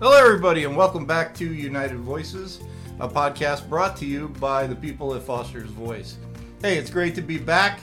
Hello, 0.00 0.18
everybody, 0.18 0.64
and 0.64 0.76
welcome 0.76 1.06
back 1.06 1.34
to 1.36 1.54
United 1.54 1.98
Voices, 1.98 2.60
a 2.98 3.08
podcast 3.08 3.68
brought 3.68 3.96
to 3.98 4.04
you 4.04 4.28
by 4.40 4.66
the 4.66 4.74
people 4.74 5.14
at 5.14 5.22
Foster's 5.22 5.70
Voice. 5.70 6.16
Hey, 6.60 6.78
it's 6.78 6.90
great 6.90 7.14
to 7.14 7.22
be 7.22 7.38
back. 7.38 7.78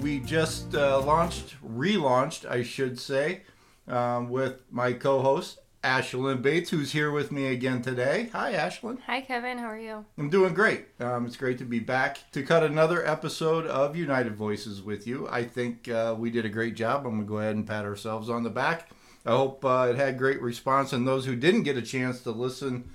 We 0.00 0.20
just 0.20 0.74
uh, 0.76 1.00
launched, 1.00 1.56
relaunched, 1.66 2.48
I 2.48 2.62
should 2.62 2.98
say, 2.98 3.42
um, 3.88 4.30
with 4.30 4.62
my 4.70 4.92
co 4.92 5.20
host, 5.20 5.58
Ashlyn 5.82 6.42
Bates, 6.42 6.70
who's 6.70 6.92
here 6.92 7.10
with 7.10 7.32
me 7.32 7.46
again 7.48 7.82
today. 7.82 8.30
Hi, 8.32 8.52
Ashlyn. 8.52 9.00
Hi, 9.06 9.20
Kevin. 9.20 9.58
How 9.58 9.66
are 9.66 9.78
you? 9.78 10.04
I'm 10.16 10.30
doing 10.30 10.54
great. 10.54 10.86
Um, 11.00 11.26
it's 11.26 11.36
great 11.36 11.58
to 11.58 11.64
be 11.64 11.80
back 11.80 12.18
to 12.32 12.44
cut 12.44 12.62
another 12.62 13.04
episode 13.06 13.66
of 13.66 13.96
United 13.96 14.36
Voices 14.36 14.80
with 14.80 15.08
you. 15.08 15.28
I 15.28 15.42
think 15.42 15.88
uh, 15.88 16.14
we 16.16 16.30
did 16.30 16.44
a 16.44 16.50
great 16.50 16.76
job. 16.76 17.04
I'm 17.04 17.14
going 17.14 17.20
to 17.22 17.28
go 17.28 17.38
ahead 17.38 17.56
and 17.56 17.66
pat 17.66 17.84
ourselves 17.84 18.30
on 18.30 18.44
the 18.44 18.50
back. 18.50 18.90
I 19.28 19.32
hope 19.32 19.62
uh, 19.62 19.88
it 19.90 19.96
had 19.96 20.16
great 20.16 20.40
response. 20.40 20.94
And 20.94 21.06
those 21.06 21.26
who 21.26 21.36
didn't 21.36 21.64
get 21.64 21.76
a 21.76 21.82
chance 21.82 22.22
to 22.22 22.30
listen 22.30 22.88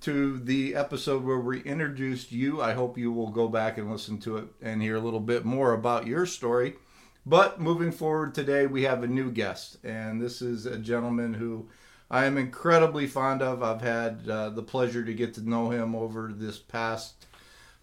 to 0.00 0.38
the 0.38 0.74
episode 0.74 1.22
where 1.22 1.38
we 1.38 1.60
introduced 1.60 2.32
you, 2.32 2.62
I 2.62 2.72
hope 2.72 2.96
you 2.96 3.12
will 3.12 3.28
go 3.28 3.48
back 3.48 3.76
and 3.76 3.92
listen 3.92 4.16
to 4.20 4.38
it 4.38 4.46
and 4.62 4.80
hear 4.80 4.96
a 4.96 5.00
little 5.00 5.20
bit 5.20 5.44
more 5.44 5.74
about 5.74 6.06
your 6.06 6.24
story. 6.24 6.76
But 7.26 7.60
moving 7.60 7.92
forward 7.92 8.34
today, 8.34 8.66
we 8.66 8.84
have 8.84 9.02
a 9.02 9.06
new 9.06 9.30
guest, 9.30 9.76
and 9.84 10.22
this 10.22 10.40
is 10.40 10.64
a 10.64 10.78
gentleman 10.78 11.34
who 11.34 11.68
I 12.10 12.24
am 12.24 12.38
incredibly 12.38 13.06
fond 13.06 13.42
of. 13.42 13.62
I've 13.62 13.82
had 13.82 14.26
uh, 14.26 14.48
the 14.50 14.62
pleasure 14.62 15.04
to 15.04 15.12
get 15.12 15.34
to 15.34 15.46
know 15.46 15.68
him 15.68 15.94
over 15.94 16.32
this 16.34 16.58
past 16.58 17.26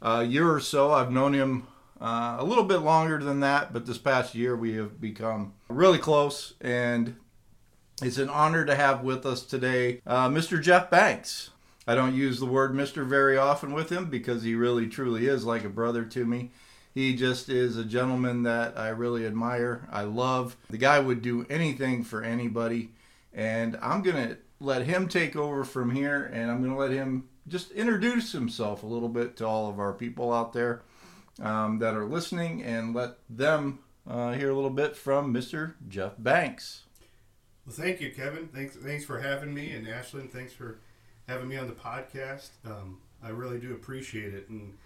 uh, 0.01 0.25
year 0.27 0.51
or 0.51 0.59
so. 0.59 0.91
I've 0.91 1.11
known 1.11 1.33
him 1.33 1.67
uh, 1.99 2.37
a 2.39 2.43
little 2.43 2.63
bit 2.63 2.79
longer 2.79 3.19
than 3.19 3.41
that, 3.41 3.73
but 3.73 3.85
this 3.85 3.99
past 3.99 4.33
year 4.33 4.55
we 4.55 4.73
have 4.73 4.99
become 4.99 5.53
really 5.69 5.99
close, 5.99 6.55
and 6.59 7.15
it's 8.01 8.17
an 8.17 8.29
honor 8.29 8.65
to 8.65 8.75
have 8.75 9.03
with 9.03 9.25
us 9.25 9.43
today 9.43 10.01
uh, 10.07 10.27
Mr. 10.27 10.61
Jeff 10.61 10.89
Banks. 10.89 11.51
I 11.87 11.95
don't 11.95 12.15
use 12.15 12.39
the 12.39 12.45
word 12.45 12.73
Mr. 12.73 13.05
very 13.05 13.37
often 13.37 13.73
with 13.73 13.91
him 13.91 14.05
because 14.05 14.43
he 14.43 14.55
really 14.55 14.87
truly 14.87 15.27
is 15.27 15.45
like 15.45 15.63
a 15.63 15.69
brother 15.69 16.03
to 16.05 16.25
me. 16.25 16.51
He 16.93 17.15
just 17.15 17.47
is 17.49 17.77
a 17.77 17.85
gentleman 17.85 18.43
that 18.43 18.77
I 18.77 18.89
really 18.89 19.25
admire. 19.25 19.87
I 19.91 20.03
love. 20.03 20.57
The 20.69 20.77
guy 20.77 20.99
would 20.99 21.21
do 21.21 21.45
anything 21.49 22.03
for 22.03 22.23
anybody. 22.23 22.89
And 23.33 23.77
I'm 23.81 24.01
going 24.01 24.29
to 24.29 24.37
let 24.59 24.83
him 24.83 25.07
take 25.07 25.35
over 25.35 25.63
from 25.63 25.91
here 25.91 26.25
and 26.33 26.51
I'm 26.51 26.59
going 26.59 26.73
to 26.73 26.79
let 26.79 26.91
him 26.91 27.29
just 27.47 27.71
introduce 27.71 28.31
himself 28.31 28.83
a 28.83 28.87
little 28.87 29.09
bit 29.09 29.37
to 29.37 29.47
all 29.47 29.69
of 29.69 29.79
our 29.79 29.93
people 29.93 30.31
out 30.33 30.53
there 30.53 30.81
um, 31.41 31.79
that 31.79 31.95
are 31.95 32.05
listening 32.05 32.63
and 32.63 32.93
let 32.93 33.17
them 33.29 33.79
uh, 34.07 34.33
hear 34.33 34.49
a 34.49 34.55
little 34.55 34.69
bit 34.69 34.95
from 34.95 35.33
Mr. 35.33 35.73
Jeff 35.87 36.13
Banks. 36.17 36.83
Well, 37.65 37.75
thank 37.75 38.01
you, 38.01 38.11
Kevin. 38.11 38.47
Thanks, 38.47 38.75
thanks 38.75 39.05
for 39.05 39.19
having 39.19 39.53
me, 39.53 39.71
and 39.71 39.85
Ashlyn, 39.85 40.29
thanks 40.31 40.53
for 40.53 40.79
having 41.27 41.47
me 41.47 41.57
on 41.57 41.67
the 41.67 41.73
podcast. 41.73 42.49
Um, 42.65 42.99
I 43.23 43.29
really 43.29 43.59
do 43.59 43.73
appreciate 43.73 44.33
it, 44.33 44.49
and 44.49 44.77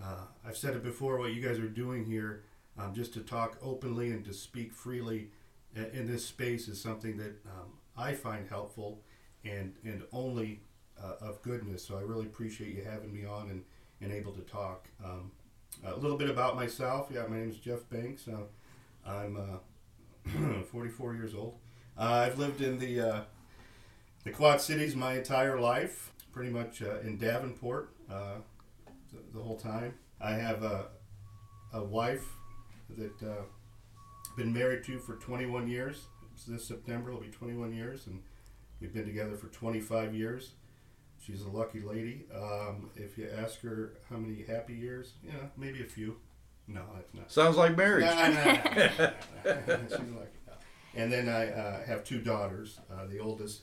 uh, 0.00 0.24
I've 0.46 0.56
said 0.56 0.74
it 0.76 0.82
before. 0.82 1.18
What 1.18 1.32
you 1.32 1.42
guys 1.46 1.58
are 1.58 1.68
doing 1.68 2.04
here, 2.04 2.44
um, 2.78 2.94
just 2.94 3.12
to 3.14 3.20
talk 3.20 3.58
openly 3.62 4.10
and 4.10 4.24
to 4.24 4.32
speak 4.32 4.72
freely 4.72 5.30
in 5.74 6.06
this 6.06 6.24
space, 6.24 6.68
is 6.68 6.80
something 6.80 7.16
that 7.16 7.34
um, 7.46 7.72
I 7.96 8.12
find 8.14 8.48
helpful 8.48 9.00
and 9.44 9.74
and 9.84 10.02
only 10.12 10.60
uh, 11.02 11.14
of 11.20 11.42
goodness. 11.42 11.84
So 11.84 11.98
I 11.98 12.02
really 12.02 12.26
appreciate 12.26 12.74
you 12.76 12.84
having 12.84 13.12
me 13.12 13.24
on 13.24 13.50
and, 13.50 13.64
and 14.00 14.12
able 14.12 14.32
to 14.32 14.42
talk. 14.42 14.86
Um, 15.04 15.32
a 15.84 15.96
little 15.96 16.16
bit 16.16 16.30
about 16.30 16.54
myself. 16.56 17.08
Yeah, 17.12 17.26
my 17.28 17.38
name 17.38 17.50
is 17.50 17.56
Jeff 17.58 17.88
Banks. 17.90 18.28
Uh, 18.28 18.44
I'm 19.08 19.36
uh, 19.36 20.62
44 20.70 21.14
years 21.14 21.34
old. 21.34 21.56
Uh, 21.98 22.26
I've 22.26 22.38
lived 22.38 22.60
in 22.60 22.78
the 22.78 23.00
uh, 23.00 23.20
the 24.24 24.30
Quad 24.30 24.60
Cities 24.60 24.96
my 24.96 25.14
entire 25.14 25.60
life, 25.60 26.12
pretty 26.32 26.50
much 26.50 26.82
uh, 26.82 27.00
in 27.00 27.18
Davenport 27.18 27.90
the, 28.08 28.42
the, 29.34 29.40
whole 29.40 29.56
time. 29.56 29.94
I 30.20 30.32
have 30.32 30.62
a, 30.62 30.86
a 31.72 31.82
wife 31.82 32.26
that 32.96 33.46
been 34.36 34.52
married 34.52 34.84
to 34.84 34.98
for 34.98 35.16
21 35.16 35.68
years 35.68 36.06
this 36.46 36.66
September 36.66 37.12
will 37.12 37.20
be 37.20 37.28
21 37.28 37.72
years, 37.72 38.06
and 38.06 38.22
we've 38.80 38.92
been 38.92 39.04
together 39.04 39.36
for 39.36 39.48
25 39.48 40.14
years. 40.14 40.52
She's 41.24 41.42
a 41.42 41.48
lucky 41.48 41.80
lady. 41.80 42.24
Um, 42.34 42.90
if 42.96 43.18
you 43.18 43.28
ask 43.36 43.60
her 43.60 43.94
how 44.08 44.16
many 44.16 44.42
happy 44.42 44.74
years, 44.74 45.12
yeah, 45.22 45.32
maybe 45.56 45.82
a 45.82 45.86
few. 45.86 46.16
No, 46.66 46.82
that's 46.94 47.12
not. 47.14 47.30
Sounds 47.30 47.56
like 47.56 47.76
marriage. 47.76 48.04
No, 48.04 48.14
no, 48.14 48.44
no, 48.44 49.78
She's 49.88 49.98
lucky. 49.98 50.39
And 50.94 51.12
then 51.12 51.28
I 51.28 51.50
uh, 51.50 51.84
have 51.84 52.04
two 52.04 52.20
daughters. 52.20 52.80
Uh, 52.90 53.06
the 53.06 53.18
oldest 53.18 53.62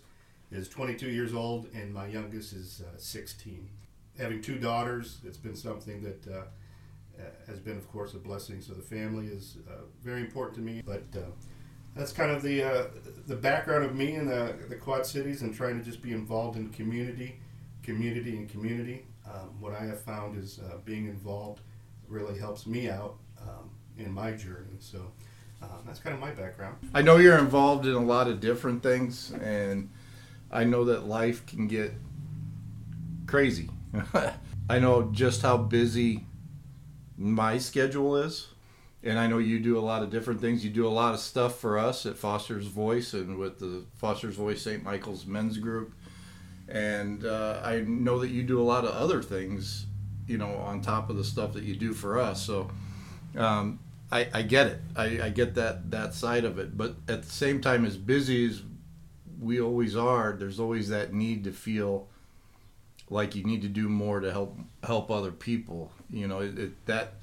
is 0.51 0.69
22 0.69 1.09
years 1.09 1.33
old, 1.33 1.67
and 1.73 1.93
my 1.93 2.07
youngest 2.07 2.53
is 2.53 2.81
uh, 2.81 2.97
16. 2.97 3.69
Having 4.17 4.41
two 4.41 4.57
daughters, 4.57 5.19
it's 5.25 5.38
been 5.38 5.55
something 5.55 6.01
that 6.03 6.27
uh, 6.27 6.39
uh, 7.19 7.23
has 7.47 7.59
been, 7.59 7.77
of 7.77 7.89
course, 7.91 8.13
a 8.13 8.17
blessing. 8.17 8.61
So 8.61 8.73
the 8.73 8.81
family 8.81 9.27
is 9.27 9.57
uh, 9.69 9.81
very 10.01 10.21
important 10.21 10.55
to 10.55 10.61
me. 10.61 10.81
But 10.85 11.03
that's 11.95 12.11
kind 12.11 12.31
of 12.31 12.41
the 12.43 12.89
the 13.25 13.35
background 13.35 13.83
of 13.83 13.95
me 13.95 14.15
in 14.15 14.27
the, 14.27 14.55
the 14.69 14.75
Quad 14.75 15.05
Cities 15.05 15.41
and 15.41 15.53
trying 15.53 15.77
to 15.77 15.83
just 15.83 16.01
be 16.01 16.13
involved 16.13 16.57
in 16.57 16.69
community, 16.69 17.39
community, 17.83 18.38
and 18.38 18.49
community. 18.49 19.05
Um, 19.25 19.59
what 19.59 19.73
I 19.73 19.83
have 19.85 19.99
found 19.99 20.38
is 20.38 20.59
being 20.85 21.07
involved 21.07 21.61
really 22.07 22.39
helps 22.39 22.65
me 22.65 22.89
out 22.89 23.17
um, 23.41 23.69
in 23.97 24.11
my 24.11 24.31
journey. 24.31 24.77
So 24.79 25.11
um, 25.62 25.69
that's 25.85 26.00
kind 26.00 26.13
of 26.13 26.19
my 26.19 26.31
background. 26.31 26.78
I 26.94 27.01
know 27.01 27.18
you're 27.18 27.38
involved 27.38 27.85
in 27.85 27.94
a 27.94 28.03
lot 28.03 28.28
of 28.28 28.40
different 28.40 28.84
things, 28.84 29.31
and 29.41 29.90
I 30.51 30.63
know 30.63 30.85
that 30.85 31.07
life 31.07 31.45
can 31.45 31.68
get 31.68 31.94
crazy. 33.25 33.69
I 34.69 34.79
know 34.79 35.09
just 35.12 35.41
how 35.41 35.57
busy 35.57 36.25
my 37.18 37.57
schedule 37.57 38.16
is 38.18 38.47
and 39.03 39.19
I 39.19 39.28
know 39.28 39.38
you 39.38 39.59
do 39.59 39.78
a 39.78 39.79
lot 39.79 40.03
of 40.03 40.09
different 40.09 40.41
things. 40.41 40.66
You 40.66 40.72
do 40.72 40.88
a 40.88 40.90
lot 40.90 41.13
of 41.13 41.19
stuff 41.19 41.59
for 41.59 41.78
us 41.78 42.06
at 42.06 42.18
Foster's 42.18 42.68
Voice 42.68 43.13
and 43.13 43.38
with 43.38 43.59
the 43.59 43.85
Foster's 43.95 44.35
Voice 44.35 44.62
St. 44.62 44.84
Michael's 44.84 45.25
Men's 45.25 45.57
Group. 45.57 45.94
And 46.68 47.25
uh, 47.25 47.62
I 47.63 47.81
know 47.81 48.19
that 48.19 48.29
you 48.29 48.44
do 48.44 48.59
a 48.59 48.63
lot 48.63 48.84
of 48.84 48.91
other 48.91 49.22
things, 49.22 49.85
you 50.28 50.38
know, 50.38 50.56
on 50.56 50.81
top 50.81 51.09
of 51.09 51.16
the 51.16 51.24
stuff 51.24 51.53
that 51.53 51.63
you 51.63 51.75
do 51.75 51.94
for 51.94 52.19
us. 52.19 52.44
So 52.44 52.69
um, 53.38 53.79
I, 54.12 54.28
I, 54.34 54.41
get 54.41 54.68
it. 54.68 54.79
I, 54.95 55.19
I 55.23 55.29
get 55.29 55.56
that 55.56 55.91
that 55.91 56.13
side 56.13 56.45
of 56.45 56.59
it. 56.59 56.78
But 56.78 56.95
at 57.07 57.23
the 57.23 57.29
same 57.29 57.62
time, 57.62 57.85
as 57.85 57.97
busy 57.97 58.45
as 58.45 58.62
we 59.40 59.59
always 59.59 59.95
are, 59.95 60.34
there's 60.34 60.59
always 60.59 60.90
that 60.90 61.13
need 61.13 61.44
to 61.44 61.51
feel 61.51 62.07
like 63.09 63.35
you 63.35 63.44
need 63.44 63.62
to 63.62 63.69
do 63.69 63.90
more 63.90 64.19
to 64.19 64.31
help 64.31 64.57
help 64.84 65.12
other 65.12 65.31
people. 65.31 65.91
You 66.09 66.28
know, 66.28 66.40
it, 66.40 66.57
it 66.57 66.85
that 66.85 67.16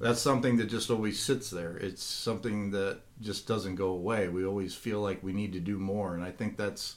that's 0.00 0.20
something 0.20 0.56
that 0.58 0.66
just 0.66 0.90
always 0.90 1.18
sits 1.18 1.50
there. 1.50 1.76
It's 1.76 2.02
something 2.02 2.72
that 2.72 3.00
just 3.20 3.46
doesn't 3.46 3.76
go 3.76 3.88
away. 3.88 4.28
We 4.28 4.44
always 4.44 4.74
feel 4.74 5.00
like 5.00 5.22
we 5.22 5.32
need 5.32 5.52
to 5.52 5.60
do 5.60 5.78
more, 5.78 6.14
and 6.14 6.22
I 6.22 6.30
think 6.30 6.56
that's 6.56 6.96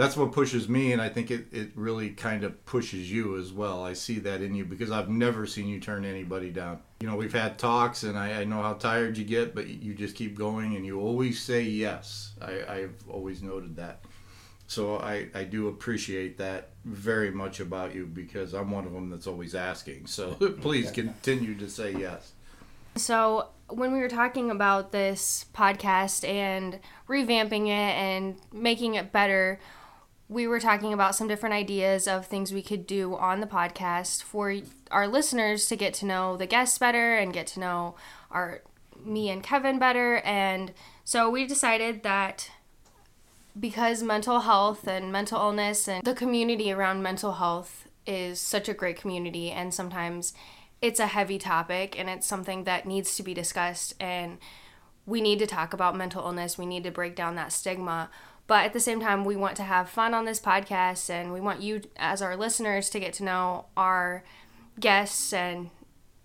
that's 0.00 0.16
what 0.16 0.32
pushes 0.32 0.66
me, 0.66 0.94
and 0.94 1.02
I 1.02 1.10
think 1.10 1.30
it, 1.30 1.48
it 1.52 1.72
really 1.74 2.08
kind 2.08 2.42
of 2.42 2.64
pushes 2.64 3.12
you 3.12 3.36
as 3.36 3.52
well. 3.52 3.84
I 3.84 3.92
see 3.92 4.18
that 4.20 4.40
in 4.40 4.54
you 4.54 4.64
because 4.64 4.90
I've 4.90 5.10
never 5.10 5.44
seen 5.44 5.68
you 5.68 5.78
turn 5.78 6.06
anybody 6.06 6.48
down. 6.48 6.80
You 7.00 7.06
know, 7.06 7.16
we've 7.16 7.34
had 7.34 7.58
talks, 7.58 8.02
and 8.02 8.18
I, 8.18 8.40
I 8.40 8.44
know 8.44 8.62
how 8.62 8.72
tired 8.72 9.18
you 9.18 9.24
get, 9.24 9.54
but 9.54 9.66
you 9.66 9.92
just 9.92 10.16
keep 10.16 10.38
going, 10.38 10.74
and 10.74 10.86
you 10.86 10.98
always 10.98 11.42
say 11.42 11.60
yes. 11.60 12.32
I, 12.40 12.62
I've 12.66 12.94
always 13.10 13.42
noted 13.42 13.76
that. 13.76 14.00
So 14.68 14.96
I, 14.96 15.28
I 15.34 15.44
do 15.44 15.68
appreciate 15.68 16.38
that 16.38 16.70
very 16.86 17.30
much 17.30 17.60
about 17.60 17.94
you 17.94 18.06
because 18.06 18.54
I'm 18.54 18.70
one 18.70 18.86
of 18.86 18.94
them 18.94 19.10
that's 19.10 19.26
always 19.26 19.54
asking. 19.54 20.06
So 20.06 20.32
please 20.62 20.90
continue 20.90 21.54
to 21.56 21.68
say 21.68 21.92
yes. 21.92 22.32
So 22.96 23.48
when 23.68 23.92
we 23.92 23.98
were 23.98 24.08
talking 24.08 24.50
about 24.50 24.92
this 24.92 25.44
podcast 25.52 26.26
and 26.26 26.78
revamping 27.06 27.66
it 27.66 27.70
and 27.70 28.36
making 28.50 28.94
it 28.94 29.12
better, 29.12 29.60
we 30.30 30.46
were 30.46 30.60
talking 30.60 30.92
about 30.92 31.16
some 31.16 31.26
different 31.26 31.56
ideas 31.56 32.06
of 32.06 32.24
things 32.24 32.52
we 32.52 32.62
could 32.62 32.86
do 32.86 33.16
on 33.16 33.40
the 33.40 33.48
podcast 33.48 34.22
for 34.22 34.54
our 34.92 35.08
listeners 35.08 35.66
to 35.66 35.74
get 35.74 35.92
to 35.92 36.06
know 36.06 36.36
the 36.36 36.46
guests 36.46 36.78
better 36.78 37.16
and 37.16 37.32
get 37.32 37.48
to 37.48 37.58
know 37.58 37.96
our 38.30 38.62
me 39.04 39.28
and 39.28 39.42
Kevin 39.42 39.80
better. 39.80 40.18
And 40.18 40.72
so 41.02 41.28
we 41.28 41.46
decided 41.48 42.04
that 42.04 42.48
because 43.58 44.04
mental 44.04 44.40
health 44.40 44.86
and 44.86 45.10
mental 45.10 45.40
illness 45.40 45.88
and 45.88 46.04
the 46.04 46.14
community 46.14 46.70
around 46.70 47.02
mental 47.02 47.32
health 47.32 47.88
is 48.06 48.38
such 48.38 48.68
a 48.68 48.74
great 48.74 48.96
community 48.96 49.50
and 49.50 49.74
sometimes 49.74 50.32
it's 50.80 51.00
a 51.00 51.08
heavy 51.08 51.38
topic 51.38 51.98
and 51.98 52.08
it's 52.08 52.26
something 52.26 52.62
that 52.64 52.86
needs 52.86 53.16
to 53.16 53.24
be 53.24 53.34
discussed 53.34 53.94
and 53.98 54.38
we 55.06 55.20
need 55.20 55.40
to 55.40 55.46
talk 55.46 55.74
about 55.74 55.96
mental 55.96 56.24
illness 56.24 56.56
we 56.56 56.64
need 56.64 56.84
to 56.84 56.90
break 56.90 57.16
down 57.16 57.34
that 57.34 57.52
stigma 57.52 58.08
but 58.50 58.64
at 58.64 58.72
the 58.72 58.80
same 58.80 59.00
time 59.00 59.24
we 59.24 59.36
want 59.36 59.54
to 59.54 59.62
have 59.62 59.88
fun 59.88 60.12
on 60.12 60.24
this 60.24 60.40
podcast 60.40 61.08
and 61.08 61.32
we 61.32 61.40
want 61.40 61.62
you 61.62 61.80
as 61.96 62.20
our 62.20 62.36
listeners 62.36 62.90
to 62.90 62.98
get 62.98 63.12
to 63.12 63.22
know 63.22 63.66
our 63.76 64.24
guests 64.80 65.32
and 65.32 65.70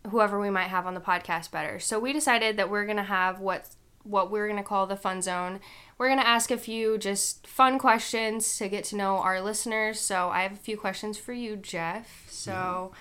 whoever 0.10 0.40
we 0.40 0.50
might 0.50 0.70
have 0.70 0.88
on 0.88 0.96
the 0.96 1.00
podcast 1.00 1.52
better 1.52 1.78
so 1.78 2.00
we 2.00 2.12
decided 2.12 2.58
that 2.58 2.68
we're 2.68 2.86
going 2.86 2.98
to 2.98 3.04
have 3.04 3.40
what 3.40 3.68
what 4.02 4.32
we're 4.32 4.48
going 4.48 4.60
to 4.60 4.64
call 4.64 4.86
the 4.86 4.96
fun 4.96 5.20
zone. 5.20 5.60
We're 5.98 6.08
going 6.08 6.20
to 6.20 6.28
ask 6.28 6.52
a 6.52 6.58
few 6.58 7.00
just 7.00 7.48
fun 7.48 7.80
questions 7.80 8.58
to 8.60 8.70
get 8.70 8.84
to 8.86 8.96
know 8.96 9.18
our 9.18 9.42
listeners. 9.42 10.00
So 10.00 10.30
I 10.30 10.44
have 10.44 10.54
a 10.54 10.58
few 10.58 10.78
questions 10.78 11.18
for 11.18 11.34
you, 11.34 11.56
Jeff. 11.56 12.28
So 12.30 12.92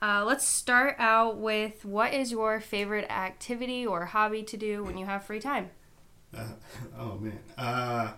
uh, 0.00 0.24
let's 0.24 0.48
start 0.48 0.96
out 0.98 1.36
with 1.36 1.84
what 1.84 2.14
is 2.14 2.32
your 2.32 2.60
favorite 2.60 3.10
activity 3.10 3.86
or 3.86 4.06
hobby 4.06 4.42
to 4.44 4.56
do 4.56 4.82
when 4.82 4.96
you 4.96 5.04
have 5.04 5.24
free 5.24 5.40
time? 5.40 5.70
Uh, 6.34 6.46
oh 6.98 7.18
man, 7.18 7.38
uh, 7.58 8.12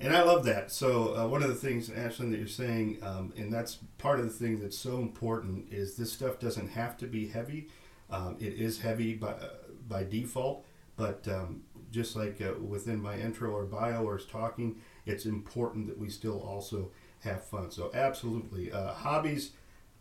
and 0.00 0.16
I 0.16 0.22
love 0.22 0.44
that. 0.44 0.70
So 0.70 1.16
uh, 1.16 1.26
one 1.26 1.42
of 1.42 1.48
the 1.48 1.54
things, 1.54 1.88
Ashlyn, 1.90 2.30
that 2.30 2.38
you're 2.38 2.46
saying, 2.46 2.98
um, 3.02 3.32
and 3.36 3.52
that's 3.52 3.78
part 3.98 4.20
of 4.20 4.26
the 4.26 4.32
thing 4.32 4.60
that's 4.60 4.78
so 4.78 4.98
important 4.98 5.72
is 5.72 5.96
this 5.96 6.12
stuff 6.12 6.38
doesn't 6.38 6.68
have 6.68 6.96
to 6.98 7.06
be 7.06 7.28
heavy. 7.28 7.68
Um, 8.10 8.36
it 8.40 8.54
is 8.54 8.80
heavy 8.80 9.14
by 9.14 9.28
uh, 9.32 9.48
by 9.88 10.04
default, 10.04 10.64
but 10.96 11.26
um, 11.28 11.62
just 11.90 12.16
like 12.16 12.40
uh, 12.40 12.58
within 12.60 13.00
my 13.00 13.18
intro 13.18 13.50
or 13.50 13.64
bio 13.64 14.04
or 14.04 14.18
talking, 14.18 14.80
it's 15.06 15.26
important 15.26 15.86
that 15.88 15.98
we 15.98 16.08
still 16.10 16.40
also 16.40 16.90
have 17.20 17.44
fun. 17.44 17.70
So 17.70 17.90
absolutely, 17.94 18.72
uh, 18.72 18.92
hobbies. 18.92 19.52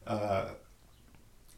Uh, 0.06 0.50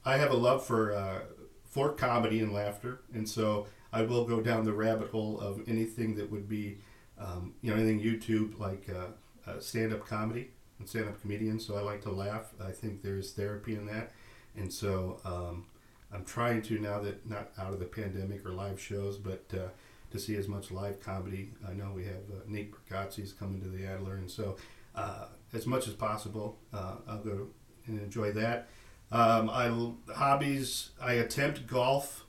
I 0.05 0.17
have 0.17 0.31
a 0.31 0.37
love 0.37 0.65
for 0.65 0.93
uh, 0.93 1.19
for 1.65 1.91
comedy 1.93 2.39
and 2.39 2.53
laughter, 2.53 3.01
and 3.13 3.27
so 3.27 3.67
I 3.91 4.01
will 4.03 4.25
go 4.25 4.41
down 4.41 4.65
the 4.65 4.73
rabbit 4.73 5.09
hole 5.09 5.39
of 5.39 5.61
anything 5.67 6.15
that 6.15 6.31
would 6.31 6.47
be, 6.47 6.77
um, 7.19 7.53
you 7.61 7.71
know, 7.71 7.77
anything 7.77 7.99
YouTube 7.99 8.59
like 8.59 8.87
uh, 8.89 9.49
uh, 9.49 9.59
stand 9.59 9.93
up 9.93 10.05
comedy 10.05 10.49
and 10.79 10.87
stand 10.87 11.07
up 11.07 11.21
comedians. 11.21 11.65
So 11.65 11.77
I 11.77 11.81
like 11.81 12.01
to 12.03 12.11
laugh. 12.11 12.53
I 12.63 12.71
think 12.71 13.01
there's 13.01 13.31
therapy 13.31 13.75
in 13.75 13.85
that, 13.87 14.11
and 14.55 14.71
so 14.71 15.19
um, 15.25 15.65
I'm 16.13 16.25
trying 16.25 16.61
to 16.63 16.79
now 16.79 16.99
that 16.99 17.29
not 17.29 17.51
out 17.57 17.73
of 17.73 17.79
the 17.79 17.85
pandemic 17.85 18.45
or 18.45 18.51
live 18.51 18.79
shows, 18.79 19.17
but 19.17 19.43
uh, 19.53 19.69
to 20.11 20.19
see 20.19 20.35
as 20.35 20.47
much 20.47 20.71
live 20.71 20.99
comedy. 20.99 21.51
I 21.67 21.73
know 21.73 21.91
we 21.95 22.05
have 22.05 22.23
uh, 22.31 22.41
Nate 22.47 22.73
Bargatze's 22.73 23.33
coming 23.33 23.61
to 23.61 23.69
the 23.69 23.85
Adler, 23.85 24.15
and 24.15 24.29
so 24.29 24.57
uh, 24.95 25.25
as 25.53 25.67
much 25.67 25.87
as 25.87 25.93
possible, 25.93 26.57
uh, 26.73 26.95
I'll 27.07 27.23
go 27.23 27.47
and 27.85 27.99
enjoy 27.99 28.31
that. 28.33 28.69
Um, 29.11 29.49
I 29.49 30.13
hobbies. 30.13 30.91
I 31.01 31.13
attempt 31.13 31.67
golf. 31.67 32.25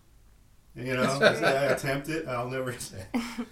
You 0.80 0.96
know, 0.96 1.02
I 1.02 1.64
attempt 1.72 2.08
it. 2.08 2.26
I'll 2.26 2.48
never 2.48 2.72
say. 2.78 3.04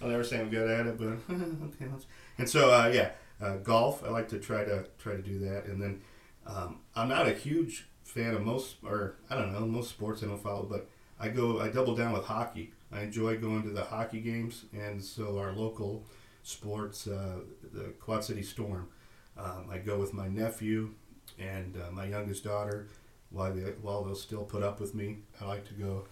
I'll 0.03 0.09
never 0.09 0.25
say 0.25 0.41
I'm 0.41 0.51
good 0.51 0.71
at 0.71 0.87
it, 0.87 0.99
but 0.99 1.07
okay. 1.35 1.91
And 2.39 2.49
so, 2.49 2.71
uh, 2.71 2.91
yeah, 2.93 3.11
uh, 3.41 3.57
golf. 3.57 4.03
I 4.05 4.09
like 4.11 4.29
to 4.29 4.39
try 4.39 4.65
to 4.65 4.87
try 4.99 5.15
to 5.15 5.23
do 5.23 5.39
that, 5.41 5.67
and 5.67 5.81
then 5.81 6.01
um, 6.47 6.79
I'm 6.97 7.09
not 7.09 7.29
a 7.29 7.33
huge 7.33 7.87
fan 8.05 8.35
of 8.35 8.43
most, 8.43 8.77
or 8.85 9.17
I 9.31 9.35
don't 9.37 9.53
know, 9.53 9.61
most 9.67 9.91
sports 9.91 10.23
I 10.23 10.27
don't 10.27 10.43
follow, 10.43 10.65
but 10.65 10.89
I 11.21 11.29
go. 11.29 11.61
I 11.61 11.69
double 11.69 11.95
down 11.95 12.13
with 12.13 12.25
hockey. 12.25 12.73
I 12.91 13.03
enjoy 13.03 13.37
going 13.37 13.63
to 13.65 13.71
the 13.71 13.85
hockey 13.85 14.21
games, 14.21 14.65
and 14.73 15.03
so 15.03 15.39
our 15.39 15.53
local 15.53 16.07
sports, 16.43 17.07
uh, 17.07 17.41
the 17.73 17.93
Quad 18.01 18.25
City 18.25 18.43
Storm. 18.43 18.89
Um, 19.37 19.69
I 19.71 19.79
go 19.79 19.99
with 19.99 20.13
my 20.13 20.29
nephew 20.29 20.95
and 21.39 21.77
uh, 21.77 21.91
my 21.93 22.07
youngest 22.07 22.43
daughter 22.45 22.89
while 23.31 23.53
they 23.53 23.63
while 23.83 24.03
they'll 24.05 24.15
still 24.15 24.45
put 24.45 24.63
up 24.63 24.81
with 24.81 24.95
me. 24.95 25.19
I 25.41 25.45
like 25.47 25.67
to 25.69 25.75
go 25.75 26.05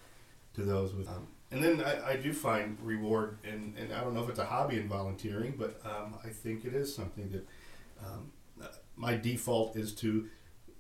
to 0.57 0.63
those 0.63 0.95
with 0.95 1.07
them. 1.07 1.29
And 1.51 1.63
then 1.63 1.81
I, 1.81 2.11
I 2.11 2.17
do 2.17 2.33
find 2.33 2.77
reward, 2.83 3.39
and, 3.45 3.77
and 3.79 3.93
I 3.93 4.01
don't 4.01 4.15
know 4.15 4.25
if 4.25 4.29
it's 4.29 4.41
a 4.41 4.45
hobby 4.45 4.79
in 4.79 4.89
volunteering, 4.89 5.55
but 5.57 5.81
um, 5.85 6.17
I 6.25 6.29
think 6.29 6.65
it 6.65 6.75
is 6.75 6.93
something 6.93 7.31
that 7.31 7.47
um, 8.05 8.33
my 8.97 9.17
default 9.17 9.77
is 9.77 9.95
to 9.97 10.29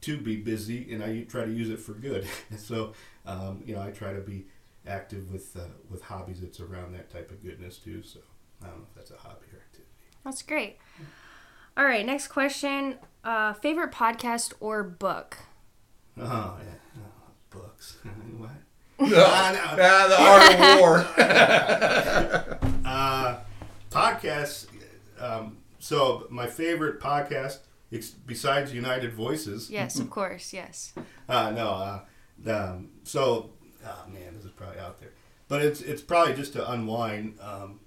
to 0.02 0.18
be 0.18 0.36
busy, 0.36 0.92
and 0.92 1.02
I 1.02 1.22
try 1.22 1.44
to 1.44 1.50
use 1.50 1.70
it 1.70 1.78
for 1.78 1.92
good. 1.92 2.26
so 2.58 2.92
um, 3.24 3.62
you 3.64 3.74
know, 3.74 3.82
I 3.82 3.90
try 3.90 4.12
to 4.12 4.20
be 4.20 4.46
active 4.86 5.32
with 5.32 5.56
uh, 5.56 5.68
with 5.90 6.02
hobbies 6.02 6.40
that's 6.40 6.60
around 6.60 6.94
that 6.94 7.10
type 7.10 7.30
of 7.30 7.42
goodness 7.42 7.78
too. 7.78 8.02
So 8.02 8.20
I 8.62 8.66
don't 8.66 8.78
know 8.78 8.86
if 8.88 8.94
that's 8.94 9.10
a 9.10 9.16
hobby 9.16 9.46
or 9.52 9.58
activity. 9.58 9.90
That's 10.24 10.42
great. 10.42 10.78
All 11.76 11.84
right, 11.84 12.04
next 12.04 12.28
question. 12.28 12.96
Uh, 13.22 13.52
favorite 13.52 13.92
podcast 13.92 14.52
or 14.60 14.82
book? 14.82 15.36
Oh 16.18 16.56
yeah, 16.58 16.98
oh, 16.98 17.30
books. 17.50 17.98
what? 18.38 18.50
Ah, 19.00 19.74
the 20.08 20.22
art 20.22 20.54
of 20.54 20.80
war. 20.80 21.06
uh, 22.84 23.38
podcasts. 23.90 24.66
Um, 25.18 25.58
so 25.78 26.26
my 26.30 26.46
favorite 26.46 27.00
podcast, 27.00 27.60
besides 28.26 28.72
United 28.72 29.12
Voices. 29.12 29.70
Yes, 29.70 29.98
of 29.98 30.10
course. 30.10 30.52
Yes. 30.52 30.94
Uh, 31.28 31.50
no. 31.50 31.68
Uh, 31.68 32.00
um, 32.50 32.90
so, 33.04 33.50
oh 33.84 34.04
man, 34.08 34.34
this 34.34 34.44
is 34.44 34.50
probably 34.50 34.78
out 34.78 35.00
there, 35.00 35.12
but 35.48 35.62
it's 35.62 35.80
it's 35.80 36.02
probably 36.02 36.34
just 36.34 36.52
to 36.54 36.70
unwind. 36.70 37.38
Um, 37.40 37.80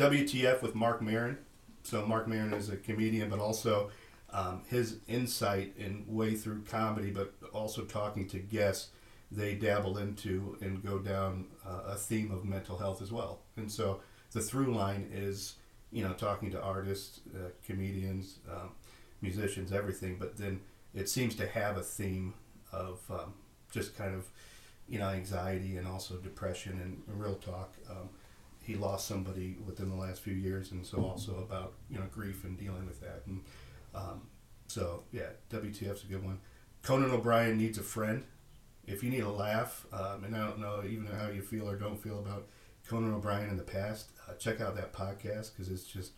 WTF 0.00 0.62
with 0.62 0.74
Marc 0.74 1.02
Maron. 1.02 1.38
So 1.82 2.06
Marc 2.06 2.26
Maron 2.26 2.54
is 2.54 2.68
a 2.70 2.76
comedian, 2.76 3.28
but 3.28 3.38
also 3.38 3.90
um, 4.32 4.62
his 4.68 4.98
insight 5.08 5.74
and 5.78 6.06
way 6.08 6.34
through 6.34 6.62
comedy, 6.62 7.10
but 7.10 7.34
also 7.52 7.82
talking 7.82 8.26
to 8.28 8.38
guests, 8.38 8.90
they 9.30 9.54
dabble 9.54 9.98
into 9.98 10.56
and 10.60 10.84
go 10.84 10.98
down 10.98 11.46
uh, 11.66 11.82
a 11.92 11.94
theme 11.94 12.30
of 12.30 12.44
mental 12.44 12.78
health 12.78 13.00
as 13.00 13.12
well. 13.12 13.40
And 13.56 13.70
so 13.70 14.00
the 14.32 14.40
through 14.40 14.74
line 14.74 15.08
is, 15.12 15.56
you 15.92 16.02
know, 16.02 16.12
talking 16.12 16.50
to 16.50 16.60
artists, 16.60 17.20
uh, 17.34 17.50
comedians, 17.64 18.38
um, 18.50 18.70
musicians, 19.20 19.72
everything, 19.72 20.16
but 20.18 20.36
then 20.36 20.60
it 20.94 21.08
seems 21.08 21.34
to 21.36 21.46
have 21.46 21.76
a 21.76 21.82
theme 21.82 22.34
of 22.72 23.00
um, 23.10 23.34
just 23.70 23.96
kind 23.96 24.14
of, 24.14 24.28
you 24.88 24.98
know, 24.98 25.08
anxiety 25.08 25.76
and 25.76 25.86
also 25.86 26.16
depression 26.16 26.80
and 27.06 27.20
real 27.20 27.34
talk. 27.36 27.74
Um, 27.88 28.10
he 28.62 28.74
lost 28.74 29.06
somebody 29.06 29.56
within 29.66 29.88
the 29.88 29.96
last 29.96 30.20
few 30.20 30.34
years, 30.34 30.70
and 30.70 30.84
so 30.84 31.04
also 31.04 31.38
about 31.38 31.72
you 31.88 31.98
know 31.98 32.04
grief 32.12 32.44
and 32.44 32.58
dealing 32.58 32.86
with 32.86 33.00
that. 33.00 33.22
And 33.26 33.42
um, 33.94 34.22
so 34.68 35.02
yeah, 35.12 35.30
WTF's 35.50 36.04
a 36.04 36.06
good 36.06 36.24
one. 36.24 36.38
Conan 36.82 37.10
O'Brien 37.10 37.58
needs 37.58 37.78
a 37.78 37.82
friend. 37.82 38.24
If 38.86 39.02
you 39.02 39.10
need 39.10 39.22
a 39.22 39.30
laugh, 39.30 39.86
um, 39.92 40.24
and 40.24 40.34
I 40.34 40.46
don't 40.46 40.58
know 40.58 40.82
even 40.88 41.06
how 41.06 41.28
you 41.28 41.42
feel 41.42 41.68
or 41.68 41.76
don't 41.76 42.00
feel 42.02 42.18
about 42.18 42.46
Conan 42.88 43.14
O'Brien 43.14 43.48
in 43.48 43.56
the 43.56 43.62
past, 43.62 44.10
uh, 44.28 44.34
check 44.34 44.60
out 44.60 44.74
that 44.76 44.92
podcast 44.92 45.52
because 45.52 45.70
it's 45.70 45.84
just 45.84 46.12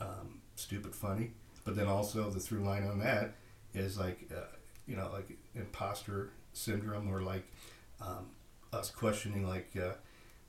um, 0.00 0.40
stupid 0.56 0.94
funny. 0.94 1.32
But 1.64 1.76
then 1.76 1.86
also 1.86 2.28
the 2.30 2.40
through 2.40 2.64
line 2.64 2.84
on 2.84 2.98
that 3.00 3.34
is 3.72 3.98
like 3.98 4.28
uh, 4.34 4.56
you 4.86 4.96
know 4.96 5.10
like 5.12 5.38
imposter 5.54 6.30
syndrome 6.52 7.08
or 7.08 7.22
like 7.22 7.44
um, 8.00 8.26
us 8.72 8.90
questioning 8.90 9.46
like 9.48 9.70
uh, 9.80 9.92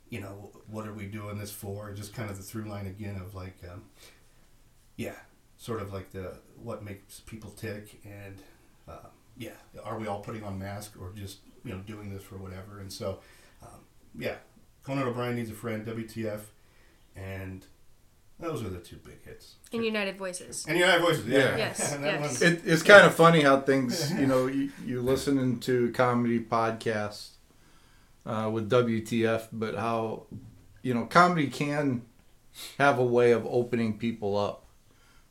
you 0.09 0.19
know 0.19 0.49
what 0.69 0.87
are 0.87 0.93
we 0.93 1.05
doing 1.05 1.37
this 1.37 1.51
for? 1.51 1.91
Just 1.93 2.13
kind 2.13 2.29
of 2.29 2.37
the 2.37 2.43
through 2.43 2.65
line 2.65 2.87
again 2.87 3.15
of 3.15 3.35
like 3.35 3.57
um, 3.71 3.83
yeah 4.97 5.15
sort 5.57 5.81
of 5.81 5.93
like 5.93 6.11
the 6.11 6.33
what 6.61 6.83
makes 6.83 7.21
people 7.21 7.51
tick 7.51 8.01
and 8.03 8.41
uh, 8.87 9.07
yeah 9.37 9.51
are 9.83 9.97
we 9.97 10.07
all 10.07 10.19
putting 10.19 10.43
on 10.43 10.57
masks 10.59 10.95
or 10.99 11.11
just 11.15 11.39
you 11.63 11.71
know 11.71 11.79
doing 11.79 12.13
this 12.13 12.23
for 12.23 12.37
whatever 12.37 12.79
and 12.79 12.91
so 12.91 13.19
um, 13.61 13.79
yeah 14.17 14.35
conan 14.83 15.07
o'brien 15.07 15.35
needs 15.35 15.49
a 15.49 15.53
friend 15.53 15.85
wtf 15.85 16.41
and 17.15 17.65
those 18.39 18.63
are 18.63 18.69
the 18.69 18.79
two 18.79 18.97
big 18.97 19.23
hits 19.23 19.55
In 19.71 19.83
United 19.83 20.17
Voices. 20.17 20.65
and 20.67 20.77
united 20.77 21.01
voices 21.01 21.25
yeah, 21.27 21.37
Yeah. 21.37 21.57
Yes, 21.57 21.97
yes. 22.01 22.41
It, 22.41 22.61
it's 22.65 22.83
kind 22.83 23.05
of 23.05 23.13
funny 23.13 23.41
how 23.41 23.61
things, 23.61 24.11
you 24.19 24.25
know, 24.27 24.47
you, 24.47 24.71
you 24.85 25.01
listening 25.01 25.59
to 25.61 25.91
comedy 25.91 26.39
podcasts 26.39 27.29
uh, 28.25 28.49
with 28.51 28.69
WTF, 28.69 29.47
but 29.53 29.75
how, 29.75 30.23
you 30.81 30.93
know, 30.93 31.05
comedy 31.05 31.47
can 31.47 32.01
have 32.79 32.99
a 32.99 33.05
way 33.05 33.31
of 33.31 33.45
opening 33.45 33.97
people 33.97 34.37
up 34.37 34.65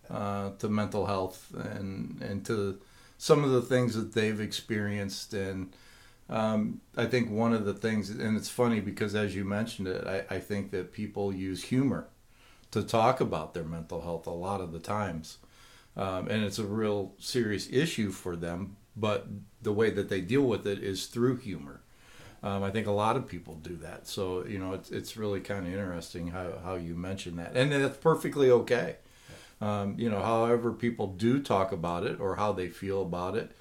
uh, 0.09 0.50
to 0.59 0.68
mental 0.68 1.06
health 1.06 1.52
and 1.54 2.21
and 2.23 2.44
to 2.47 2.78
some 3.23 3.45
of 3.45 3.50
the 3.50 3.62
things 3.62 3.95
that 3.95 4.14
they've 4.14 4.41
experienced. 4.41 5.33
And 5.33 5.73
um, 6.29 6.81
I 6.97 7.07
think 7.07 7.31
one 7.31 7.52
of 7.52 7.64
the 7.64 7.75
things, 7.75 8.11
and 8.11 8.37
it's 8.37 8.49
funny 8.49 8.81
because 8.81 9.14
as 9.14 9.37
you 9.37 9.45
mentioned 9.45 9.87
it, 9.87 10.07
I, 10.07 10.37
I 10.37 10.38
think 10.41 10.71
that 10.73 10.93
people 10.93 11.33
use 11.33 11.64
humor 11.64 12.09
to 12.73 12.83
talk 12.83 13.21
about 13.21 13.55
their 13.55 13.64
mental 13.64 14.00
health 14.00 14.26
a 14.26 14.31
lot 14.31 14.61
of 14.61 14.73
the 14.73 14.81
times 14.81 15.38
um, 15.97 16.29
and 16.29 16.43
it's 16.45 16.59
a 16.59 16.64
real 16.64 17.12
serious 17.19 17.69
issue 17.71 18.11
for 18.11 18.37
them. 18.37 18.76
But 18.97 19.26
the 19.62 19.73
way 19.73 19.91
that 19.91 20.09
they 20.09 20.21
deal 20.21 20.43
with 20.43 20.67
it 20.67 20.83
is 20.83 21.07
through 21.07 21.38
humor. 21.38 21.81
Um, 22.43 22.62
I 22.62 22.71
think 22.71 22.87
a 22.87 22.93
lot 22.93 23.17
of 23.17 23.26
people 23.26 23.55
do 23.55 23.76
that. 23.76 24.07
So 24.07 24.45
you 24.47 24.59
know, 24.59 24.73
it's 24.75 24.91
it's 24.91 25.17
really 25.17 25.41
kind 25.41 25.67
of 25.67 25.73
interesting 25.73 26.29
how 26.29 26.59
how 26.62 26.75
you 26.75 26.95
mention 26.95 27.37
that, 27.37 27.57
and 27.57 27.73
that's 27.73 27.97
perfectly 27.99 28.50
okay. 28.50 28.97
Um, 29.62 29.97
you 29.99 30.11
know, 30.11 30.23
however 30.23 30.73
people 30.73 31.09
do 31.09 31.40
talk 31.40 31.73
about 31.73 32.04
it 32.07 32.21
or 32.21 32.37
how 32.37 32.52
they 32.52 32.69
feel 32.69 33.02
about 33.02 33.37
it, 33.37 33.52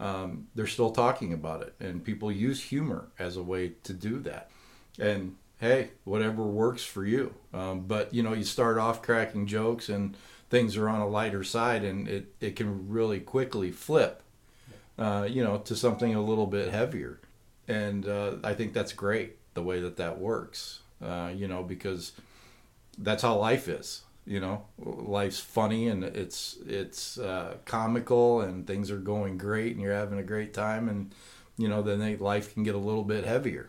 um, 0.00 0.48
they're 0.54 0.66
still 0.66 0.90
talking 0.90 1.32
about 1.32 1.62
it, 1.62 1.74
and 1.80 2.04
people 2.04 2.32
use 2.32 2.62
humor 2.64 3.08
as 3.18 3.36
a 3.38 3.44
way 3.44 3.72
to 3.84 3.94
do 3.94 4.20
that. 4.20 4.50
And 4.98 5.36
hey, 5.60 5.90
whatever 6.04 6.44
works 6.44 6.84
for 6.84 7.06
you. 7.06 7.34
Um, 7.54 7.82
but 7.86 8.12
you 8.14 8.22
know, 8.24 8.34
you 8.34 8.44
start 8.44 8.78
off 8.78 9.02
cracking 9.02 9.46
jokes 9.46 9.88
and 9.88 10.16
things 10.50 10.76
are 10.76 10.88
on 10.88 11.00
a 11.00 11.08
lighter 11.08 11.44
side, 11.44 11.84
and 11.84 12.08
it 12.08 12.34
it 12.40 12.56
can 12.56 12.88
really 12.90 13.20
quickly 13.20 13.72
flip, 13.72 14.22
uh, 14.98 15.26
you 15.30 15.42
know, 15.44 15.58
to 15.58 15.76
something 15.76 16.14
a 16.14 16.22
little 16.22 16.46
bit 16.46 16.70
heavier. 16.70 17.20
And 17.68 18.06
uh, 18.08 18.36
I 18.44 18.54
think 18.54 18.74
that's 18.74 18.92
great 18.92 19.36
the 19.54 19.62
way 19.62 19.80
that 19.80 19.96
that 19.98 20.18
works. 20.18 20.80
uh, 21.02 21.30
you 21.34 21.48
know, 21.48 21.62
because 21.62 22.12
that's 22.98 23.22
how 23.22 23.36
life 23.36 23.68
is. 23.68 24.02
You 24.26 24.40
know, 24.40 24.64
life's 24.78 25.40
funny 25.40 25.88
and 25.88 26.02
it's 26.02 26.56
it's 26.66 27.18
uh, 27.18 27.56
comical 27.66 28.40
and 28.40 28.66
things 28.66 28.90
are 28.90 28.98
going 28.98 29.36
great 29.36 29.72
and 29.72 29.82
you're 29.82 29.92
having 29.92 30.18
a 30.18 30.22
great 30.22 30.54
time 30.54 30.88
and 30.88 31.14
you 31.58 31.68
know 31.68 31.82
then 31.82 31.98
they, 31.98 32.16
life 32.16 32.54
can 32.54 32.62
get 32.62 32.74
a 32.74 32.78
little 32.78 33.04
bit 33.04 33.24
heavier, 33.24 33.68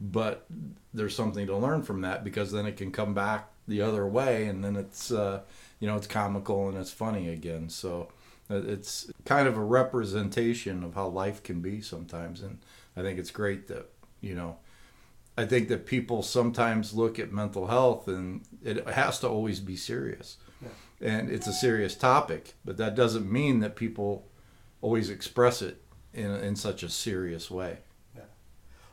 but 0.00 0.46
there's 0.94 1.14
something 1.14 1.46
to 1.46 1.56
learn 1.56 1.82
from 1.82 2.00
that 2.00 2.24
because 2.24 2.50
then 2.50 2.64
it 2.64 2.78
can 2.78 2.90
come 2.90 3.12
back 3.12 3.50
the 3.68 3.82
other 3.82 4.06
way 4.06 4.46
and 4.46 4.64
then 4.64 4.74
it's 4.74 5.12
uh, 5.12 5.42
you 5.80 5.86
know 5.86 5.96
it's 5.96 6.06
comical 6.06 6.68
and 6.68 6.78
it's 6.78 6.90
funny 6.90 7.28
again. 7.28 7.68
So 7.68 8.08
uh, 8.50 8.62
it's 8.62 9.10
kind 9.26 9.46
of 9.46 9.56
a 9.58 9.62
representation 9.62 10.82
of 10.82 10.94
how 10.94 11.08
life 11.08 11.42
can 11.42 11.60
be 11.60 11.82
sometimes 11.82 12.40
and 12.40 12.58
I 12.96 13.02
think 13.02 13.18
it's 13.18 13.30
great 13.30 13.68
that 13.68 13.90
you 14.22 14.34
know 14.34 14.56
I 15.40 15.46
think 15.46 15.68
that 15.68 15.86
people 15.86 16.22
sometimes 16.22 16.92
look 16.92 17.18
at 17.18 17.32
mental 17.32 17.66
health 17.66 18.08
and 18.08 18.42
it 18.62 18.86
has 18.86 19.20
to 19.20 19.28
always 19.28 19.58
be 19.58 19.74
serious. 19.74 20.36
Yeah. 20.60 20.68
And 21.00 21.30
it's 21.30 21.46
a 21.46 21.52
serious 21.54 21.94
topic, 21.94 22.54
but 22.62 22.76
that 22.76 22.94
doesn't 22.94 23.30
mean 23.30 23.60
that 23.60 23.74
people 23.74 24.28
always 24.82 25.08
express 25.08 25.62
it 25.62 25.80
in, 26.12 26.30
in 26.30 26.56
such 26.56 26.82
a 26.82 26.90
serious 26.90 27.50
way. 27.50 27.78
Yeah. 28.14 28.24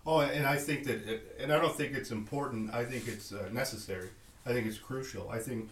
Oh, 0.06 0.22
and 0.22 0.48
I 0.48 0.56
think 0.56 0.86
that, 0.86 1.06
it, 1.06 1.36
and 1.38 1.52
I 1.52 1.60
don't 1.60 1.76
think 1.76 1.94
it's 1.94 2.12
important. 2.12 2.74
I 2.74 2.86
think 2.86 3.10
it's 3.10 3.34
uh, 3.34 3.50
necessary. 3.52 4.08
I 4.46 4.54
think 4.54 4.68
it's 4.68 4.78
crucial. 4.78 5.30
I 5.30 5.40
think, 5.40 5.70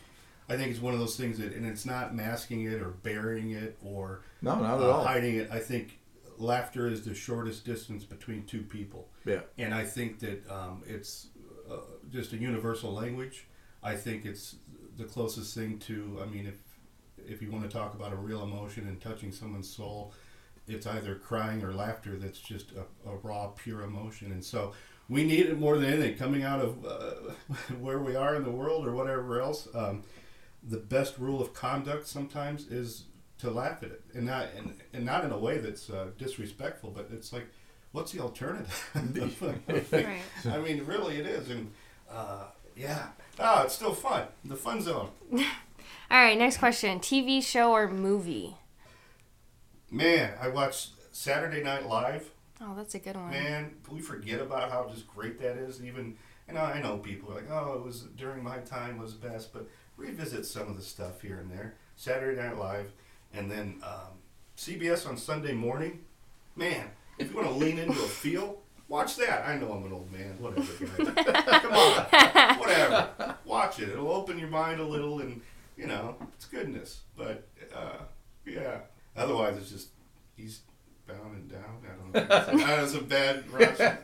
I 0.50 0.58
think 0.58 0.72
it's 0.72 0.82
one 0.82 0.94
of 0.94 1.00
those 1.00 1.16
things 1.16 1.38
that, 1.38 1.54
and 1.54 1.66
it's 1.66 1.86
not 1.86 2.14
masking 2.14 2.64
it 2.66 2.82
or 2.82 2.90
burying 2.90 3.52
it 3.52 3.78
or 3.82 4.24
No, 4.42 4.56
not 4.56 4.82
at 4.82 4.84
uh, 4.84 4.92
all. 4.92 5.04
hiding 5.06 5.36
it. 5.36 5.50
I 5.50 5.60
think 5.60 6.00
laughter 6.38 6.90
is 6.90 7.06
the 7.06 7.16
shortest 7.16 7.66
distance 7.66 8.04
between 8.04 8.44
two 8.44 8.62
people. 8.64 9.08
Yeah. 9.26 9.42
and 9.58 9.74
I 9.74 9.84
think 9.84 10.20
that 10.20 10.50
um, 10.50 10.84
it's 10.86 11.28
uh, 11.70 11.78
just 12.12 12.34
a 12.34 12.38
universal 12.38 12.94
language. 12.94 13.48
I 13.84 13.96
think 13.96 14.26
it's 14.26 14.56
the 14.98 15.06
closest 15.06 15.56
thing 15.56 15.80
to. 15.80 16.20
I 16.22 16.26
mean, 16.26 16.46
if 16.46 16.56
if 17.28 17.42
you 17.42 17.52
want 17.52 17.64
to 17.64 17.70
talk 17.70 17.94
about 17.94 18.14
a 18.14 18.16
real 18.16 18.44
emotion 18.44 18.88
and 18.88 19.02
touching 19.02 19.32
someone's 19.32 19.70
soul, 19.70 20.14
it's 20.68 20.86
either 20.88 21.16
crying 21.16 21.64
or 21.64 21.74
laughter. 21.74 22.18
That's 22.18 22.40
just 22.40 22.72
a, 22.74 23.10
a 23.10 23.16
raw, 23.18 23.48
pure 23.48 23.82
emotion, 23.82 24.32
and 24.32 24.44
so 24.44 24.74
we 25.10 25.24
need 25.24 25.46
it 25.48 25.60
more 25.60 25.78
than 25.78 25.92
anything. 25.92 26.18
Coming 26.18 26.44
out 26.44 26.62
of 26.62 26.86
uh, 26.86 27.34
where 27.80 28.00
we 28.00 28.16
are 28.16 28.36
in 28.36 28.44
the 28.44 28.52
world 28.52 28.86
or 28.86 28.94
whatever 28.94 29.42
else, 29.42 29.68
um, 29.76 30.04
the 30.68 30.78
best 30.78 31.18
rule 31.18 31.42
of 31.42 31.54
conduct 31.54 32.08
sometimes 32.08 32.68
is 32.68 33.06
to 33.40 33.52
laugh 33.52 33.84
at 33.84 33.90
it, 33.92 34.02
and 34.14 34.26
not 34.26 34.48
and, 34.58 34.74
and 34.94 35.06
not 35.06 35.24
in 35.26 35.32
a 35.32 35.38
way 35.38 35.58
that's 35.58 35.90
uh, 35.90 36.08
disrespectful, 36.18 36.92
but 36.92 37.10
it's 37.12 37.34
like 37.34 37.48
what's 37.96 38.12
the 38.12 38.20
alternative? 38.20 38.90
Right. 39.92 40.22
I 40.46 40.58
mean, 40.60 40.86
really, 40.86 41.18
it 41.18 41.26
is, 41.26 41.50
and 41.50 41.72
uh, 42.12 42.44
yeah, 42.76 43.08
oh, 43.40 43.64
it's 43.64 43.74
still 43.74 43.94
fun. 43.94 44.28
The 44.44 44.56
fun 44.56 44.82
zone, 44.82 45.10
All 45.32 45.42
right, 46.12 46.38
next 46.38 46.58
question. 46.58 47.00
TV 47.00 47.42
show 47.42 47.72
or 47.72 47.88
movie? 47.90 48.58
man. 49.90 50.34
I 50.42 50.50
watched 50.50 50.92
Saturday 51.12 51.64
Night 51.64 51.88
Live. 51.88 52.30
Oh, 52.62 52.74
that's 52.76 52.96
a 52.96 53.00
good 53.00 53.16
one. 53.16 53.30
Man, 53.32 53.72
we 53.90 54.02
forget 54.02 54.42
about 54.42 54.70
how 54.72 54.88
just 54.90 55.08
great 55.08 55.40
that 55.40 55.58
is. 55.58 55.82
Even, 55.84 56.18
and 56.48 56.58
I 56.58 56.82
know 56.82 56.98
people 56.98 57.32
are 57.32 57.36
like, 57.36 57.50
oh, 57.50 57.74
it 57.74 57.84
was 57.86 58.02
during 58.18 58.44
my 58.44 58.58
time 58.58 58.98
was 58.98 59.14
best, 59.14 59.54
but 59.54 59.68
revisit 59.96 60.46
some 60.46 60.68
of 60.68 60.76
the 60.76 60.82
stuff 60.84 61.22
here 61.22 61.38
and 61.38 61.50
there. 61.50 61.76
Saturday 61.96 62.42
Night 62.42 62.58
Live, 62.58 62.92
and 63.34 63.50
then 63.50 63.82
um, 63.84 64.20
CBS 64.58 65.08
on 65.08 65.18
Sunday 65.18 65.54
morning. 65.54 66.02
Man, 66.58 66.88
if 67.18 67.32
you 67.32 67.38
want 67.38 67.48
to 67.50 67.56
lean 67.56 67.78
into 67.80 67.94
a 67.94 68.08
feel, 68.08 68.62
watch 68.88 69.16
that. 69.18 69.48
I 69.48 69.58
know 69.58 69.72
I'm 69.72 69.86
an 69.86 69.94
old 69.94 70.12
man. 70.12 70.38
Whatever, 70.40 70.86
guys. 70.86 71.26
Come 71.62 71.74
on, 71.74 72.60
whatever. 72.60 73.38
Watch 73.46 73.80
it. 73.80 73.90
It'll 73.90 74.12
open 74.12 74.38
your 74.38 74.50
mind 74.50 74.80
a 74.80 74.86
little, 74.86 75.20
and 75.20 75.42
you 75.78 75.88
know, 75.88 76.16
it's 76.34 76.46
goodness. 76.46 77.02
But 77.18 77.48
uh, 77.76 77.98
yeah. 78.46 78.80
Otherwise, 79.16 79.58
it's 79.58 79.72
just 79.72 79.90
he's 80.36 80.62
bound 81.08 81.36
and 81.36 81.50
down. 81.50 81.62
I 81.84 82.18
don't 82.20 82.30
know. 82.30 82.66
That 82.66 82.82
was 82.82 82.96
a 82.96 83.02
bad 83.02 83.50
Russian. 83.50 83.98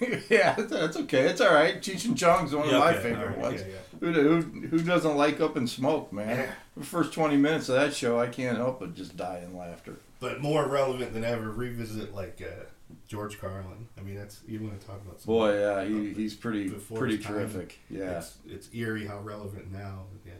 yeah, 0.30 0.54
that's 0.54 0.96
okay. 0.96 1.28
It's 1.28 1.40
all 1.40 1.52
right. 1.52 1.80
Cheech 1.80 2.04
and 2.06 2.16
Chong's 2.16 2.54
one 2.54 2.66
of 2.66 2.72
my 2.72 2.92
okay, 2.92 3.02
favorite 3.02 3.22
all 3.22 3.28
right, 3.28 3.38
ones. 3.38 3.62
yeah, 3.62 3.98
Who, 4.00 4.12
who, 4.12 4.40
who 4.68 4.78
doesn't 4.82 5.16
like 5.16 5.40
Up 5.40 5.56
in 5.56 5.66
Smoke, 5.66 6.12
man? 6.12 6.38
Yeah. 6.38 6.50
The 6.76 6.84
first 6.84 7.12
20 7.12 7.36
minutes 7.36 7.68
of 7.68 7.76
that 7.76 7.94
show, 7.94 8.18
I 8.18 8.28
can't 8.28 8.56
help 8.56 8.80
but 8.80 8.94
just 8.94 9.16
die 9.16 9.42
in 9.44 9.56
laughter. 9.56 9.96
But 10.24 10.40
more 10.40 10.66
relevant 10.66 11.12
than 11.12 11.22
ever, 11.22 11.50
revisit 11.50 12.14
like 12.14 12.40
uh, 12.42 12.64
George 13.06 13.38
Carlin. 13.38 13.88
I 13.98 14.00
mean, 14.00 14.14
that's 14.16 14.40
you 14.48 14.58
want 14.60 14.80
to 14.80 14.86
talk 14.86 15.00
about. 15.04 15.20
some- 15.20 15.26
Boy, 15.34 15.60
yeah, 15.60 15.84
he, 15.84 16.14
he's 16.14 16.32
pretty 16.34 16.70
pretty 16.70 17.16
his 17.16 17.26
time. 17.26 17.34
terrific. 17.34 17.78
Yeah. 17.90 18.18
It's, 18.18 18.38
it's 18.46 18.68
eerie 18.72 19.06
how 19.06 19.18
relevant 19.20 19.70
now. 19.70 20.04
Yeah. 20.26 20.32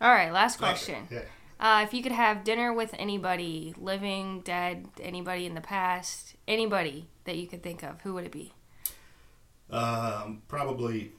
All 0.00 0.10
right, 0.12 0.30
last 0.30 0.56
Okay, 0.56 0.66
question. 0.66 1.08
Yeah. 1.10 1.20
Uh, 1.58 1.82
if 1.84 1.94
you 1.94 2.02
could 2.02 2.12
have 2.12 2.44
dinner 2.44 2.74
with 2.74 2.94
anybody, 2.98 3.74
living, 3.78 4.40
dead, 4.40 4.88
anybody 5.00 5.46
in 5.46 5.54
the 5.54 5.60
past, 5.62 6.34
anybody 6.46 7.08
that 7.24 7.36
you 7.36 7.46
could 7.46 7.62
think 7.62 7.82
of, 7.82 8.02
who 8.02 8.12
would 8.12 8.24
it 8.24 8.32
be? 8.32 8.52
Um, 9.70 10.42
probably, 10.48 11.12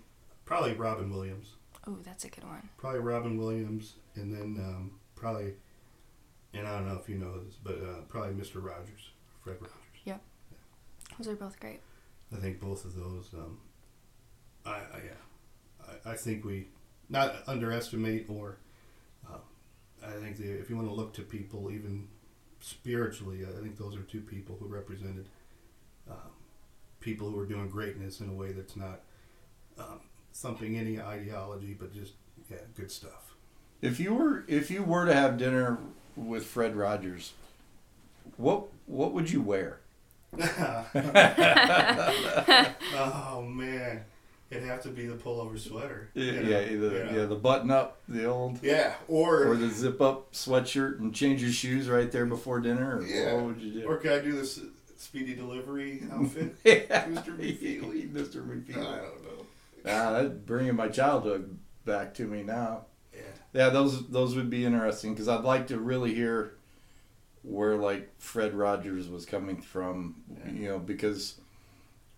probably 0.46 0.74
Robin 0.74 1.10
Williams. 1.10 1.56
Oh, 1.88 1.98
that's 2.04 2.26
a 2.26 2.30
good 2.30 2.44
one. 2.44 2.70
Probably 2.78 3.00
Robin 3.00 3.38
Williams, 3.38 3.94
and 4.16 4.32
then 4.32 4.64
um, 4.64 4.92
probably, 5.16 5.54
and 6.58 6.68
I 6.68 6.74
don't 6.74 6.88
know 6.88 7.00
if 7.02 7.10
you 7.10 7.18
know 7.18 7.40
this, 7.40 7.56
but 7.64 7.76
uh, 7.76 8.02
probably 8.08 8.34
Mr. 8.34 8.64
Rogers, 8.64 9.12
Fred 9.44 9.58
Rogers. 9.60 9.76
Yeah. 10.04 10.18
Those 11.18 11.30
are 11.30 11.36
both 11.36 11.60
great. 11.60 11.80
I 12.36 12.40
think 12.40 12.60
both 12.60 12.86
of 12.86 12.96
those. 12.96 13.30
Um, 13.34 13.60
I, 14.66 14.70
I 14.72 15.02
yeah, 15.06 15.96
I, 16.06 16.12
I 16.12 16.16
think 16.16 16.46
we 16.46 16.68
not 17.10 17.36
underestimate 17.48 18.26
or. 18.30 18.58
Uh, 19.30 19.38
I 20.06 20.12
think 20.22 20.38
the, 20.38 20.52
if 20.52 20.70
you 20.70 20.76
want 20.76 20.88
to 20.88 20.94
look 20.94 21.14
to 21.14 21.22
people, 21.22 21.72
even 21.72 22.08
spiritually, 22.60 23.46
I 23.46 23.62
think 23.62 23.78
those 23.78 23.96
are 23.96 24.02
two 24.02 24.22
people 24.22 24.58
who 24.60 24.68
represented 24.68 25.28
um, 26.10 26.32
people 27.00 27.30
who 27.30 27.40
are 27.40 27.46
doing 27.46 27.70
greatness 27.70 28.20
in 28.22 28.30
a 28.30 28.34
way 28.34 28.52
that's 28.52 28.76
not 28.76 29.02
um, 29.78 30.02
thumping 30.34 30.78
any 30.78 31.00
ideology, 31.00 31.76
but 31.78 31.94
just 31.94 32.14
yeah, 32.50 32.58
good 32.76 32.92
stuff. 32.92 33.36
If 33.82 34.00
you 34.00 34.14
were 34.14 34.46
if 34.48 34.70
you 34.72 34.84
were 34.84 35.06
to 35.06 35.14
have 35.14 35.38
dinner 35.38 35.80
with 36.16 36.46
Fred 36.46 36.76
Rogers, 36.76 37.34
what 38.38 38.64
what 38.86 39.14
would 39.14 39.32
you 39.32 39.42
wear? 39.42 39.80
oh 42.96 43.42
man, 43.48 44.04
it'd 44.50 44.64
have 44.64 44.82
to 44.84 44.90
be 44.90 45.06
the 45.08 45.16
pullover 45.16 45.58
sweater. 45.60 46.10
Yeah, 46.14 46.24
you 46.24 46.32
know? 46.42 46.50
yeah, 46.50 46.60
the, 46.60 47.10
yeah, 47.20 47.26
the 47.26 47.36
button 47.36 47.72
up, 47.72 48.00
the 48.08 48.26
old, 48.26 48.60
Yeah, 48.62 48.94
or 49.08 49.48
or 49.48 49.56
the 49.56 49.70
zip 49.70 50.02
up 50.02 50.32
sweatshirt 50.34 51.00
and 51.00 51.14
change 51.14 51.42
your 51.42 51.52
shoes 51.52 51.88
right 51.90 52.12
there 52.12 52.26
before 52.26 52.60
dinner. 52.60 52.98
Or 52.98 53.04
Yeah. 53.04 53.34
What 53.36 53.44
would 53.46 53.62
you 53.62 53.82
do? 53.82 53.88
Or 53.88 53.98
could 53.98 54.12
I 54.12 54.20
do 54.20 54.34
this 54.34 54.60
speedy 54.98 55.36
delivery 55.36 56.04
outfit? 56.12 56.56
yeah, 56.64 57.06
Mr. 57.06 57.38
McFeely. 57.38 58.12
Mr. 58.12 58.42
I 58.72 58.98
don't 58.98 59.24
know. 59.24 59.46
Ah, 59.88 60.12
that's 60.14 60.30
bringing 60.30 60.76
my 60.76 60.88
childhood 60.90 61.58
back 61.86 62.14
to 62.16 62.24
me 62.26 62.44
now. 62.44 62.86
Yeah. 63.56 63.66
Yeah, 63.66 63.70
those 63.70 64.08
those 64.08 64.36
would 64.36 64.50
be 64.50 64.66
interesting 64.66 65.14
because 65.14 65.28
I'd 65.28 65.44
like 65.44 65.68
to 65.68 65.80
really 65.80 66.14
hear 66.14 66.54
where 67.44 67.76
like 67.78 68.10
Fred 68.20 68.54
Rogers 68.54 69.08
was 69.10 69.26
coming 69.26 69.62
from, 69.62 70.16
you 70.54 70.68
know, 70.70 70.80
because 70.80 71.36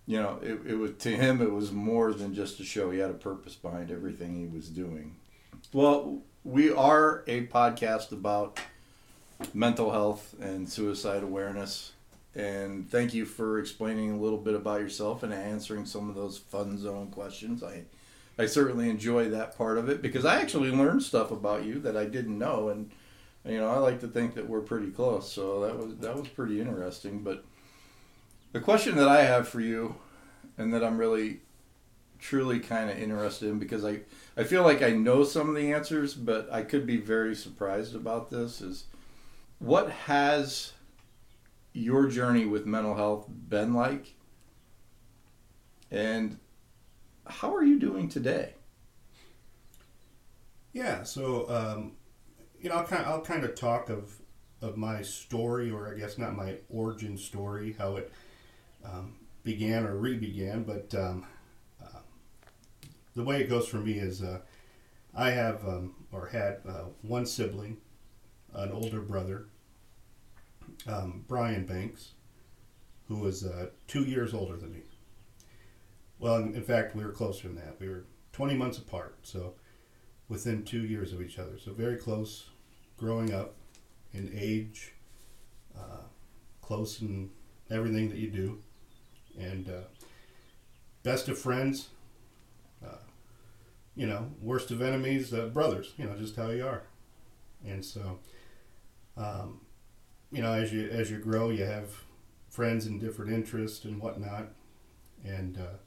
you 0.06 0.22
know 0.22 0.40
it, 0.42 0.60
it 0.66 0.76
was 0.76 0.92
to 1.00 1.10
him 1.10 1.42
it 1.42 1.52
was 1.52 1.72
more 1.72 2.14
than 2.14 2.34
just 2.34 2.60
a 2.60 2.64
show. 2.64 2.92
He 2.92 3.00
had 3.00 3.12
a 3.12 3.14
purpose 3.16 3.56
behind 3.56 3.92
everything 3.92 4.36
he 4.38 4.46
was 4.48 4.70
doing. 4.70 5.16
Well, 5.74 6.22
we 6.44 6.72
are 6.72 7.24
a 7.28 7.48
podcast 7.48 8.12
about 8.12 8.60
mental 9.54 9.92
health 9.92 10.36
and 10.42 10.70
suicide 10.70 11.24
awareness. 11.24 11.94
And 12.36 12.90
thank 12.90 13.14
you 13.14 13.26
for 13.26 13.60
explaining 13.60 14.12
a 14.12 14.18
little 14.18 14.38
bit 14.38 14.54
about 14.54 14.82
yourself 14.82 15.24
and 15.24 15.34
answering 15.34 15.86
some 15.86 16.10
of 16.10 16.16
those 16.16 16.38
fun 16.38 16.78
zone 16.78 17.08
questions. 17.08 17.64
I 17.64 17.84
I 18.38 18.46
certainly 18.46 18.90
enjoy 18.90 19.30
that 19.30 19.58
part 19.58 19.78
of 19.78 19.90
it 19.90 20.02
because 20.02 20.26
I 20.26 20.40
actually 20.40 20.72
learned 20.72 21.04
stuff 21.04 21.32
about 21.32 21.66
you 21.66 21.80
that 21.80 21.98
I 21.98 22.06
didn't 22.06 22.38
know, 22.38 22.70
and 22.70 22.92
you 23.46 23.58
know 23.60 23.70
I 23.70 23.78
like 23.78 24.00
to 24.02 24.08
think 24.08 24.36
that 24.36 24.48
we're 24.48 24.62
pretty 24.62 24.92
close. 24.92 25.32
So 25.32 25.62
that 25.62 25.78
was 25.78 25.98
that 25.98 26.16
was 26.16 26.28
pretty 26.28 26.62
interesting. 26.62 27.24
But 27.24 27.44
the 28.52 28.60
question 28.60 28.96
that 28.98 29.08
I 29.08 29.24
have 29.24 29.48
for 29.48 29.60
you, 29.60 29.96
and 30.58 30.74
that 30.74 30.84
I'm 30.84 30.98
really 30.98 31.42
truly 32.20 32.60
kind 32.60 32.90
of 32.90 32.98
interested 32.98 33.50
in 33.50 33.60
because 33.60 33.84
I 33.84 34.02
I 34.36 34.44
feel 34.44 34.64
like 34.64 34.82
I 34.82 34.92
know 34.92 35.24
some 35.24 35.50
of 35.50 35.56
the 35.56 35.74
answers, 35.74 36.14
but 36.14 36.52
I 36.52 36.62
could 36.62 36.86
be 36.86 36.98
very 36.98 37.36
surprised 37.36 37.96
about 37.96 38.30
this. 38.30 38.62
Is 38.62 38.86
what 39.60 39.90
has 39.90 40.74
your 41.74 42.08
journey 42.08 42.46
with 42.46 42.66
mental 42.66 42.96
health 42.96 43.28
been 43.28 43.74
like? 43.74 44.14
And 45.90 46.38
how 47.30 47.54
are 47.54 47.64
you 47.64 47.80
doing 47.80 48.10
today? 48.10 48.54
Yeah. 50.74 51.04
So, 51.04 51.50
um, 51.50 51.94
you 52.62 52.70
know, 52.70 52.76
I'll 52.76 52.86
kind 52.86 53.04
of, 53.04 53.08
I'll 53.08 53.22
kind 53.22 53.44
of 53.44 53.56
talk 53.56 53.90
of 53.90 54.14
of 54.62 54.76
my 54.76 55.02
story, 55.02 55.70
or 55.70 55.94
I 55.94 55.98
guess 55.98 56.18
not 56.18 56.36
my 56.36 56.56
origin 56.70 57.18
story, 57.18 57.76
how 57.78 57.98
it 57.98 58.12
um, 58.84 59.16
began 59.44 59.86
or 59.86 59.96
re-began. 59.96 60.64
But 60.64 60.94
um, 60.96 61.26
uh, 61.84 62.00
the 63.16 63.24
way 63.24 63.42
it 63.42 63.50
goes 63.50 63.68
for 63.68 63.78
me 63.78 63.94
is 63.94 64.24
uh, 64.24 64.40
I 65.16 65.32
have 65.32 65.64
um, 65.68 65.96
or 66.12 66.28
had 66.28 66.62
uh, 66.68 66.86
one 67.02 67.26
sibling, 67.26 67.78
an 68.54 68.72
older 68.72 69.02
brother, 69.02 69.48
um, 70.88 71.24
Brian 71.28 71.66
Banks, 71.66 72.14
who 73.08 73.18
was 73.18 73.46
uh, 73.46 73.68
two 73.88 74.04
years 74.04 74.34
older 74.34 74.58
than 74.58 74.74
me. 74.74 74.82
Well, 76.20 76.38
in, 76.38 76.56
in 76.56 76.64
fact, 76.64 76.96
we 76.96 77.04
were 77.04 77.12
closer 77.12 77.48
than 77.48 77.58
that. 77.58 77.80
We 77.80 77.90
were 77.90 78.06
20 78.34 78.56
months 78.56 78.78
apart, 78.78 79.18
so 79.24 79.54
within 80.30 80.64
two 80.64 80.82
years 80.86 81.14
of 81.14 81.22
each 81.22 81.40
other. 81.40 81.58
So 81.58 81.72
very 81.72 81.98
close 81.98 82.50
growing 82.98 83.34
up 83.34 83.56
in 84.14 84.32
age, 84.36 84.94
uh, 85.78 86.02
close 86.62 87.02
in 87.02 87.30
everything 87.70 88.10
that 88.10 88.18
you 88.18 88.30
do, 88.30 88.60
and 89.40 89.70
uh, 89.70 89.82
best 91.04 91.30
of 91.30 91.38
friends. 91.38 91.90
Uh, 92.86 92.98
you 93.96 94.06
know, 94.06 94.32
worst 94.42 94.70
of 94.72 94.82
enemies, 94.82 95.34
uh, 95.34 95.48
brothers. 95.48 95.94
You 95.98 96.06
know, 96.06 96.16
just 96.16 96.36
how 96.36 96.50
you 96.50 96.66
are. 96.66 96.84
And 97.66 97.84
so, 97.84 98.20
um, 99.16 99.62
you 100.32 100.42
know, 100.42 100.54
as 100.54 100.72
you 100.72 100.88
as 100.90 101.10
you 101.10 101.18
grow, 101.18 101.50
you 101.50 101.64
have 101.64 102.04
friends 102.50 102.86
and 102.86 103.00
different 103.00 103.32
interests 103.32 103.86
and 103.86 104.00
whatnot. 104.00 104.50
And 105.26 105.58
uh, 105.58 105.78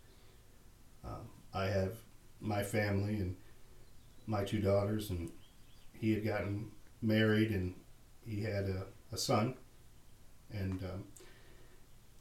um, 1.04 1.28
I 1.52 1.66
have 1.66 1.95
my 2.40 2.62
family 2.62 3.16
and 3.16 3.37
my 4.26 4.45
two 4.45 4.61
daughters, 4.61 5.11
and 5.11 5.30
he 5.92 6.12
had 6.12 6.25
gotten 6.25 6.71
married 7.02 7.50
and 7.50 7.75
he 8.25 8.42
had 8.42 8.64
a, 8.64 8.87
a 9.12 9.16
son. 9.16 9.54
And, 10.52 10.83
um, 10.83 11.04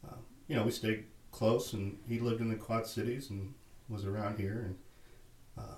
uh, 0.07 0.17
you 0.47 0.55
know, 0.55 0.63
we 0.63 0.71
stayed 0.71 1.05
close, 1.31 1.73
and 1.73 1.97
he 2.07 2.19
lived 2.19 2.41
in 2.41 2.49
the 2.49 2.55
Quad 2.55 2.85
Cities 2.85 3.29
and 3.29 3.53
was 3.87 4.05
around 4.05 4.39
here. 4.39 4.65
And 4.65 4.77
uh, 5.57 5.75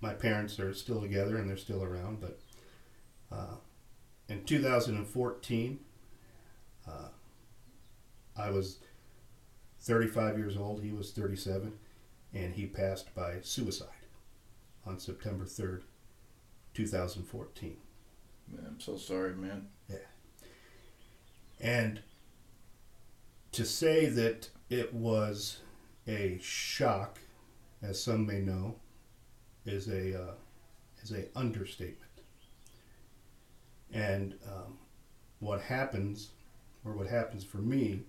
my 0.00 0.14
parents 0.14 0.58
are 0.58 0.72
still 0.72 1.00
together 1.00 1.36
and 1.36 1.48
they're 1.48 1.56
still 1.56 1.82
around. 1.82 2.20
But 2.20 2.40
uh, 3.30 3.56
in 4.28 4.44
2014, 4.44 5.80
uh, 6.88 6.90
I 8.36 8.50
was 8.50 8.78
35 9.80 10.38
years 10.38 10.56
old, 10.56 10.82
he 10.82 10.92
was 10.92 11.10
37, 11.10 11.72
and 12.34 12.54
he 12.54 12.66
passed 12.66 13.14
by 13.14 13.36
suicide 13.42 13.88
on 14.86 14.98
September 14.98 15.44
3rd, 15.44 15.82
2014. 16.74 17.76
Man, 18.48 18.66
I'm 18.66 18.80
so 18.80 18.96
sorry, 18.96 19.34
man. 19.34 19.66
Yeah. 19.88 19.96
And 21.60 22.00
to 23.52 23.64
say 23.64 24.06
that 24.06 24.48
it 24.68 24.94
was 24.94 25.58
a 26.06 26.38
shock, 26.40 27.18
as 27.82 28.02
some 28.02 28.26
may 28.26 28.40
know, 28.40 28.76
is 29.66 29.88
a 29.88 30.20
uh, 30.20 30.34
is 31.02 31.12
a 31.12 31.26
understatement. 31.36 32.10
And 33.92 34.34
um, 34.46 34.78
what 35.40 35.60
happens, 35.60 36.30
or 36.84 36.92
what 36.92 37.08
happens 37.08 37.44
for 37.44 37.58
me, 37.58 38.02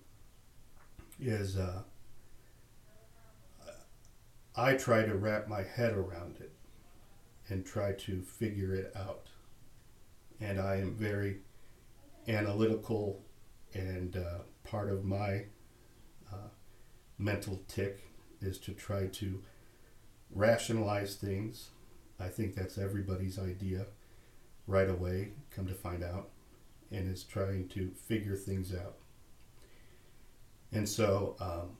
is 1.20 1.56
uh, 1.56 1.82
I 4.54 4.74
try 4.74 5.04
to 5.04 5.14
wrap 5.14 5.48
my 5.48 5.62
head 5.62 5.94
around 5.94 6.36
it 6.40 6.52
and 7.48 7.64
try 7.64 7.92
to 7.92 8.22
figure 8.22 8.74
it 8.74 8.92
out. 8.94 9.28
And 10.40 10.60
I 10.60 10.76
am 10.76 10.94
very 10.94 11.38
analytical, 12.28 13.22
and 13.74 14.16
uh, 14.16 14.40
part 14.64 14.90
of 14.90 15.04
my 15.04 15.44
uh, 16.32 16.50
mental 17.18 17.62
tick 17.68 18.02
is 18.40 18.58
to 18.58 18.72
try 18.72 19.06
to 19.06 19.42
rationalize 20.34 21.16
things. 21.16 21.70
I 22.20 22.28
think 22.28 22.54
that's 22.54 22.78
everybody's 22.78 23.38
idea 23.38 23.86
right 24.66 24.88
away, 24.88 25.30
come 25.54 25.66
to 25.66 25.74
find 25.74 26.04
out, 26.04 26.30
and 26.90 27.12
is 27.12 27.24
trying 27.24 27.68
to 27.68 27.90
figure 27.90 28.36
things 28.36 28.74
out. 28.74 28.96
And 30.72 30.88
so, 30.88 31.36
um, 31.40 31.76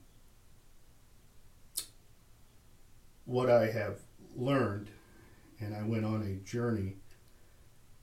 what 3.24 3.48
I 3.48 3.70
have 3.70 4.00
learned, 4.36 4.90
and 5.60 5.74
I 5.74 5.82
went 5.82 6.04
on 6.04 6.22
a 6.22 6.44
journey 6.48 6.96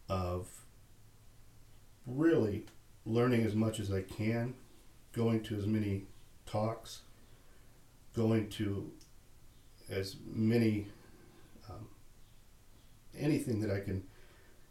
of 0.07 0.47
really 2.05 2.65
learning 3.05 3.43
as 3.43 3.55
much 3.55 3.79
as 3.79 3.91
I 3.91 4.01
can, 4.01 4.55
going 5.13 5.43
to 5.43 5.57
as 5.57 5.65
many 5.65 6.03
talks, 6.45 7.01
going 8.15 8.49
to 8.49 8.91
as 9.89 10.15
many 10.25 10.87
um, 11.69 11.87
anything 13.17 13.59
that 13.61 13.71
I 13.71 13.79
can 13.81 14.03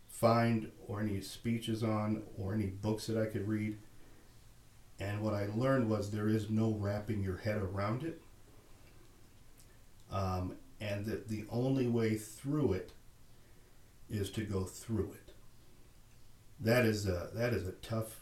find, 0.08 0.70
or 0.86 1.00
any 1.00 1.20
speeches 1.20 1.82
on, 1.84 2.22
or 2.36 2.52
any 2.52 2.66
books 2.66 3.06
that 3.06 3.16
I 3.16 3.26
could 3.26 3.46
read. 3.46 3.78
And 4.98 5.22
what 5.22 5.34
I 5.34 5.46
learned 5.54 5.88
was 5.88 6.10
there 6.10 6.28
is 6.28 6.50
no 6.50 6.72
wrapping 6.72 7.22
your 7.22 7.36
head 7.36 7.58
around 7.58 8.02
it. 8.02 8.20
Um, 10.10 10.56
and 10.80 11.04
that 11.06 11.28
the 11.28 11.44
only 11.50 11.86
way 11.86 12.16
through 12.16 12.72
it 12.72 12.92
is 14.08 14.30
to 14.30 14.42
go 14.42 14.64
through 14.64 15.12
it. 15.12 15.32
That 16.60 16.84
is 16.84 17.06
a 17.06 17.30
that 17.34 17.52
is 17.52 17.66
a 17.66 17.72
tough, 17.72 18.20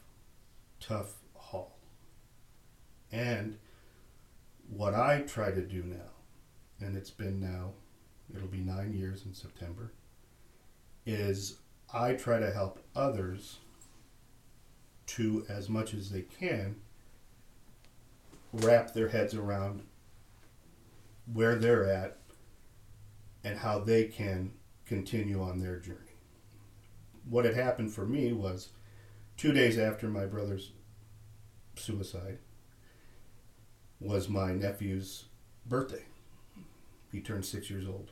tough 0.81 1.15
haul. 1.35 1.79
And 3.13 3.59
what 4.69 4.95
I 4.95 5.21
try 5.21 5.51
to 5.51 5.63
do 5.63 5.83
now, 5.83 6.85
and 6.87 6.97
it's 6.97 7.11
been 7.11 7.41
now, 7.41 7.73
it'll 8.35 8.49
be 8.49 8.59
nine 8.59 8.93
years 8.93 9.25
in 9.25 9.33
September, 9.33 9.93
is 11.07 11.59
I 11.93 12.15
try 12.15 12.41
to 12.41 12.51
help 12.51 12.85
others 12.95 13.59
to, 15.07 15.47
as 15.49 15.69
much 15.69 15.95
as 15.95 16.11
they 16.11 16.23
can, 16.23 16.77
wrap 18.53 18.93
their 18.93 19.09
heads 19.09 19.35
around 19.35 19.83
where 21.33 21.57
they're 21.57 21.89
at 21.89 22.19
and 23.45 23.59
how 23.59 23.79
they 23.79 24.05
can 24.05 24.53
continue 24.85 25.43
on 25.43 25.59
their 25.59 25.79
journey. 25.79 25.99
What 27.29 27.45
had 27.45 27.55
happened 27.55 27.93
for 27.93 28.07
me 28.07 28.33
was 28.33 28.71
two 29.37 29.53
days 29.53 29.79
after 29.79 30.09
my 30.09 30.27
brother's 30.27 30.73
suicide 31.77 32.39
was 34.01 34.29
my 34.29 34.53
nephew's 34.53 35.25
birthday. 35.67 36.05
He 37.13 37.21
turned 37.21 37.45
six 37.45 37.71
years 37.71 37.87
old. 37.87 38.11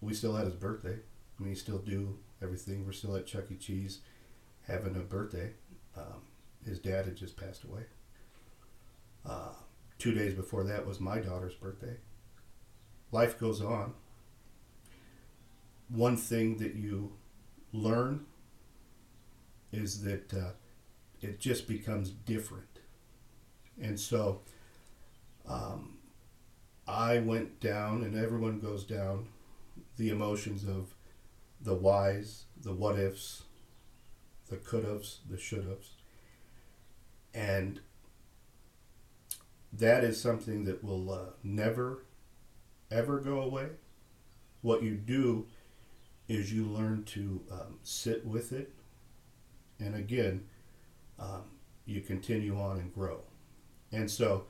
We 0.00 0.14
still 0.14 0.34
had 0.34 0.46
his 0.46 0.54
birthday. 0.54 0.98
I 1.38 1.42
mean, 1.42 1.50
we 1.50 1.54
still 1.54 1.78
do 1.78 2.18
everything. 2.42 2.84
We're 2.84 2.92
still 2.92 3.16
at 3.16 3.26
Chuck 3.26 3.50
E. 3.50 3.56
Cheese 3.56 4.00
having 4.66 4.96
a 4.96 5.00
birthday. 5.00 5.52
Um, 5.96 6.22
his 6.64 6.78
dad 6.78 7.06
had 7.06 7.16
just 7.16 7.36
passed 7.36 7.64
away. 7.64 7.82
Uh, 9.24 9.52
two 9.98 10.12
days 10.12 10.34
before 10.34 10.64
that 10.64 10.86
was 10.86 11.00
my 11.00 11.18
daughter's 11.18 11.54
birthday. 11.54 11.96
Life 13.12 13.38
goes 13.38 13.60
on. 13.60 13.94
One 15.88 16.16
thing 16.16 16.58
that 16.58 16.74
you 16.74 17.12
learn 17.72 18.26
is 19.72 20.02
that 20.02 20.32
uh, 20.32 20.50
it 21.20 21.40
just 21.40 21.66
becomes 21.66 22.10
different. 22.10 22.78
And 23.80 23.98
so 23.98 24.42
um, 25.48 25.98
I 26.86 27.18
went 27.18 27.60
down, 27.60 28.04
and 28.04 28.16
everyone 28.16 28.60
goes 28.60 28.84
down, 28.84 29.28
the 29.96 30.10
emotions 30.10 30.64
of 30.64 30.94
the 31.60 31.74
whys, 31.74 32.44
the 32.60 32.72
what 32.72 32.98
ifs, 32.98 33.42
the 34.48 34.56
could 34.56 34.84
haves, 34.84 35.20
the 35.28 35.38
should 35.38 35.64
haves. 35.64 35.90
And 37.34 37.80
that 39.72 40.04
is 40.04 40.20
something 40.20 40.64
that 40.64 40.82
will 40.82 41.10
uh, 41.12 41.30
never, 41.42 42.02
ever 42.90 43.18
go 43.18 43.40
away. 43.40 43.68
What 44.62 44.82
you 44.82 44.94
do 44.94 45.46
is 46.28 46.52
you 46.52 46.64
learn 46.64 47.04
to 47.04 47.42
um, 47.50 47.78
sit 47.82 48.26
with 48.26 48.52
it. 48.52 48.72
And 49.78 49.94
again, 49.94 50.44
um, 51.18 51.42
you 51.86 52.00
continue 52.00 52.58
on 52.58 52.78
and 52.78 52.94
grow. 52.94 53.22
And 53.92 54.10
so, 54.10 54.44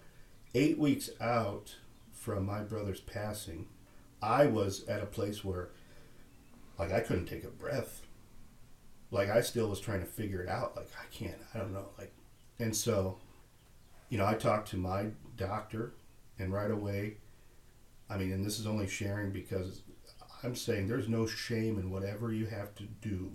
eight 0.55 0.79
weeks 0.79 1.11
out 1.20 1.76
from 2.12 2.44
my 2.44 2.61
brother's 2.61 3.00
passing, 3.00 3.66
I 4.22 4.46
was 4.46 4.87
at 4.87 5.03
a 5.03 5.07
place 5.07 5.44
where, 5.44 5.70
like, 6.79 6.92
I 6.92 7.00
couldn't 7.00 7.26
take 7.26 7.44
a 7.44 7.48
breath. 7.48 8.03
Like, 9.11 9.31
I 9.31 9.40
still 9.40 9.68
was 9.68 9.81
trying 9.81 10.00
to 10.00 10.07
figure 10.07 10.42
it 10.42 10.48
out. 10.48 10.76
Like, 10.76 10.90
I 11.00 11.07
can't, 11.14 11.40
I 11.55 11.59
don't 11.59 11.72
know. 11.72 11.88
Like, 11.98 12.12
and 12.59 12.76
so, 12.76 13.18
you 14.11 14.18
know, 14.18 14.26
I 14.26 14.35
talked 14.35 14.68
to 14.70 14.76
my 14.76 15.07
doctor, 15.37 15.94
and 16.38 16.53
right 16.53 16.70
away, 16.70 17.16
I 18.11 18.16
mean, 18.16 18.33
and 18.33 18.44
this 18.44 18.59
is 18.59 18.66
only 18.66 18.88
sharing 18.88 19.31
because 19.31 19.83
I'm 20.42 20.57
saying 20.57 20.88
there's 20.88 21.09
no 21.09 21.27
shame 21.27 21.79
in 21.79 21.90
whatever 21.90 22.33
you 22.33 22.46
have 22.46 22.75
to 22.77 22.85
do 23.01 23.31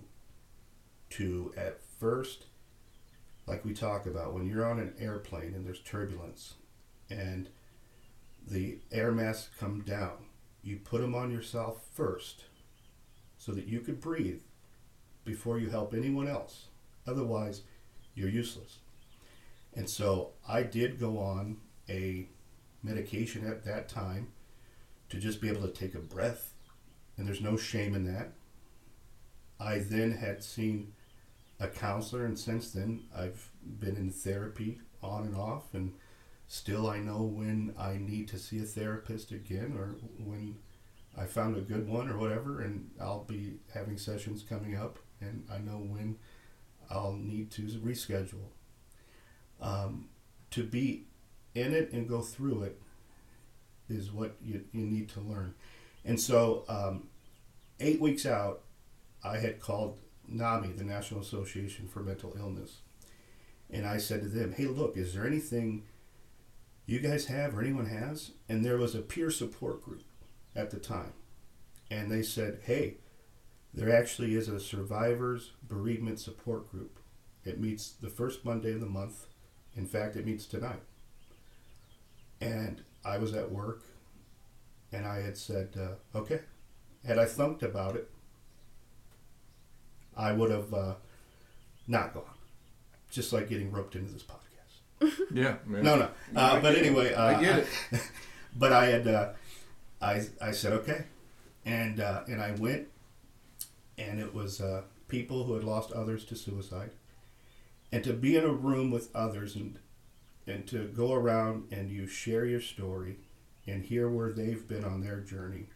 to, 1.12 1.54
at 1.56 1.82
first, 1.82 2.48
like 3.48 3.64
we 3.64 3.74
talk 3.74 4.06
about, 4.06 4.34
when 4.34 4.46
you're 4.46 4.66
on 4.66 4.80
an 4.80 4.94
airplane 5.00 5.54
and 5.54 5.66
there's 5.66 5.80
turbulence 5.80 6.56
and 7.10 7.48
the 8.48 8.80
air 8.92 9.12
masks 9.12 9.50
come 9.58 9.82
down, 9.82 10.26
you 10.62 10.78
put 10.78 11.00
them 11.00 11.16
on 11.16 11.32
yourself 11.32 11.88
first 11.94 12.46
so 13.38 13.54
that 13.54 13.68
you 13.68 13.80
could 13.80 14.02
breathe 14.02 14.42
before 15.24 15.58
you 15.58 15.70
help 15.70 15.94
anyone 15.94 16.28
else. 16.28 16.66
Otherwise, 17.08 17.62
you're 18.14 18.30
useless. 18.30 18.80
And 19.74 19.90
so 19.90 20.32
I 20.48 20.64
did 20.64 21.00
go 21.00 21.18
on 21.20 21.58
a 21.88 22.28
medication 22.84 23.48
at 23.48 23.64
that 23.66 23.88
time 23.88 24.28
to 25.10 25.18
just 25.18 25.42
be 25.42 25.50
able 25.50 25.62
to 25.62 25.74
take 25.74 25.96
a 25.96 26.00
breath, 26.00 26.54
and 27.18 27.28
there's 27.28 27.42
no 27.42 27.58
shame 27.58 27.96
in 27.96 28.06
that. 28.14 28.34
I 29.60 29.80
then 29.80 30.12
had 30.12 30.44
seen 30.44 30.94
a 31.60 31.68
counselor, 31.68 32.26
and 32.26 32.38
since 32.38 32.72
then 32.72 33.06
I've 33.16 33.52
been 33.80 33.96
in 33.96 34.12
therapy 34.12 34.80
on 35.02 35.24
and 35.24 35.36
off, 35.36 35.74
and 35.74 35.94
still 36.48 36.88
I 36.88 37.00
know 37.00 37.22
when 37.22 37.74
I 37.78 37.98
need 37.98 38.28
to 38.30 38.40
see 38.40 38.60
a 38.60 38.64
therapist 38.64 39.32
again 39.32 39.76
or 39.78 39.96
when 40.24 40.58
I 41.18 41.26
found 41.26 41.56
a 41.56 41.62
good 41.62 41.88
one 41.88 42.10
or 42.10 42.18
whatever, 42.18 42.62
and 42.62 42.92
I'll 43.00 43.24
be 43.24 43.54
having 43.74 43.98
sessions 43.98 44.44
coming 44.44 44.76
up, 44.76 45.00
and 45.22 45.46
I 45.52 45.60
know 45.60 45.78
when 45.78 46.18
I'll 46.90 47.14
need 47.14 47.52
to 47.52 47.62
reschedule. 47.62 48.50
Um, 49.62 50.10
to 50.52 50.64
be 50.64 51.06
in 51.54 51.74
it 51.74 51.92
and 51.94 52.08
go 52.08 52.22
through 52.22 52.64
it 52.64 52.82
is 53.90 54.12
what 54.12 54.36
you, 54.44 54.64
you 54.72 54.86
need 54.86 55.10
to 55.10 55.20
learn. 55.20 55.54
And 56.04 56.20
so, 56.20 56.64
um, 56.68 57.08
eight 57.80 58.00
weeks 58.00 58.26
out, 58.26 58.62
I 59.24 59.38
had 59.38 59.60
called 59.60 60.00
NAMI, 60.28 60.74
the 60.74 60.84
National 60.84 61.22
Association 61.22 61.88
for 61.88 62.02
Mental 62.02 62.36
Illness, 62.38 62.80
and 63.70 63.86
I 63.86 63.98
said 63.98 64.22
to 64.22 64.30
them, 64.30 64.54
Hey, 64.54 64.66
look, 64.66 64.98
is 64.98 65.14
there 65.14 65.26
anything 65.26 65.84
you 66.86 67.00
guys 67.00 67.26
have 67.26 67.58
or 67.58 67.62
anyone 67.62 67.88
has? 67.88 68.32
And 68.48 68.64
there 68.64 68.78
was 68.78 68.96
a 68.96 69.02
peer 69.02 69.32
support 69.32 69.84
group 69.84 70.04
at 70.56 70.72
the 70.72 70.78
time. 70.78 71.14
And 71.90 72.12
they 72.12 72.22
said, 72.22 72.60
Hey, 72.64 72.98
there 73.74 73.94
actually 73.94 74.36
is 74.36 74.48
a 74.48 74.60
survivors 74.60 75.52
bereavement 75.68 76.20
support 76.20 76.72
group. 76.72 77.00
It 77.44 77.60
meets 77.60 77.90
the 77.90 78.10
first 78.10 78.46
Monday 78.46 78.74
of 78.74 78.80
the 78.80 78.86
month. 78.86 79.28
In 79.76 79.86
fact, 79.86 80.16
it 80.16 80.26
meets 80.26 80.46
tonight. 80.46 80.82
And 82.40 82.84
I 83.06 83.18
was 83.18 83.34
at 83.34 83.52
work 83.52 83.84
and 84.92 85.06
I 85.06 85.22
had 85.22 85.38
said, 85.38 85.70
uh, 85.80 86.18
okay. 86.18 86.42
Had 87.06 87.20
I 87.20 87.26
thunked 87.26 87.62
about 87.62 87.96
it, 87.96 88.10
I 90.18 90.32
would 90.32 90.50
have 90.50 90.74
uh, 90.74 90.96
not 91.88 92.14
gone. 92.14 92.24
Just 93.12 93.32
like 93.32 93.50
getting 93.50 93.72
roped 93.72 93.96
into 93.96 94.12
this 94.12 94.24
podcast. 94.24 94.42
Yeah. 95.32 95.56
man. 95.66 95.84
No, 95.84 95.98
no. 95.98 96.10
Uh, 96.36 96.60
but 96.62 96.76
anyway, 96.76 97.14
uh, 97.14 97.24
I 97.26 97.42
get 97.42 97.60
it. 97.60 97.68
but 98.56 98.72
I 98.74 98.86
had, 98.86 99.08
uh, 99.08 99.30
I, 100.02 100.24
I 100.42 100.52
said 100.52 100.74
okay, 100.74 101.06
and 101.66 102.00
uh, 102.00 102.24
and 102.28 102.42
I 102.42 102.52
went, 102.52 102.88
and 103.98 104.20
it 104.20 104.34
was 104.34 104.62
uh, 104.62 104.84
people 105.08 105.44
who 105.44 105.54
had 105.54 105.64
lost 105.64 105.92
others 105.92 106.26
to 106.26 106.36
suicide, 106.36 106.92
and 107.92 108.04
to 108.04 108.14
be 108.14 108.36
in 108.36 108.44
a 108.44 108.52
room 108.52 108.92
with 108.92 109.14
others 109.16 109.56
and 109.56 109.80
and 110.48 110.68
to 110.68 110.88
go 110.88 111.14
around 111.14 111.72
and 111.72 111.90
you 111.90 112.08
share 112.08 112.46
your 112.46 112.62
story, 112.62 113.18
and 113.68 113.84
hear 113.84 114.10
where 114.10 114.32
they've 114.32 114.68
been 114.68 114.84
on 114.84 115.02
their 115.02 115.20
journey. 115.22 115.68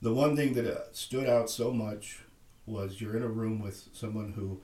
The 0.00 0.12
one 0.12 0.34
thing 0.36 0.54
that 0.54 0.66
uh, 0.66 0.92
stood 0.92 1.28
out 1.28 1.48
so 1.48 1.72
much 1.72 2.20
was 2.66 3.00
you're 3.00 3.16
in 3.16 3.22
a 3.22 3.28
room 3.28 3.60
with 3.60 3.88
someone 3.92 4.32
who. 4.32 4.60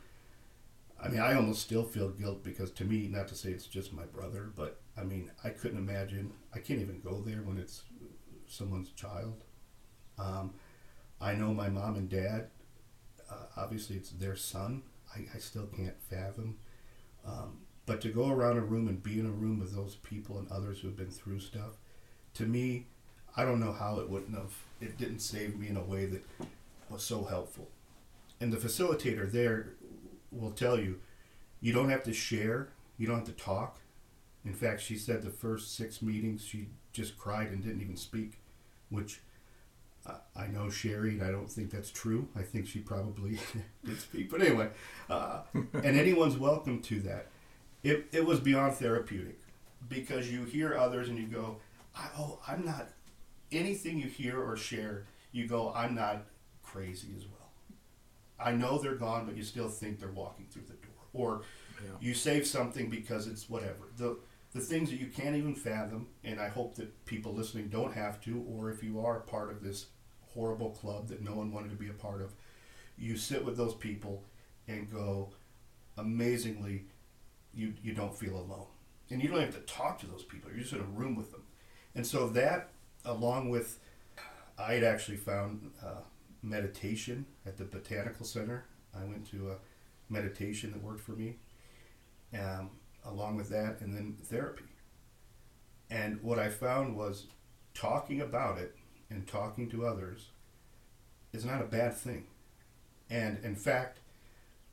I 1.02 1.08
mean, 1.08 1.20
I 1.20 1.34
almost 1.34 1.62
still 1.62 1.84
feel 1.84 2.08
guilt 2.08 2.42
because 2.42 2.72
to 2.72 2.84
me, 2.84 3.06
not 3.08 3.28
to 3.28 3.36
say 3.36 3.50
it's 3.50 3.66
just 3.66 3.92
my 3.92 4.04
brother, 4.04 4.50
but 4.56 4.80
I 4.96 5.04
mean, 5.04 5.30
I 5.44 5.50
couldn't 5.50 5.78
imagine. 5.78 6.32
I 6.52 6.58
can't 6.58 6.80
even 6.80 7.00
go 7.00 7.20
there 7.20 7.42
when 7.42 7.56
it's 7.58 7.82
someone's 8.48 8.90
child. 8.90 9.44
Um, 10.18 10.54
I 11.20 11.34
know 11.34 11.54
my 11.54 11.68
mom 11.68 11.96
and 11.96 12.08
dad. 12.08 12.48
Uh, 13.30 13.46
obviously, 13.56 13.96
it's 13.96 14.10
their 14.10 14.36
son. 14.36 14.82
I, 15.14 15.26
I 15.34 15.38
still 15.38 15.66
can't 15.66 16.00
fathom. 16.10 16.58
Um, 17.26 17.58
but 17.88 18.02
to 18.02 18.10
go 18.10 18.28
around 18.28 18.58
a 18.58 18.60
room 18.60 18.86
and 18.86 19.02
be 19.02 19.18
in 19.18 19.24
a 19.24 19.30
room 19.30 19.58
with 19.58 19.74
those 19.74 19.96
people 19.96 20.38
and 20.38 20.46
others 20.52 20.80
who 20.80 20.88
have 20.88 20.96
been 20.96 21.10
through 21.10 21.40
stuff, 21.40 21.78
to 22.34 22.44
me, 22.44 22.86
I 23.34 23.44
don't 23.44 23.60
know 23.60 23.72
how 23.72 23.98
it 23.98 24.10
wouldn't 24.10 24.36
have. 24.36 24.52
It 24.78 24.98
didn't 24.98 25.20
save 25.20 25.58
me 25.58 25.68
in 25.68 25.76
a 25.78 25.82
way 25.82 26.04
that 26.04 26.22
was 26.90 27.02
so 27.02 27.24
helpful. 27.24 27.68
And 28.42 28.52
the 28.52 28.58
facilitator 28.58 29.32
there 29.32 29.70
will 30.30 30.50
tell 30.50 30.78
you, 30.78 31.00
you 31.62 31.72
don't 31.72 31.88
have 31.88 32.02
to 32.04 32.12
share. 32.12 32.68
You 32.98 33.06
don't 33.06 33.16
have 33.16 33.26
to 33.26 33.32
talk. 33.32 33.78
In 34.44 34.52
fact, 34.52 34.82
she 34.82 34.96
said 34.98 35.22
the 35.22 35.30
first 35.30 35.74
six 35.74 36.02
meetings 36.02 36.44
she 36.44 36.68
just 36.92 37.16
cried 37.16 37.48
and 37.48 37.64
didn't 37.64 37.80
even 37.80 37.96
speak, 37.96 38.38
which 38.90 39.20
I 40.36 40.46
know 40.46 40.70
Sherry, 40.70 41.10
and 41.10 41.22
I 41.22 41.30
don't 41.30 41.50
think 41.50 41.70
that's 41.70 41.90
true. 41.90 42.28
I 42.36 42.42
think 42.42 42.66
she 42.66 42.78
probably 42.80 43.38
did 43.84 44.00
speak. 44.00 44.30
But 44.30 44.42
anyway, 44.42 44.68
uh, 45.10 45.40
and 45.54 45.98
anyone's 45.98 46.36
welcome 46.36 46.80
to 46.82 47.00
that. 47.00 47.26
It, 47.82 48.06
it 48.12 48.24
was 48.24 48.40
beyond 48.40 48.74
therapeutic 48.74 49.38
because 49.88 50.30
you 50.30 50.44
hear 50.44 50.76
others 50.76 51.08
and 51.08 51.18
you 51.18 51.26
go, 51.26 51.58
I, 51.96 52.08
oh, 52.18 52.40
I'm 52.46 52.64
not, 52.64 52.88
anything 53.52 53.98
you 53.98 54.08
hear 54.08 54.40
or 54.42 54.56
share, 54.56 55.04
you 55.32 55.46
go, 55.46 55.72
I'm 55.74 55.94
not 55.94 56.24
crazy 56.62 57.08
as 57.16 57.24
well. 57.24 57.34
I 58.40 58.52
know 58.52 58.78
they're 58.78 58.94
gone, 58.94 59.26
but 59.26 59.36
you 59.36 59.42
still 59.42 59.68
think 59.68 59.98
they're 60.00 60.10
walking 60.10 60.46
through 60.50 60.62
the 60.62 60.74
door. 60.74 60.82
Or 61.12 61.42
Yeah. 61.82 61.90
you 62.00 62.14
save 62.14 62.46
something 62.46 62.90
because 62.90 63.26
it's 63.26 63.48
whatever. 63.48 63.88
The 63.96 64.18
the 64.52 64.60
things 64.60 64.88
that 64.88 64.98
you 64.98 65.08
can't 65.08 65.36
even 65.36 65.54
fathom, 65.54 66.08
and 66.24 66.40
I 66.40 66.48
hope 66.48 66.74
that 66.76 67.04
people 67.04 67.34
listening 67.34 67.68
don't 67.68 67.92
have 67.92 68.18
to, 68.22 68.40
or 68.48 68.70
if 68.70 68.82
you 68.82 68.98
are 69.04 69.18
a 69.18 69.20
part 69.20 69.50
of 69.50 69.62
this 69.62 69.86
horrible 70.22 70.70
club 70.70 71.08
that 71.08 71.20
no 71.22 71.34
one 71.34 71.52
wanted 71.52 71.68
to 71.68 71.76
be 71.76 71.88
a 71.90 71.92
part 71.92 72.22
of, 72.22 72.32
you 72.96 73.18
sit 73.18 73.44
with 73.44 73.58
those 73.58 73.74
people 73.74 74.24
and 74.66 74.90
go, 74.90 75.34
amazingly, 75.98 76.86
you 77.54 77.74
you 77.82 77.92
don't 77.92 78.16
feel 78.16 78.36
alone. 78.36 78.66
And 79.10 79.22
you 79.22 79.28
don't 79.28 79.40
have 79.40 79.54
to 79.54 79.60
talk 79.60 79.98
to 80.00 80.06
those 80.06 80.24
people. 80.24 80.50
You're 80.50 80.60
just 80.60 80.74
in 80.74 80.80
a 80.80 80.84
room 80.84 81.16
with 81.16 81.30
them. 81.32 81.42
And 81.94 82.06
so 82.06 82.28
that, 82.28 82.68
along 83.06 83.48
with, 83.48 83.78
I 84.58 84.74
had 84.74 84.84
actually 84.84 85.16
found 85.16 85.70
uh, 85.82 86.02
meditation 86.42 87.24
at 87.46 87.56
the 87.56 87.64
Botanical 87.64 88.26
Center. 88.26 88.66
I 88.94 89.04
went 89.04 89.30
to 89.30 89.52
a 89.52 90.12
meditation 90.12 90.72
that 90.72 90.82
worked 90.82 91.00
for 91.00 91.12
me. 91.12 91.36
Um, 92.38 92.70
along 93.04 93.36
with 93.36 93.48
that, 93.50 93.80
and 93.80 93.94
then 93.94 94.16
therapy. 94.24 94.64
And 95.90 96.22
what 96.22 96.38
I 96.38 96.48
found 96.48 96.96
was 96.96 97.26
talking 97.74 98.20
about 98.20 98.58
it 98.58 98.76
and 99.10 99.26
talking 99.26 99.70
to 99.70 99.86
others 99.86 100.28
is 101.32 101.44
not 101.44 101.62
a 101.62 101.66
bad 101.66 101.94
thing. 101.94 102.26
And 103.08 103.38
in 103.42 103.54
fact, 103.54 104.00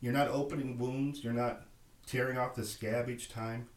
you're 0.02 0.14
not 0.14 0.28
opening 0.28 0.78
wounds, 0.78 1.24
you're 1.24 1.34
not 1.34 1.62
tearing 2.06 2.38
off 2.38 2.56
the 2.56 2.66
scab 2.66 3.10
each 3.10 3.30
time. 3.30 3.68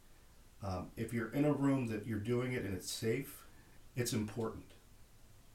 Um, 0.62 0.88
if 0.96 1.12
you're 1.12 1.32
in 1.32 1.44
a 1.44 1.52
room 1.52 1.86
that 1.88 2.06
you're 2.06 2.18
doing 2.18 2.52
it 2.52 2.64
and 2.64 2.74
it's 2.74 2.90
safe, 2.90 3.44
it's 3.96 4.12
important. 4.12 4.64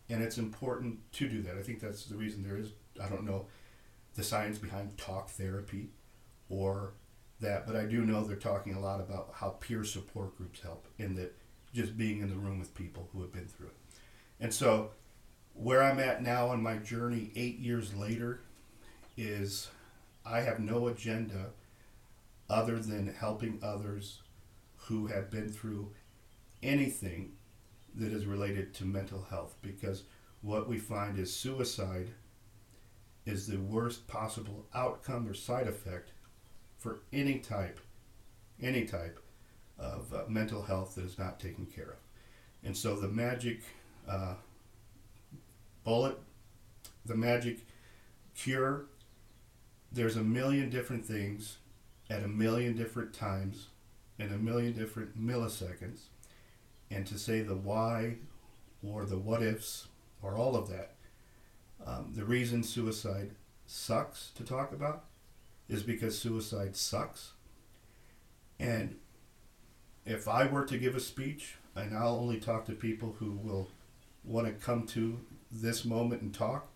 And 0.09 0.21
it's 0.21 0.37
important 0.37 1.11
to 1.13 1.27
do 1.27 1.41
that. 1.43 1.57
I 1.57 1.61
think 1.61 1.79
that's 1.79 2.05
the 2.05 2.15
reason 2.15 2.43
there 2.43 2.57
is, 2.57 2.69
I 3.01 3.09
don't 3.09 3.23
know 3.23 3.47
the 4.15 4.23
science 4.23 4.57
behind 4.57 4.97
talk 4.97 5.29
therapy 5.29 5.89
or 6.49 6.93
that, 7.39 7.65
but 7.65 7.75
I 7.75 7.85
do 7.85 8.05
know 8.05 8.23
they're 8.23 8.35
talking 8.35 8.75
a 8.75 8.79
lot 8.79 8.99
about 8.99 9.31
how 9.33 9.49
peer 9.49 9.83
support 9.83 10.37
groups 10.37 10.61
help 10.61 10.87
in 10.97 11.15
that 11.15 11.35
just 11.73 11.97
being 11.97 12.21
in 12.21 12.29
the 12.29 12.35
room 12.35 12.59
with 12.59 12.75
people 12.75 13.09
who 13.11 13.21
have 13.21 13.31
been 13.31 13.47
through 13.47 13.67
it. 13.67 13.75
And 14.39 14.53
so, 14.53 14.91
where 15.55 15.83
I'm 15.83 15.99
at 15.99 16.23
now 16.23 16.47
on 16.47 16.61
my 16.61 16.77
journey, 16.77 17.31
eight 17.35 17.59
years 17.59 17.93
later, 17.93 18.41
is 19.17 19.69
I 20.25 20.41
have 20.41 20.59
no 20.59 20.87
agenda 20.87 21.49
other 22.53 22.77
than 22.77 23.07
helping 23.07 23.59
others 23.63 24.21
who 24.75 25.07
have 25.07 25.31
been 25.31 25.49
through 25.49 25.89
anything 26.61 27.31
that 27.95 28.13
is 28.13 28.27
related 28.27 28.75
to 28.75 28.85
mental 28.85 29.25
health 29.27 29.55
because 29.63 30.03
what 30.41 30.69
we 30.69 30.77
find 30.77 31.17
is 31.17 31.33
suicide 31.33 32.11
is 33.25 33.47
the 33.47 33.57
worst 33.57 34.07
possible 34.07 34.67
outcome 34.75 35.27
or 35.27 35.33
side 35.33 35.67
effect 35.67 36.11
for 36.77 36.99
any 37.11 37.39
type, 37.39 37.79
any 38.61 38.85
type 38.85 39.19
of 39.79 40.13
uh, 40.13 40.21
mental 40.27 40.61
health 40.61 40.93
that 40.93 41.05
is 41.05 41.17
not 41.17 41.39
taken 41.39 41.65
care 41.65 41.89
of. 41.89 41.97
And 42.63 42.77
so 42.77 42.95
the 42.95 43.07
magic 43.07 43.61
uh, 44.07 44.35
bullet, 45.83 46.19
the 47.03 47.15
magic 47.15 47.65
cure, 48.35 48.85
there's 49.91 50.17
a 50.17 50.23
million 50.23 50.69
different 50.69 51.03
things 51.03 51.57
at 52.13 52.23
a 52.23 52.27
million 52.27 52.75
different 52.75 53.11
times 53.11 53.67
in 54.19 54.31
a 54.31 54.37
million 54.37 54.73
different 54.73 55.19
milliseconds. 55.19 56.01
And 56.91 57.07
to 57.07 57.17
say 57.17 57.41
the 57.41 57.55
why 57.55 58.17
or 58.83 59.05
the 59.05 59.17
what 59.17 59.41
ifs 59.41 59.87
or 60.21 60.35
all 60.35 60.55
of 60.55 60.69
that, 60.69 60.93
um, 61.85 62.13
the 62.15 62.23
reason 62.23 62.63
suicide 62.63 63.31
sucks 63.65 64.29
to 64.35 64.43
talk 64.43 64.71
about 64.71 65.05
is 65.67 65.81
because 65.81 66.17
suicide 66.17 66.75
sucks. 66.75 67.31
And 68.59 68.97
if 70.05 70.27
I 70.27 70.45
were 70.45 70.65
to 70.65 70.77
give 70.77 70.95
a 70.95 70.99
speech, 70.99 71.55
and 71.75 71.97
I'll 71.97 72.17
only 72.17 72.39
talk 72.39 72.65
to 72.65 72.73
people 72.73 73.15
who 73.17 73.31
will 73.31 73.69
want 74.23 74.45
to 74.45 74.53
come 74.53 74.85
to 74.87 75.19
this 75.51 75.83
moment 75.83 76.21
and 76.21 76.33
talk. 76.33 76.67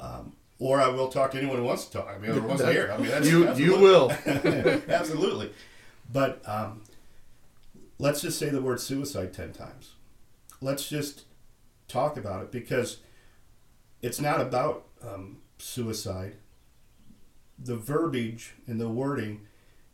Um, 0.00 0.32
or 0.60 0.78
I 0.78 0.88
will 0.88 1.08
talk 1.08 1.32
to 1.32 1.38
anyone 1.38 1.56
who 1.56 1.64
wants 1.64 1.86
to 1.86 1.98
talk. 1.98 2.08
I 2.14 2.18
mean, 2.18 2.30
or 2.30 2.40
wants 2.42 2.62
to 2.62 2.70
hear. 2.70 2.92
I 2.92 2.98
mean, 2.98 3.10
that's, 3.10 3.26
you 3.26 3.46
that's 3.46 3.58
you 3.58 3.72
will. 3.80 4.12
Absolutely. 4.26 5.50
But 6.12 6.46
um, 6.46 6.82
let's 7.98 8.20
just 8.20 8.38
say 8.38 8.50
the 8.50 8.60
word 8.60 8.78
suicide 8.78 9.32
10 9.32 9.52
times. 9.54 9.94
Let's 10.60 10.86
just 10.88 11.22
talk 11.88 12.18
about 12.18 12.42
it 12.42 12.52
because 12.52 12.98
it's 14.02 14.20
not 14.20 14.40
about 14.40 14.84
um, 15.02 15.38
suicide. 15.58 16.36
The 17.58 17.76
verbiage 17.76 18.54
and 18.66 18.78
the 18.78 18.88
wording, 18.88 19.46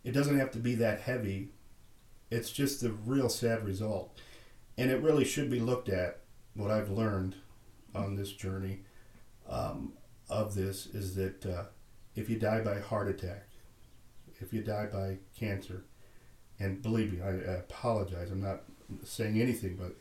it 0.02 0.12
doesn't 0.12 0.38
have 0.38 0.50
to 0.52 0.58
be 0.58 0.74
that 0.76 1.00
heavy. 1.00 1.50
It's 2.28 2.50
just 2.50 2.80
the 2.80 2.90
real 2.90 3.28
sad 3.28 3.64
result. 3.64 4.18
And 4.76 4.90
it 4.90 5.00
really 5.00 5.24
should 5.24 5.48
be 5.48 5.60
looked 5.60 5.88
at. 5.88 6.18
What 6.54 6.70
I've 6.70 6.90
learned 6.90 7.36
on 7.94 8.16
this 8.16 8.32
journey 8.32 8.80
um, 9.48 9.92
of 10.28 10.54
this 10.54 10.86
is 10.86 11.14
that 11.16 11.46
uh, 11.46 11.64
if 12.14 12.28
you 12.28 12.38
die 12.38 12.60
by 12.60 12.80
heart 12.80 13.08
attack, 13.08 13.48
if 14.40 14.52
you 14.52 14.62
die 14.62 14.86
by 14.86 15.18
cancer, 15.38 15.84
and 16.58 16.82
believe 16.82 17.12
me, 17.12 17.22
I, 17.22 17.28
I 17.28 17.54
apologize. 17.56 18.30
I'm 18.30 18.42
not 18.42 18.62
saying 19.04 19.40
anything, 19.40 19.76
but 19.76 19.96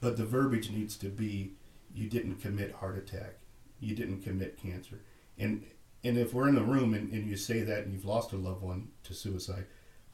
but 0.00 0.16
the 0.16 0.24
verbiage 0.24 0.70
needs 0.70 0.96
to 0.98 1.06
be: 1.06 1.52
you 1.94 2.08
didn't 2.08 2.36
commit 2.36 2.72
heart 2.72 2.98
attack, 2.98 3.36
you 3.80 3.94
didn't 3.94 4.22
commit 4.22 4.60
cancer, 4.60 5.00
and 5.38 5.64
and 6.04 6.18
if 6.18 6.34
we're 6.34 6.48
in 6.48 6.54
the 6.54 6.62
room 6.62 6.94
and, 6.94 7.12
and 7.12 7.28
you 7.28 7.36
say 7.36 7.60
that 7.60 7.84
and 7.84 7.92
you've 7.92 8.04
lost 8.04 8.32
a 8.32 8.36
loved 8.36 8.62
one 8.62 8.88
to 9.04 9.14
suicide, 9.14 9.66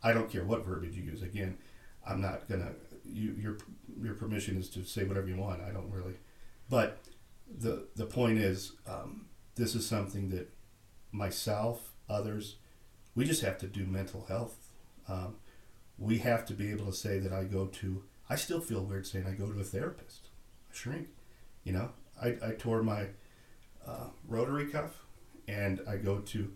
I 0.03 0.12
don't 0.12 0.31
care 0.31 0.44
what 0.44 0.64
verbiage 0.64 0.94
you 0.94 1.03
use. 1.03 1.23
Again, 1.23 1.57
I'm 2.07 2.21
not 2.21 2.49
gonna. 2.49 2.73
You, 3.05 3.35
your 3.38 3.59
your 4.03 4.14
permission 4.14 4.59
is 4.59 4.68
to 4.71 4.85
say 4.85 5.05
whatever 5.05 5.29
you 5.29 5.37
want. 5.37 5.62
I 5.62 5.71
don't 5.71 5.90
really, 5.90 6.14
but 6.68 6.99
the 7.59 7.87
the 7.97 8.05
point 8.05 8.38
is, 8.38 8.73
um, 8.87 9.27
this 9.59 9.75
is 9.75 9.87
something 9.87 10.31
that 10.31 10.51
myself, 11.12 11.92
others, 12.09 12.57
we 13.14 13.25
just 13.25 13.42
have 13.42 13.59
to 13.59 13.66
do 13.66 13.85
mental 13.85 14.25
health. 14.29 14.57
Um, 15.09 15.37
we 15.99 16.18
have 16.18 16.47
to 16.47 16.55
be 16.55 16.71
able 16.71 16.87
to 16.87 16.92
say 16.92 17.18
that 17.18 17.33
I 17.33 17.44
go 17.44 17.66
to. 17.66 18.05
I 18.31 18.37
still 18.37 18.61
feel 18.61 18.85
weird 18.85 19.07
saying 19.07 19.27
I 19.27 19.33
go 19.33 19.51
to 19.51 19.61
a 19.61 19.64
therapist, 19.64 20.29
a 20.71 20.75
shrink. 20.75 21.09
You 21.64 21.73
know, 21.73 21.90
I, 22.23 22.29
I 22.42 22.51
tore 22.57 22.83
my 22.83 23.09
uh, 23.87 24.09
rotary 24.27 24.66
cuff, 24.66 25.03
and 25.49 25.81
I 25.88 25.97
go 25.97 26.18
to 26.18 26.53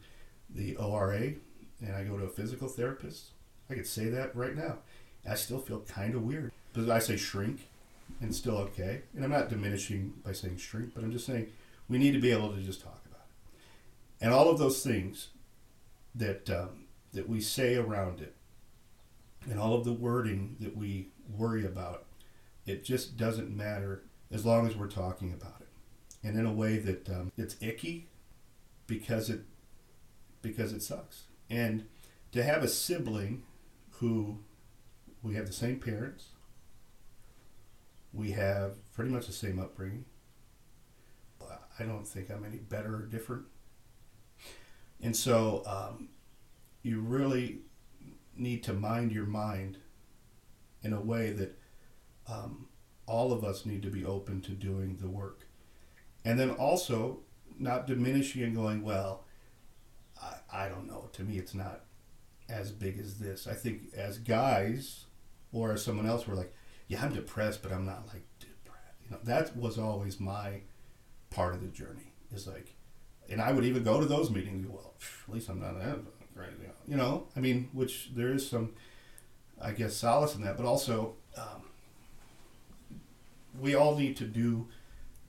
the 0.48 0.76
ORA, 0.76 1.32
and 1.80 1.96
I 1.96 2.04
go 2.04 2.16
to 2.16 2.24
a 2.24 2.28
physical 2.28 2.68
therapist. 2.68 3.30
I 3.68 3.74
could 3.74 3.86
say 3.86 4.08
that 4.10 4.36
right 4.36 4.54
now. 4.54 4.78
I 5.28 5.34
still 5.34 5.58
feel 5.58 5.80
kind 5.80 6.14
of 6.14 6.22
weird, 6.22 6.52
but 6.72 6.88
I 6.88 6.98
say 6.98 7.16
shrink, 7.16 7.68
and 8.20 8.34
still 8.34 8.58
okay. 8.58 9.02
And 9.14 9.24
I'm 9.24 9.30
not 9.30 9.48
diminishing 9.48 10.12
by 10.24 10.32
saying 10.32 10.58
shrink, 10.58 10.94
but 10.94 11.02
I'm 11.02 11.12
just 11.12 11.26
saying 11.26 11.48
we 11.88 11.98
need 11.98 12.12
to 12.12 12.20
be 12.20 12.32
able 12.32 12.52
to 12.52 12.60
just 12.60 12.82
talk 12.82 13.02
about 13.06 13.26
it, 13.26 14.24
and 14.24 14.32
all 14.32 14.48
of 14.48 14.58
those 14.58 14.82
things 14.82 15.28
that 16.14 16.48
um, 16.50 16.84
that 17.12 17.28
we 17.28 17.40
say 17.40 17.74
around 17.76 18.20
it 18.20 18.34
and 19.48 19.58
all 19.58 19.74
of 19.74 19.84
the 19.84 19.92
wording 19.92 20.56
that 20.60 20.76
we 20.76 21.08
worry 21.28 21.64
about, 21.64 22.04
it 22.66 22.84
just 22.84 23.16
doesn't 23.16 23.54
matter 23.54 24.04
as 24.30 24.46
long 24.46 24.66
as 24.66 24.76
we're 24.76 24.86
talking 24.86 25.32
about 25.32 25.60
it, 25.60 25.68
and 26.26 26.38
in 26.38 26.46
a 26.46 26.52
way 26.52 26.78
that 26.78 27.08
um, 27.10 27.32
it's 27.36 27.56
icky 27.60 28.08
because 28.86 29.30
it 29.30 29.40
because 30.42 30.72
it 30.72 30.82
sucks. 30.82 31.24
And 31.48 31.86
to 32.32 32.42
have 32.42 32.62
a 32.62 32.68
sibling 32.68 33.42
who 33.92 34.38
we 35.22 35.34
have 35.34 35.46
the 35.46 35.52
same 35.52 35.78
parents, 35.78 36.28
we 38.12 38.32
have 38.32 38.74
pretty 38.92 39.10
much 39.10 39.26
the 39.26 39.32
same 39.32 39.58
upbringing. 39.58 40.04
I 41.78 41.84
don't 41.84 42.06
think 42.06 42.30
I'm 42.30 42.44
any 42.44 42.58
better 42.58 42.94
or 42.96 43.06
different. 43.06 43.44
And 45.00 45.16
so 45.16 45.62
um, 45.66 46.08
you 46.82 47.00
really 47.00 47.60
need 48.36 48.62
to 48.64 48.72
mind 48.72 49.12
your 49.12 49.26
mind 49.26 49.78
in 50.82 50.92
a 50.92 51.00
way 51.00 51.30
that 51.32 51.58
um, 52.28 52.66
all 53.06 53.32
of 53.32 53.44
us 53.44 53.66
need 53.66 53.82
to 53.82 53.90
be 53.90 54.04
open 54.04 54.40
to 54.42 54.52
doing 54.52 54.96
the 55.00 55.08
work. 55.08 55.46
And 56.24 56.38
then 56.38 56.50
also 56.50 57.20
not 57.58 57.86
diminishing 57.86 58.42
and 58.42 58.54
going, 58.54 58.82
well, 58.82 59.24
I, 60.20 60.64
I 60.64 60.68
don't 60.68 60.86
know. 60.86 61.08
To 61.12 61.22
me, 61.22 61.38
it's 61.38 61.54
not 61.54 61.84
as 62.48 62.70
big 62.70 62.98
as 62.98 63.18
this. 63.18 63.46
I 63.46 63.54
think 63.54 63.94
as 63.96 64.18
guys 64.18 65.06
or 65.52 65.72
as 65.72 65.84
someone 65.84 66.06
else, 66.06 66.26
we're 66.26 66.34
like, 66.34 66.54
yeah, 66.86 67.02
I'm 67.02 67.12
depressed, 67.12 67.62
but 67.62 67.72
I'm 67.72 67.86
not 67.86 68.06
like 68.08 68.24
depressed. 68.38 68.98
You 69.04 69.10
know, 69.10 69.18
that 69.24 69.56
was 69.56 69.78
always 69.78 70.20
my 70.20 70.62
part 71.34 71.54
of 71.54 71.60
the 71.60 71.68
journey. 71.68 72.12
Is 72.34 72.46
like, 72.46 72.74
and 73.28 73.40
I 73.40 73.52
would 73.52 73.64
even 73.64 73.82
go 73.82 74.00
to 74.00 74.06
those 74.06 74.30
meetings. 74.30 74.66
Well, 74.66 74.94
at 75.28 75.34
least 75.34 75.48
I'm 75.48 75.60
not 75.60 75.78
that 75.78 75.98
crazy. 76.36 76.70
You 76.86 76.96
know, 76.96 77.26
I 77.36 77.40
mean, 77.40 77.68
which 77.72 78.10
there 78.14 78.32
is 78.32 78.48
some, 78.48 78.72
I 79.60 79.72
guess, 79.72 79.94
solace 79.94 80.34
in 80.34 80.42
that, 80.42 80.56
but 80.56 80.66
also, 80.66 81.14
um, 81.36 81.62
we 83.60 83.74
all 83.74 83.96
need 83.96 84.16
to 84.16 84.24
do 84.24 84.66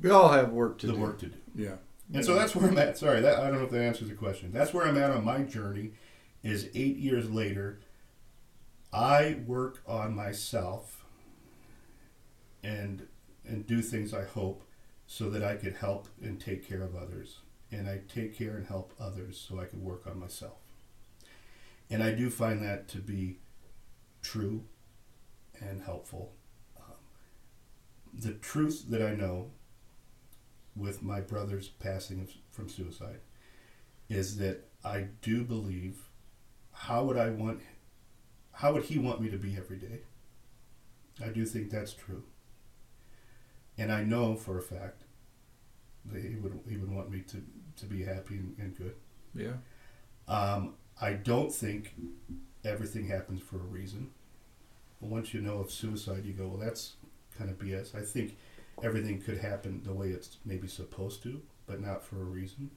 We 0.01 0.09
all 0.09 0.29
have 0.29 0.51
work 0.51 0.77
to 0.79 0.87
the 0.87 0.93
do. 0.93 0.99
work 0.99 1.19
to 1.19 1.27
do. 1.27 1.37
Yeah. 1.55 1.75
And 2.13 2.23
so 2.23 2.35
that's 2.35 2.55
where 2.55 2.69
I'm 2.69 2.77
at. 2.77 2.97
Sorry, 2.97 3.21
that, 3.21 3.39
I 3.39 3.49
don't 3.49 3.59
know 3.59 3.65
if 3.65 3.71
that 3.71 3.81
answers 3.81 4.09
the 4.09 4.15
question. 4.15 4.51
That's 4.51 4.73
where 4.73 4.85
I'm 4.85 4.97
at 4.97 5.11
on 5.11 5.23
my 5.23 5.39
journey. 5.39 5.91
Is 6.43 6.69
eight 6.75 6.97
years 6.97 7.29
later, 7.29 7.79
I 8.91 9.37
work 9.45 9.81
on 9.87 10.13
myself 10.15 11.05
and 12.63 13.07
and 13.45 13.65
do 13.65 13.81
things 13.81 14.13
I 14.13 14.23
hope 14.23 14.63
so 15.13 15.29
that 15.29 15.43
I 15.43 15.57
could 15.57 15.73
help 15.73 16.07
and 16.23 16.41
take 16.41 16.67
care 16.67 16.81
of 16.81 16.95
others, 16.95 17.37
and 17.71 17.87
I 17.87 17.99
take 18.11 18.35
care 18.35 18.57
and 18.57 18.65
help 18.65 18.95
others 18.99 19.37
so 19.37 19.59
I 19.59 19.65
could 19.65 19.83
work 19.83 20.07
on 20.07 20.19
myself. 20.19 20.57
And 21.87 22.01
I 22.01 22.09
do 22.13 22.31
find 22.31 22.63
that 22.63 22.87
to 22.87 22.97
be 22.97 23.37
true 24.23 24.63
and 25.61 25.83
helpful. 25.83 26.33
Um, 26.75 26.95
the 28.11 28.33
truth 28.33 28.85
that 28.89 29.03
I 29.03 29.13
know 29.13 29.51
with 30.75 31.03
my 31.03 31.21
brother's 31.21 31.67
passing 31.67 32.27
from 32.49 32.67
suicide 32.67 33.19
is 34.09 34.37
that 34.37 34.67
I 34.83 35.09
do 35.21 35.43
believe 35.43 36.09
how 36.71 37.03
would 37.03 37.17
I 37.17 37.29
want 37.29 37.59
how 38.53 38.73
would 38.73 38.85
he 38.85 38.97
want 38.97 39.21
me 39.21 39.29
to 39.29 39.37
be 39.37 39.55
every 39.57 39.77
day? 39.77 39.99
I 41.23 41.27
do 41.27 41.45
think 41.45 41.69
that's 41.69 41.93
true. 41.93 42.23
And 43.77 43.91
I 43.91 44.03
know 44.03 44.35
for 44.35 44.57
a 44.57 44.61
fact 44.61 45.03
that 46.05 46.23
he 46.23 46.35
would 46.35 46.59
he 46.69 46.77
would 46.77 46.91
want 46.91 47.09
me 47.09 47.21
to, 47.21 47.43
to 47.77 47.85
be 47.85 48.03
happy 48.03 48.35
and, 48.35 48.55
and 48.59 48.77
good. 48.77 48.95
Yeah. 49.33 49.53
Um, 50.27 50.75
I 51.01 51.13
don't 51.13 51.51
think 51.53 51.95
everything 52.63 53.07
happens 53.07 53.41
for 53.41 53.57
a 53.57 53.59
reason. 53.59 54.11
Once 55.01 55.33
you 55.33 55.41
know 55.41 55.59
of 55.59 55.71
suicide, 55.71 56.23
you 56.25 56.33
go, 56.33 56.47
well, 56.47 56.57
that's 56.57 56.93
kind 57.37 57.49
of 57.49 57.57
BS. 57.57 57.93
I 57.95 58.01
think 58.01 58.37
everything 58.81 59.21
could 59.21 59.37
happen 59.37 59.81
the 59.83 59.93
way 59.93 60.09
it's 60.09 60.37
maybe 60.45 60.67
supposed 60.67 61.23
to, 61.23 61.41
but 61.65 61.81
not 61.81 62.03
for 62.03 62.21
a 62.21 62.25
reason. 62.25 62.71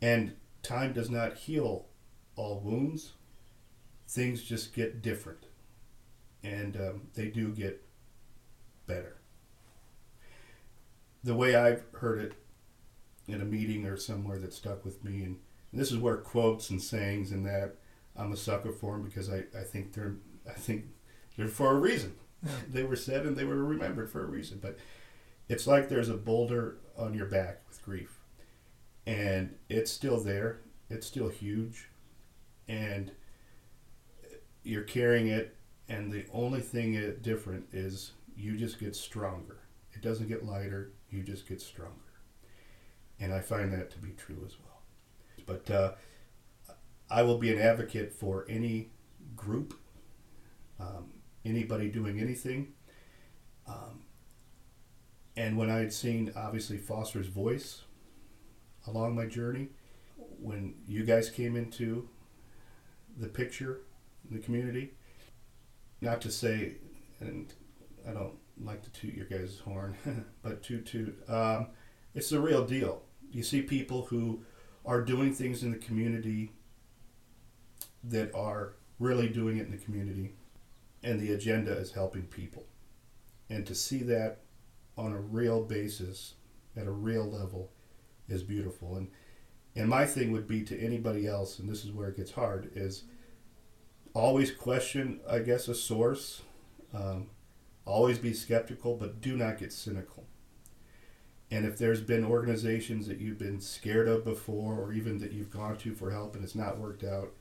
And 0.00 0.34
time 0.62 0.92
does 0.92 1.10
not 1.10 1.36
heal 1.36 1.86
all 2.36 2.60
wounds. 2.60 3.12
Things 4.08 4.42
just 4.42 4.74
get 4.74 5.00
different, 5.00 5.46
and 6.42 6.76
um, 6.76 7.02
they 7.14 7.28
do 7.28 7.48
get 7.48 7.82
better. 8.86 9.16
The 11.24 11.34
way 11.34 11.54
I've 11.54 11.84
heard 11.94 12.18
it 12.20 12.32
in 13.28 13.40
a 13.40 13.44
meeting 13.44 13.86
or 13.86 13.96
somewhere 13.96 14.38
that 14.38 14.52
stuck 14.52 14.84
with 14.84 15.04
me, 15.04 15.22
and, 15.22 15.38
and 15.70 15.80
this 15.80 15.92
is 15.92 15.98
where 15.98 16.16
quotes 16.16 16.70
and 16.70 16.82
sayings 16.82 17.30
and 17.30 17.46
that 17.46 17.76
I'm 18.16 18.32
a 18.32 18.36
sucker 18.36 18.72
for 18.72 18.92
them 18.94 19.04
because 19.04 19.30
I, 19.30 19.44
I 19.58 19.62
think 19.62 19.92
they're 19.92 20.16
I 20.48 20.52
think 20.52 20.86
they're 21.36 21.48
for 21.48 21.70
a 21.70 21.78
reason. 21.78 22.14
They 22.68 22.82
were 22.82 22.96
said 22.96 23.24
and 23.24 23.36
they 23.36 23.44
were 23.44 23.62
remembered 23.64 24.10
for 24.10 24.22
a 24.24 24.26
reason. 24.26 24.58
But 24.60 24.78
it's 25.48 25.66
like 25.66 25.88
there's 25.88 26.08
a 26.08 26.16
boulder 26.16 26.78
on 26.96 27.14
your 27.14 27.26
back 27.26 27.60
with 27.68 27.82
grief, 27.84 28.18
and 29.06 29.54
it's 29.68 29.90
still 29.92 30.20
there. 30.20 30.60
It's 30.90 31.06
still 31.06 31.28
huge, 31.28 31.88
and 32.68 33.12
you're 34.62 34.82
carrying 34.82 35.28
it. 35.28 35.56
And 35.88 36.10
the 36.12 36.24
only 36.32 36.60
thing 36.60 37.16
different 37.22 37.66
is 37.72 38.12
you 38.36 38.56
just 38.56 38.78
get 38.80 38.96
stronger. 38.96 39.58
It 39.92 40.00
doesn't 40.00 40.28
get 40.28 40.44
lighter. 40.46 40.92
You 41.12 41.22
just 41.22 41.46
get 41.46 41.60
stronger. 41.60 41.92
And 43.20 43.32
I 43.32 43.40
find 43.40 43.72
that 43.72 43.90
to 43.92 43.98
be 43.98 44.10
true 44.10 44.42
as 44.44 44.56
well. 44.58 44.82
But 45.46 45.70
uh, 45.70 45.92
I 47.10 47.22
will 47.22 47.38
be 47.38 47.52
an 47.52 47.60
advocate 47.60 48.12
for 48.12 48.46
any 48.48 48.90
group, 49.36 49.74
um, 50.80 51.12
anybody 51.44 51.88
doing 51.88 52.18
anything. 52.18 52.72
Um, 53.68 54.04
and 55.36 55.56
when 55.56 55.70
I 55.70 55.76
had 55.76 55.92
seen, 55.92 56.32
obviously, 56.34 56.78
Foster's 56.78 57.28
voice 57.28 57.82
along 58.86 59.14
my 59.14 59.26
journey, 59.26 59.68
when 60.40 60.74
you 60.88 61.04
guys 61.04 61.30
came 61.30 61.56
into 61.56 62.08
the 63.16 63.28
picture 63.28 63.82
the 64.30 64.38
community, 64.38 64.92
not 66.00 66.20
to 66.22 66.30
say, 66.30 66.76
and 67.20 67.52
I 68.08 68.12
don't 68.12 68.34
like 68.64 68.82
to 68.82 68.90
toot 68.90 69.14
your 69.14 69.26
guys' 69.26 69.58
horn, 69.58 69.96
but 70.42 70.62
toot 70.62 70.86
toot. 70.86 71.18
Um, 71.28 71.68
it's 72.14 72.30
the 72.30 72.40
real 72.40 72.64
deal. 72.64 73.02
You 73.30 73.42
see 73.42 73.62
people 73.62 74.06
who 74.06 74.42
are 74.84 75.00
doing 75.00 75.32
things 75.32 75.62
in 75.62 75.70
the 75.70 75.78
community 75.78 76.52
that 78.04 78.34
are 78.34 78.74
really 78.98 79.28
doing 79.28 79.58
it 79.58 79.66
in 79.66 79.72
the 79.72 79.78
community, 79.78 80.34
and 81.02 81.20
the 81.20 81.32
agenda 81.32 81.72
is 81.72 81.92
helping 81.92 82.22
people. 82.22 82.66
And 83.48 83.66
to 83.66 83.74
see 83.74 83.98
that 84.04 84.38
on 84.96 85.12
a 85.12 85.20
real 85.20 85.62
basis, 85.62 86.34
at 86.76 86.86
a 86.86 86.90
real 86.90 87.24
level, 87.24 87.70
is 88.28 88.42
beautiful. 88.42 88.96
And 88.96 89.08
and 89.74 89.88
my 89.88 90.04
thing 90.04 90.32
would 90.32 90.46
be 90.46 90.62
to 90.64 90.78
anybody 90.78 91.26
else, 91.26 91.58
and 91.58 91.68
this 91.68 91.84
is 91.84 91.92
where 91.92 92.08
it 92.08 92.16
gets 92.16 92.32
hard, 92.32 92.70
is 92.74 93.04
always 94.14 94.50
question, 94.50 95.20
I 95.28 95.38
guess, 95.38 95.68
a 95.68 95.74
source. 95.74 96.42
Um, 96.92 97.28
always 97.84 98.18
be 98.18 98.32
skeptical, 98.32 98.96
but 98.96 99.20
do 99.20 99.36
not 99.36 99.58
get 99.58 99.72
cynical. 99.72 100.26
And 101.50 101.66
if 101.66 101.76
there's 101.76 102.00
been 102.00 102.24
organizations 102.24 103.06
that 103.08 103.18
you've 103.18 103.38
been 103.38 103.60
scared 103.60 104.08
of 104.08 104.24
before, 104.24 104.74
or 104.80 104.92
even 104.92 105.18
that 105.18 105.32
you've 105.32 105.50
gone 105.50 105.76
to 105.78 105.94
for 105.94 106.10
help 106.10 106.34
and 106.34 106.42
it's 106.42 106.54
not 106.54 106.78
worked 106.78 107.04
out, 107.04 107.32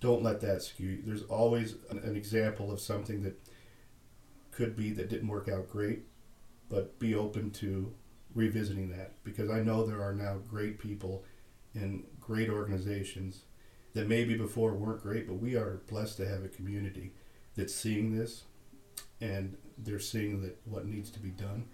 don't 0.00 0.22
let 0.22 0.40
that 0.40 0.62
skew 0.62 0.88
you. 0.88 1.02
There's 1.04 1.22
always 1.22 1.76
an, 1.90 1.98
an 1.98 2.16
example 2.16 2.72
of 2.72 2.80
something 2.80 3.22
that 3.22 3.38
could 4.50 4.76
be 4.76 4.90
that 4.90 5.08
didn't 5.08 5.28
work 5.28 5.48
out 5.48 5.68
great, 5.68 6.02
but 6.68 6.98
be 6.98 7.14
open 7.14 7.50
to 7.52 7.92
revisiting 8.34 8.90
that 8.90 9.22
because 9.24 9.50
I 9.50 9.60
know 9.60 9.84
there 9.84 10.02
are 10.02 10.14
now 10.14 10.38
great 10.48 10.78
people 10.78 11.24
in 11.74 12.04
great 12.20 12.48
organizations 12.48 13.44
that 13.94 14.08
maybe 14.08 14.36
before 14.36 14.74
weren't 14.74 15.02
great, 15.02 15.26
but 15.26 15.34
we 15.34 15.54
are 15.56 15.82
blessed 15.88 16.16
to 16.18 16.28
have 16.28 16.44
a 16.44 16.48
community 16.48 17.12
that's 17.56 17.74
seeing 17.74 18.16
this 18.16 18.44
and 19.20 19.56
they're 19.84 19.98
seeing 19.98 20.42
that 20.42 20.58
what 20.64 20.86
needs 20.86 21.10
to 21.10 21.18
be 21.18 21.30
done. 21.30 21.66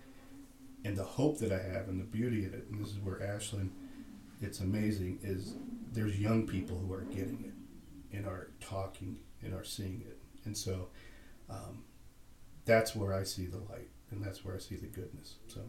And 0.85 0.97
the 0.97 1.05
hope 1.05 1.38
that 1.38 1.53
I 1.53 1.59
have 1.59 1.88
and 1.88 1.99
the 1.99 2.05
beauty 2.05 2.47
of 2.47 2.55
it, 2.55 2.66
and 2.71 2.81
this 2.81 2.92
is 2.92 2.99
where 2.99 3.16
Ashlyn, 3.16 3.71
it's 4.40 4.61
amazing, 4.61 5.19
is 5.23 5.55
there's 5.92 6.19
young 6.19 6.47
people 6.47 6.79
who 6.79 6.92
are 6.92 7.03
getting 7.03 7.45
it 7.45 8.16
and 8.16 8.27
are 8.27 8.51
talking 8.61 9.19
and 9.42 9.53
are 9.53 9.64
seeing 9.64 10.05
it. 10.07 10.19
And 10.45 10.57
so 10.57 10.88
um, 11.51 11.83
that's 12.64 12.95
where 12.95 13.12
I 13.12 13.25
see 13.25 13.47
the 13.47 13.59
light 13.59 13.88
and 14.11 14.23
that's 14.23 14.45
where 14.45 14.55
I 14.55 14.59
see 14.59 14.77
the 14.77 14.87
goodness. 14.87 15.35
So 15.49 15.61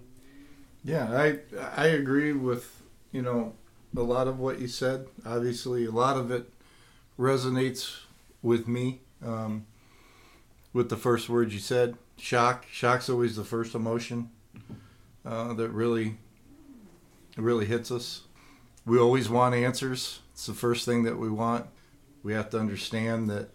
yeah, 0.84 1.12
I 1.12 1.39
I 1.76 1.88
agree 1.88 2.34
with 2.34 2.84
you 3.12 3.21
know 3.21 3.54
a 3.95 4.02
lot 4.02 4.28
of 4.28 4.39
what 4.39 4.60
you 4.60 4.67
said. 4.67 5.08
Obviously, 5.26 5.86
a 5.86 5.91
lot 5.91 6.17
of 6.17 6.32
it 6.32 6.52
resonates 7.17 8.02
with 8.41 8.67
me. 8.67 9.02
Um, 9.26 9.65
with 10.73 10.89
the 10.89 10.97
first 10.97 11.28
words 11.28 11.56
you 11.56 11.60
said, 11.60 11.97
shock. 12.17 12.65
Shock's 12.71 13.10
always 13.10 13.36
the 13.36 13.43
first 13.43 13.75
emotion 13.75 14.30
uh, 15.25 15.53
that 15.53 15.69
really, 15.69 16.17
really 17.36 17.65
hits 17.65 17.91
us. 17.91 18.23
We 18.86 18.99
always 18.99 19.30
want 19.30 19.56
answers. 19.56 20.21
It's 20.34 20.45
the 20.45 20.53
first 20.53 20.86
thing 20.86 21.03
that 21.03 21.17
we 21.17 21.30
want. 21.30 21.67
We 22.23 22.34
have 22.34 22.49
to 22.51 22.60
understand 22.60 23.30
that, 23.30 23.49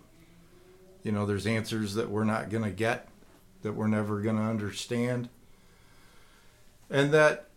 you 1.02 1.12
know, 1.12 1.26
there's 1.26 1.46
answers 1.46 1.94
that 1.94 2.10
we're 2.10 2.24
not 2.24 2.50
going 2.50 2.64
to 2.64 2.70
get, 2.70 3.08
that 3.62 3.72
we're 3.72 3.86
never 3.88 4.20
going 4.20 4.36
to 4.36 4.42
understand, 4.42 5.28
and 6.90 7.12
that 7.12 7.48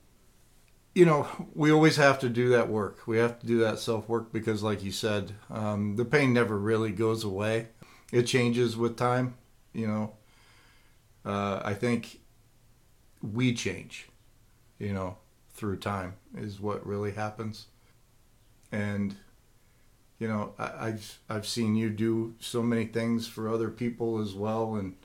you 0.95 1.05
know, 1.05 1.27
we 1.53 1.71
always 1.71 1.97
have 1.97 2.19
to 2.19 2.29
do 2.29 2.49
that 2.49 2.69
work. 2.69 3.05
We 3.05 3.17
have 3.17 3.37
to 3.41 3.45
do 3.45 3.59
that 3.59 3.79
self 3.79 4.07
work 4.07 4.31
because, 4.31 4.63
like 4.63 4.81
you 4.81 4.91
said, 4.91 5.33
um, 5.51 5.97
the 5.97 6.05
pain 6.05 6.33
never 6.33 6.57
really 6.57 6.91
goes 6.91 7.25
away. 7.25 7.67
It 8.13 8.23
changes 8.23 8.77
with 8.77 8.95
time. 8.95 9.35
You 9.73 9.87
know, 9.87 10.13
uh, 11.25 11.61
I 11.63 11.73
think 11.73 12.19
we 13.21 13.53
change. 13.53 14.07
You 14.79 14.93
know, 14.93 15.17
through 15.51 15.77
time 15.77 16.15
is 16.37 16.59
what 16.59 16.85
really 16.85 17.11
happens. 17.11 17.67
And 18.71 19.15
you 20.19 20.27
know, 20.27 20.53
I, 20.59 20.87
I've 20.87 21.19
I've 21.29 21.47
seen 21.47 21.75
you 21.75 21.89
do 21.89 22.35
so 22.39 22.61
many 22.61 22.85
things 22.85 23.27
for 23.27 23.49
other 23.49 23.69
people 23.69 24.19
as 24.19 24.33
well, 24.33 24.75
and 24.75 24.95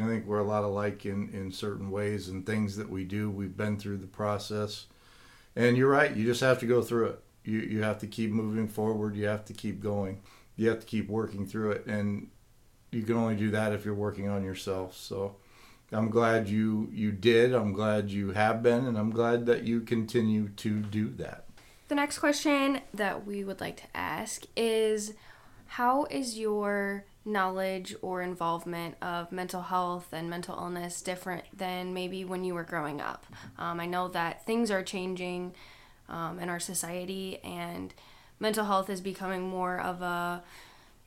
I 0.00 0.06
think 0.06 0.26
we're 0.26 0.38
a 0.38 0.44
lot 0.44 0.64
alike 0.64 1.06
in, 1.06 1.30
in 1.30 1.50
certain 1.52 1.90
ways 1.90 2.28
and 2.28 2.46
things 2.46 2.76
that 2.76 2.88
we 2.88 3.04
do. 3.04 3.30
We've 3.30 3.56
been 3.56 3.78
through 3.78 3.98
the 3.98 4.06
process. 4.06 4.86
And 5.56 5.76
you're 5.76 5.90
right, 5.90 6.14
you 6.14 6.24
just 6.24 6.40
have 6.40 6.60
to 6.60 6.66
go 6.66 6.82
through 6.82 7.06
it. 7.06 7.20
You, 7.44 7.58
you 7.60 7.82
have 7.82 7.98
to 8.00 8.06
keep 8.06 8.30
moving 8.30 8.68
forward. 8.68 9.16
You 9.16 9.26
have 9.26 9.44
to 9.46 9.52
keep 9.52 9.82
going. 9.82 10.20
You 10.56 10.68
have 10.68 10.80
to 10.80 10.86
keep 10.86 11.08
working 11.08 11.46
through 11.46 11.72
it. 11.72 11.86
And 11.86 12.28
you 12.90 13.02
can 13.02 13.16
only 13.16 13.36
do 13.36 13.50
that 13.50 13.72
if 13.72 13.84
you're 13.84 13.94
working 13.94 14.28
on 14.28 14.44
yourself. 14.44 14.96
So 14.96 15.36
I'm 15.92 16.10
glad 16.10 16.48
you, 16.48 16.88
you 16.92 17.12
did. 17.12 17.54
I'm 17.54 17.72
glad 17.72 18.10
you 18.10 18.32
have 18.32 18.62
been. 18.62 18.86
And 18.86 18.98
I'm 18.98 19.10
glad 19.10 19.46
that 19.46 19.64
you 19.64 19.80
continue 19.80 20.48
to 20.48 20.80
do 20.80 21.10
that. 21.16 21.44
The 21.88 21.94
next 21.94 22.18
question 22.18 22.80
that 22.92 23.26
we 23.26 23.44
would 23.44 23.60
like 23.60 23.78
to 23.78 23.96
ask 23.96 24.44
is 24.56 25.14
How 25.66 26.04
is 26.04 26.38
your 26.38 27.04
knowledge 27.28 27.94
or 28.02 28.22
involvement 28.22 28.96
of 29.02 29.30
mental 29.30 29.62
health 29.62 30.08
and 30.12 30.28
mental 30.30 30.56
illness 30.56 31.02
different 31.02 31.44
than 31.56 31.92
maybe 31.92 32.24
when 32.24 32.42
you 32.42 32.54
were 32.54 32.64
growing 32.64 33.00
up. 33.00 33.26
Um, 33.58 33.78
I 33.78 33.86
know 33.86 34.08
that 34.08 34.46
things 34.46 34.70
are 34.70 34.82
changing 34.82 35.54
um, 36.08 36.38
in 36.40 36.48
our 36.48 36.58
society, 36.58 37.38
and 37.44 37.92
mental 38.40 38.64
health 38.64 38.88
is 38.88 39.00
becoming 39.00 39.42
more 39.42 39.78
of 39.78 40.00
a 40.00 40.42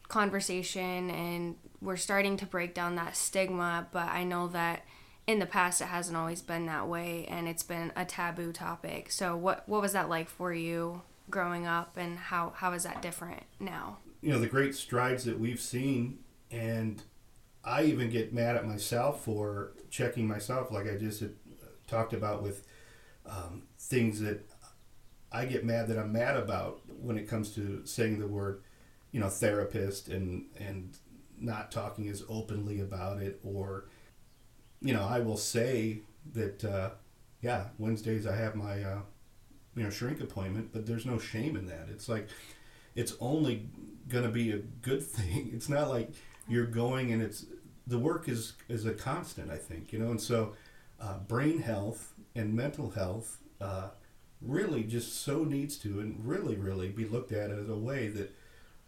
conversation, 0.07 1.09
and 1.09 1.55
we're 1.81 1.97
starting 1.97 2.37
to 2.37 2.45
break 2.45 2.73
down 2.73 2.95
that 2.95 3.15
stigma. 3.15 3.87
But 3.91 4.09
I 4.09 4.23
know 4.23 4.47
that 4.49 4.85
in 5.27 5.39
the 5.39 5.45
past 5.45 5.81
it 5.81 5.85
hasn't 5.85 6.17
always 6.17 6.41
been 6.41 6.65
that 6.67 6.87
way, 6.87 7.25
and 7.29 7.47
it's 7.47 7.63
been 7.63 7.91
a 7.95 8.05
taboo 8.05 8.51
topic. 8.53 9.11
So, 9.11 9.35
what 9.35 9.67
what 9.67 9.81
was 9.81 9.93
that 9.93 10.09
like 10.09 10.29
for 10.29 10.53
you 10.53 11.01
growing 11.29 11.65
up, 11.65 11.97
and 11.97 12.17
how 12.17 12.53
how 12.55 12.73
is 12.73 12.83
that 12.83 13.01
different 13.01 13.43
now? 13.59 13.97
you 14.21 14.31
know 14.31 14.39
the 14.39 14.47
great 14.47 14.75
strides 14.75 15.25
that 15.25 15.39
we've 15.39 15.59
seen 15.59 16.19
and 16.51 17.03
i 17.63 17.83
even 17.83 18.09
get 18.09 18.33
mad 18.33 18.55
at 18.55 18.65
myself 18.65 19.23
for 19.23 19.73
checking 19.89 20.27
myself 20.27 20.71
like 20.71 20.87
i 20.87 20.95
just 20.95 21.23
talked 21.87 22.13
about 22.13 22.41
with 22.41 22.65
um, 23.25 23.63
things 23.77 24.19
that 24.21 24.47
i 25.31 25.45
get 25.45 25.65
mad 25.65 25.87
that 25.87 25.97
i'm 25.97 26.11
mad 26.11 26.37
about 26.37 26.81
when 27.01 27.17
it 27.17 27.27
comes 27.27 27.51
to 27.51 27.81
saying 27.85 28.19
the 28.19 28.27
word 28.27 28.61
you 29.11 29.19
know 29.19 29.29
therapist 29.29 30.07
and 30.07 30.45
and 30.57 30.97
not 31.41 31.71
talking 31.71 32.07
as 32.07 32.23
openly 32.29 32.79
about 32.79 33.21
it 33.21 33.39
or 33.43 33.85
you 34.81 34.93
know 34.93 35.03
i 35.03 35.19
will 35.19 35.37
say 35.37 36.01
that 36.33 36.63
uh, 36.63 36.89
yeah 37.41 37.65
wednesdays 37.77 38.27
i 38.27 38.35
have 38.35 38.55
my 38.55 38.81
uh, 38.83 38.99
you 39.75 39.83
know 39.83 39.89
shrink 39.89 40.21
appointment 40.21 40.69
but 40.71 40.85
there's 40.85 41.05
no 41.05 41.17
shame 41.17 41.55
in 41.55 41.65
that 41.65 41.87
it's 41.89 42.07
like 42.07 42.27
it's 42.95 43.15
only 43.19 43.69
going 44.07 44.23
to 44.23 44.29
be 44.29 44.51
a 44.51 44.57
good 44.57 45.03
thing. 45.05 45.49
It's 45.53 45.69
not 45.69 45.89
like 45.89 46.11
you're 46.47 46.65
going 46.65 47.11
and 47.11 47.21
it's 47.21 47.45
the 47.87 47.99
work 47.99 48.29
is 48.29 48.53
is 48.67 48.85
a 48.85 48.93
constant. 48.93 49.49
I 49.51 49.57
think 49.57 49.91
you 49.91 49.99
know, 49.99 50.11
and 50.11 50.21
so 50.21 50.53
uh, 50.99 51.19
brain 51.19 51.59
health 51.59 52.13
and 52.35 52.53
mental 52.53 52.91
health 52.91 53.37
uh, 53.59 53.89
really 54.41 54.83
just 54.83 55.21
so 55.21 55.43
needs 55.43 55.77
to 55.77 55.99
and 55.99 56.25
really 56.25 56.55
really 56.55 56.89
be 56.89 57.05
looked 57.05 57.31
at 57.31 57.51
as 57.51 57.69
a 57.69 57.75
way 57.75 58.07
that 58.09 58.33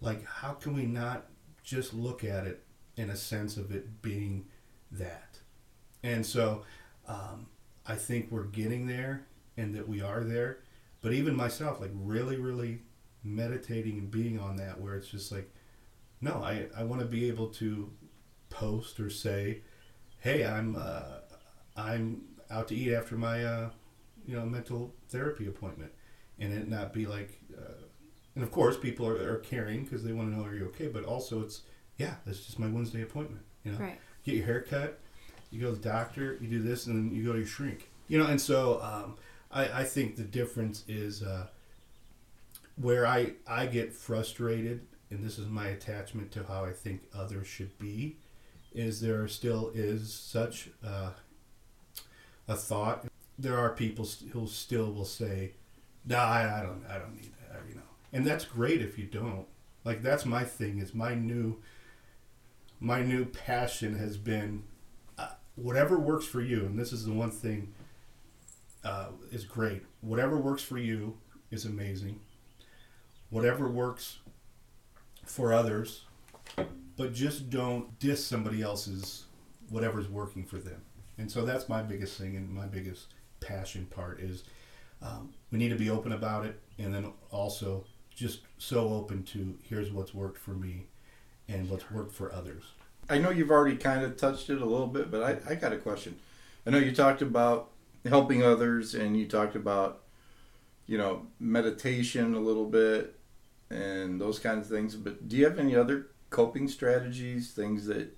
like 0.02 0.26
how 0.26 0.54
can 0.54 0.74
we 0.76 0.86
not 0.86 1.26
just 1.64 1.94
look 1.94 2.24
at 2.24 2.46
it 2.46 2.64
in 2.96 3.10
a 3.10 3.16
sense 3.16 3.58
of 3.58 3.72
it 3.72 4.02
being 4.02 4.46
that, 4.92 5.40
and 6.04 6.26
so 6.26 6.64
um, 7.08 7.48
I 7.86 7.96
think 7.96 8.28
we're 8.32 8.44
getting 8.44 8.88
there 8.88 9.26
and 9.58 9.74
that 9.76 9.88
we 9.88 10.02
are 10.02 10.24
there. 10.24 10.60
But 11.02 11.14
even 11.14 11.36
myself, 11.36 11.82
like 11.82 11.92
really, 11.94 12.38
really 12.38 12.82
meditating 13.24 13.98
and 13.98 14.12
being 14.12 14.40
on 14.40 14.58
that 14.58 14.80
where 14.80 14.96
it's 14.96 15.08
just 15.08 15.32
like 15.32 15.50
no 16.22 16.42
i, 16.44 16.66
I 16.78 16.84
want 16.84 17.02
to 17.02 17.08
be 17.08 17.28
able 17.30 17.48
to 17.50 17.90
post 18.50 19.00
or 19.00 19.10
say 19.10 19.62
hey 20.20 20.46
i'm 20.46 20.76
uh, 20.76 21.20
i'm 21.78 22.22
out 22.52 22.68
to 22.68 22.76
eat 22.76 22.94
after 22.94 23.16
my 23.16 23.44
uh, 23.44 23.70
you 24.26 24.36
know 24.36 24.46
mental 24.46 24.94
therapy 25.10 25.48
appointment 25.48 25.92
and 26.40 26.54
it 26.54 26.68
not 26.68 26.94
be 26.94 27.06
like 27.06 27.40
uh, 27.58 27.83
and 28.36 28.44
of 28.44 28.52
course 28.52 28.78
people 28.78 29.08
are, 29.08 29.34
are 29.34 29.38
caring 29.40 29.84
because 29.84 30.04
they 30.04 30.12
want 30.12 30.32
to 30.32 30.38
know 30.38 30.46
are 30.46 30.56
you 30.56 30.66
okay 30.66 30.88
but 30.88 31.04
also 31.04 31.42
it's 31.42 31.62
yeah 31.98 32.16
that's 32.26 32.46
just 32.46 32.60
my 32.60 32.68
wednesday 32.68 33.02
appointment 33.02 33.44
you 33.64 33.72
know 33.72 33.78
right. 33.78 34.00
get 34.26 34.36
your 34.36 34.46
hair 34.46 34.62
cut 34.62 35.00
you 35.52 35.62
go 35.62 35.70
to 35.70 35.76
the 35.76 35.90
doctor 35.90 36.38
you 36.42 36.48
do 36.48 36.62
this 36.62 36.88
and 36.88 36.96
then 36.96 37.16
you 37.16 37.24
go 37.24 37.34
to 37.34 37.40
your 37.40 37.48
shrink 37.48 37.90
you 38.08 38.18
know 38.18 38.26
and 38.26 38.40
so 38.40 38.82
um, 38.82 39.16
I, 39.54 39.82
I 39.82 39.84
think 39.84 40.16
the 40.16 40.24
difference 40.24 40.84
is 40.88 41.22
uh, 41.22 41.48
where 42.76 43.06
I 43.06 43.34
I 43.48 43.68
get 43.68 43.94
frustrated, 43.94 44.82
and 45.10 45.24
this 45.24 45.38
is 45.38 45.48
my 45.48 45.68
attachment 45.68 46.32
to 46.34 46.44
how 46.44 46.66
I 46.66 46.72
think 46.72 47.04
others 47.16 47.48
should 47.48 47.78
be, 47.78 48.18
is 48.74 49.00
there 49.00 49.28
still 49.28 49.72
is 49.74 50.12
such 50.12 50.70
uh, 50.86 51.12
a 52.48 52.56
thought. 52.56 53.06
There 53.38 53.58
are 53.58 53.70
people 53.70 54.08
who 54.32 54.48
still 54.48 54.92
will 54.92 55.06
say, 55.06 55.52
"No, 56.06 56.18
nah, 56.18 56.24
I, 56.24 56.60
I 56.60 56.64
don't 56.64 56.84
I 56.90 56.98
don't 56.98 57.16
need 57.16 57.32
that," 57.40 57.43
and 58.14 58.26
that's 58.26 58.46
great 58.46 58.82
if 58.82 58.98
you 58.98 59.06
don't. 59.06 59.46
Like 59.84 60.02
that's 60.02 60.26
my 60.26 60.44
thing. 60.44 60.80
Is 60.80 60.94
my 60.94 61.16
new 61.16 61.58
my 62.80 63.02
new 63.02 63.26
passion 63.26 63.98
has 63.98 64.18
been. 64.18 64.64
Uh, 65.18 65.30
whatever 65.56 66.00
works 66.00 66.26
for 66.26 66.42
you, 66.42 66.66
and 66.66 66.78
this 66.78 66.94
is 66.94 67.06
the 67.06 67.12
one 67.12 67.32
thing 67.32 67.74
uh, 68.84 69.08
is 69.32 69.44
great. 69.44 69.84
Whatever 70.02 70.38
works 70.38 70.64
for 70.64 70.78
you 70.78 71.18
is 71.52 71.66
amazing. 71.66 72.20
Whatever 73.30 73.68
works 73.68 74.20
for 75.26 75.54
others, 75.54 76.06
but 76.98 77.14
just 77.14 77.50
don't 77.50 77.98
diss 78.00 78.26
somebody 78.26 78.62
else's 78.62 79.26
whatever's 79.70 80.08
working 80.08 80.44
for 80.44 80.58
them. 80.58 80.82
And 81.18 81.32
so 81.32 81.46
that's 81.46 81.70
my 81.70 81.82
biggest 81.82 82.18
thing 82.18 82.36
and 82.36 82.50
my 82.50 82.66
biggest 82.66 83.08
passion 83.40 83.86
part 83.88 84.20
is 84.20 84.44
um, 85.02 85.34
we 85.52 85.58
need 85.58 85.70
to 85.70 85.76
be 85.76 85.90
open 85.90 86.14
about 86.14 86.46
it, 86.46 86.60
and 86.78 86.94
then 86.94 87.12
also 87.32 87.86
just 88.16 88.42
so 88.58 88.90
open 88.90 89.24
to 89.24 89.58
here's 89.64 89.92
what's 89.92 90.14
worked 90.14 90.38
for 90.38 90.52
me 90.52 90.88
and 91.48 91.70
what's 91.70 91.90
worked 91.92 92.14
for 92.14 92.34
others. 92.34 92.64
I 93.10 93.18
know 93.18 93.30
you've 93.30 93.52
already 93.52 93.76
kind 93.76 94.04
of 94.04 94.16
touched 94.16 94.50
it 94.50 94.62
a 94.62 94.66
little 94.66 94.88
bit, 94.88 95.12
but 95.12 95.24
I, 95.24 95.52
I 95.52 95.56
got 95.56 95.74
a 95.74 95.78
question. 95.78 96.18
I 96.66 96.70
know 96.70 96.78
you 96.78 96.94
talked 96.94 97.22
about 97.22 97.72
helping 98.06 98.44
others 98.44 98.96
and 98.96 99.18
you 99.18 99.28
talked 99.28 99.56
about, 99.56 100.04
you 100.88 100.98
know, 100.98 101.28
meditation 101.40 102.34
a 102.34 102.40
little 102.40 102.66
bit 102.66 103.20
and 103.70 104.22
those 104.22 104.40
kinds 104.40 104.70
of 104.70 104.78
things. 104.78 104.96
But 104.96 105.28
do 105.28 105.36
you 105.36 105.46
have 105.46 105.60
any 105.60 105.76
other 105.76 106.08
coping 106.30 106.68
strategies, 106.68 107.52
things 107.52 107.86
that 107.88 108.18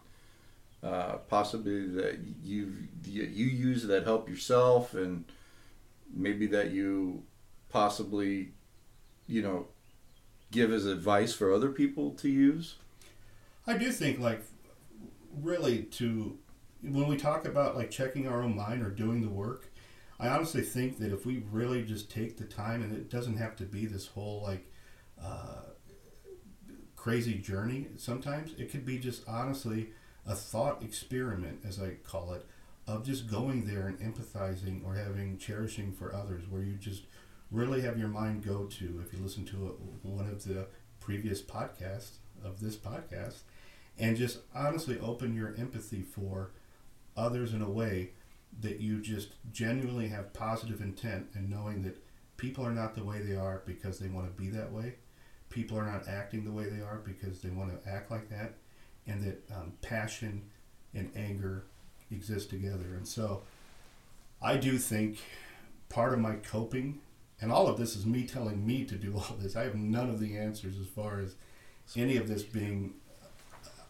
uh, 0.84 1.18
possibly 1.30 1.88
that 1.88 2.20
you 2.44 2.74
you 3.04 3.46
use 3.46 3.88
that 3.88 4.04
help 4.04 4.30
yourself 4.30 4.94
and 4.94 5.26
maybe 6.14 6.46
that 6.48 6.72
you 6.72 7.24
possibly, 7.70 8.52
you 9.28 9.42
know, 9.42 9.68
give 10.52 10.72
as 10.72 10.86
advice 10.86 11.34
for 11.34 11.54
other 11.54 11.70
people 11.70 12.12
to 12.12 12.30
use? 12.30 12.76
I 13.68 13.78
do 13.78 13.92
think 13.92 14.20
like 14.20 14.42
really 15.42 15.84
to 15.84 16.38
when 16.82 17.08
we 17.08 17.18
talk 17.18 17.46
about 17.46 17.76
like 17.76 17.92
checking 17.92 18.28
our 18.28 18.42
own 18.42 18.56
mind 18.56 18.84
or 18.84 18.90
doing 18.90 19.22
the 19.22 19.30
work, 19.30 19.72
I 20.20 20.28
honestly 20.28 20.62
think 20.62 21.00
that 21.00 21.12
if 21.12 21.26
we 21.26 21.44
really 21.52 21.84
just 21.84 22.12
take 22.12 22.38
the 22.38 22.44
time 22.46 22.84
and 22.84 22.94
it 22.94 23.10
doesn't 23.10 23.38
have 23.38 23.56
to 23.58 23.64
be 23.64 23.86
this 23.86 24.08
whole 24.08 24.42
like 24.44 24.72
uh, 25.22 25.62
crazy 27.06 27.36
journey. 27.36 27.88
Sometimes 27.98 28.54
it 28.58 28.72
could 28.72 28.84
be 28.84 28.98
just 28.98 29.28
honestly 29.28 29.90
a 30.26 30.34
thought 30.34 30.82
experiment, 30.82 31.60
as 31.64 31.80
I 31.80 31.98
call 32.04 32.34
it, 32.34 32.46
of 32.88 33.06
just 33.06 33.30
going 33.30 33.66
there 33.66 33.88
and 33.88 34.00
empathizing 34.00 34.84
or 34.84 34.96
having 34.96 35.38
cherishing 35.38 35.92
for 35.92 36.16
others, 36.16 36.50
where 36.50 36.64
you 36.64 36.74
just 36.74 37.04
really 37.52 37.82
have 37.82 37.98
your 37.98 38.08
mind 38.08 38.44
go 38.44 38.66
to. 38.66 39.04
If 39.06 39.14
you 39.14 39.24
listen 39.24 39.46
to 39.46 39.56
a, 39.68 40.08
one 40.08 40.28
of 40.28 40.44
the 40.44 40.68
previous 41.00 41.42
podcasts 41.42 42.18
of 42.44 42.60
this 42.60 42.76
podcast, 42.76 43.40
and 43.98 44.18
just 44.18 44.40
honestly 44.54 45.00
open 45.00 45.36
your 45.36 45.56
empathy 45.58 46.02
for 46.02 46.52
others 47.16 47.54
in 47.54 47.62
a 47.62 47.70
way 47.70 48.12
that 48.62 48.80
you 48.80 49.02
just 49.02 49.30
genuinely 49.52 50.08
have 50.08 50.34
positive 50.34 50.82
intent 50.82 51.28
and 51.34 51.50
knowing 51.50 51.84
that 51.84 51.98
people 52.38 52.66
are 52.66 52.72
not 52.72 52.96
the 52.96 53.04
way 53.04 53.20
they 53.20 53.36
are 53.36 53.62
because 53.66 54.00
they 54.00 54.08
want 54.08 54.28
to 54.28 54.42
be 54.42 54.50
that 54.50 54.72
way. 54.72 54.96
People 55.50 55.78
are 55.78 55.86
not 55.86 56.08
acting 56.08 56.44
the 56.44 56.52
way 56.52 56.66
they 56.66 56.82
are 56.82 57.02
because 57.04 57.42
they 57.42 57.50
want 57.50 57.72
to 57.72 57.90
act 57.90 58.12
like 58.12 58.30
that. 58.30 58.54
And 59.08 59.24
that 59.24 59.44
um, 59.56 59.74
passion 59.82 60.44
and 60.94 61.12
anger 61.16 61.66
exist 62.12 62.50
together. 62.50 62.96
And 62.96 63.08
so 63.08 63.44
I 64.42 64.58
do 64.58 64.78
think 64.78 65.20
part 65.90 66.14
of 66.14 66.20
my 66.20 66.36
coping, 66.36 67.00
and 67.42 67.52
all 67.52 67.68
of 67.68 67.78
this 67.78 67.96
is 67.96 68.06
me 68.06 68.26
telling 68.26 68.66
me 68.66 68.86
to 68.86 68.96
do 68.96 69.14
all 69.16 69.36
this. 69.40 69.56
I 69.56 69.64
have 69.64 69.76
none 69.76 70.10
of 70.10 70.20
the 70.20 70.38
answers 70.38 70.78
as 70.80 70.88
far 70.88 71.20
as 71.20 71.36
any 71.96 72.18
of 72.18 72.28
this 72.28 72.44
being 72.44 72.96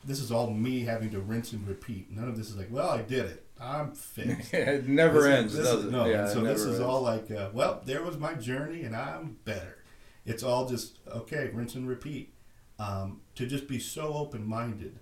this 0.05 0.19
is 0.19 0.31
all 0.31 0.49
me 0.51 0.81
having 0.81 1.09
to 1.11 1.19
rinse 1.19 1.51
and 1.51 1.67
repeat. 1.67 2.11
None 2.11 2.27
of 2.27 2.37
this 2.37 2.49
is 2.49 2.55
like, 2.55 2.67
well, 2.69 2.89
I 2.89 3.01
did 3.01 3.25
it. 3.25 3.45
I'm 3.59 3.93
fixed. 3.93 4.53
it 4.53 4.87
never 4.87 5.21
this 5.21 5.29
ends, 5.29 5.55
is, 5.55 5.65
does 5.65 5.85
it? 5.85 5.91
No. 5.91 6.05
Yeah, 6.05 6.27
so 6.27 6.41
this 6.41 6.61
is 6.61 6.75
ends. 6.75 6.79
all 6.81 7.01
like, 7.01 7.31
uh, 7.31 7.49
well, 7.53 7.81
there 7.85 8.03
was 8.03 8.17
my 8.17 8.33
journey, 8.35 8.83
and 8.83 8.95
I'm 8.95 9.37
better. 9.45 9.77
It's 10.25 10.43
all 10.43 10.67
just 10.67 10.99
okay, 11.07 11.49
rinse 11.53 11.75
and 11.75 11.87
repeat. 11.87 12.33
Um, 12.77 13.21
to 13.35 13.45
just 13.45 13.67
be 13.67 13.79
so 13.79 14.13
open 14.13 14.45
minded 14.45 14.99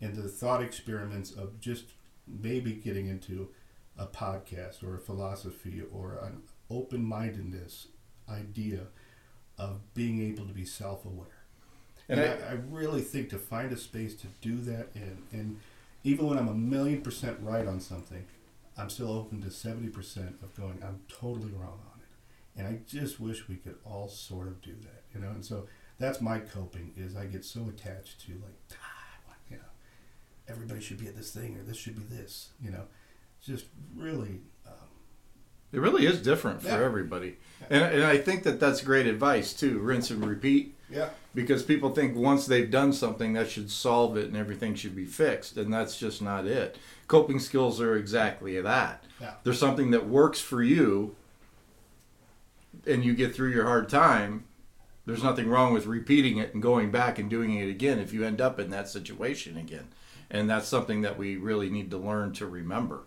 in 0.00 0.14
the 0.14 0.28
thought 0.28 0.62
experiments 0.62 1.32
of 1.32 1.58
just 1.58 1.86
maybe 2.26 2.74
getting 2.74 3.06
into 3.06 3.48
a 3.96 4.06
podcast 4.06 4.82
or 4.84 4.94
a 4.94 4.98
philosophy 4.98 5.82
or 5.90 6.18
an 6.22 6.42
open 6.70 7.04
mindedness 7.04 7.88
idea 8.28 8.86
of 9.58 9.94
being 9.94 10.20
able 10.22 10.46
to 10.46 10.52
be 10.52 10.64
self 10.64 11.04
aware. 11.04 11.44
And 12.08 12.20
And, 12.20 12.44
I- 12.44 12.48
I, 12.48 12.52
really 12.52 13.00
think 13.02 13.30
to 13.30 13.38
find 13.38 13.72
a 13.72 13.76
space 13.76 14.14
to 14.16 14.26
do 14.40 14.56
that, 14.62 14.88
and, 14.94 15.22
and 15.32 15.60
even 16.02 16.26
when 16.26 16.38
I'm 16.38 16.48
a 16.48 16.54
million 16.54 17.00
percent 17.02 17.38
right 17.40 17.66
on 17.66 17.80
something, 17.80 18.24
I'm 18.76 18.90
still 18.90 19.10
open 19.12 19.40
to 19.42 19.48
70% 19.48 20.42
of 20.42 20.54
going, 20.54 20.82
I'm 20.82 21.00
totally 21.08 21.52
wrong 21.52 21.80
on 21.92 22.00
it. 22.00 22.58
And 22.58 22.66
I 22.68 22.80
just 22.86 23.20
wish 23.20 23.48
we 23.48 23.56
could 23.56 23.76
all 23.84 24.08
sort 24.08 24.48
of 24.48 24.60
do 24.60 24.72
that, 24.82 25.04
you 25.14 25.20
know? 25.20 25.30
And 25.30 25.44
so 25.44 25.66
that's 25.98 26.20
my 26.20 26.40
coping 26.40 26.92
is 26.96 27.16
I 27.16 27.26
get 27.26 27.44
so 27.44 27.68
attached 27.68 28.20
to 28.26 28.32
like, 28.32 28.58
ah, 28.72 29.34
you 29.48 29.56
know, 29.56 29.62
everybody 30.48 30.80
should 30.80 30.98
be 30.98 31.06
at 31.06 31.16
this 31.16 31.30
thing 31.32 31.56
or 31.56 31.62
this 31.62 31.76
should 31.76 31.96
be 31.96 32.16
this, 32.16 32.50
you 32.60 32.70
know? 32.70 32.84
Just 33.42 33.66
really, 33.96 34.40
It 35.74 35.80
really 35.80 36.06
is 36.06 36.20
different 36.22 36.62
for 36.62 36.68
Yeah. 36.68 36.84
everybody. 36.84 37.36
And, 37.68 37.82
and 37.82 38.04
I 38.04 38.16
think 38.18 38.44
that 38.44 38.60
that's 38.60 38.80
great 38.82 39.06
advice 39.06 39.52
too. 39.52 39.78
Rinse 39.80 40.10
and 40.10 40.24
repeat. 40.24 40.74
yeah. 40.88 41.08
Because 41.34 41.64
people 41.64 41.90
think 41.90 42.14
once 42.16 42.46
they've 42.46 42.70
done 42.70 42.92
something, 42.92 43.32
that 43.32 43.50
should 43.50 43.68
solve 43.70 44.16
it 44.16 44.26
and 44.26 44.36
everything 44.36 44.76
should 44.76 44.94
be 44.94 45.04
fixed. 45.04 45.56
And 45.56 45.72
that's 45.72 45.98
just 45.98 46.22
not 46.22 46.46
it. 46.46 46.76
Coping 47.08 47.40
skills 47.40 47.80
are 47.80 47.96
exactly 47.96 48.60
that. 48.60 49.02
Yeah. 49.20 49.32
There's 49.42 49.58
something 49.58 49.90
that 49.90 50.06
works 50.08 50.40
for 50.40 50.62
you 50.62 51.16
and 52.86 53.04
you 53.04 53.14
get 53.14 53.34
through 53.34 53.50
your 53.50 53.64
hard 53.66 53.88
time. 53.88 54.44
There's 55.06 55.24
nothing 55.24 55.48
wrong 55.48 55.72
with 55.74 55.86
repeating 55.86 56.38
it 56.38 56.54
and 56.54 56.62
going 56.62 56.90
back 56.92 57.18
and 57.18 57.28
doing 57.28 57.54
it 57.54 57.68
again 57.68 57.98
if 57.98 58.12
you 58.12 58.24
end 58.24 58.40
up 58.40 58.60
in 58.60 58.70
that 58.70 58.88
situation 58.88 59.56
again. 59.56 59.88
And 60.30 60.48
that's 60.48 60.68
something 60.68 61.02
that 61.02 61.18
we 61.18 61.36
really 61.36 61.68
need 61.68 61.90
to 61.90 61.98
learn 61.98 62.32
to 62.34 62.46
remember 62.46 63.02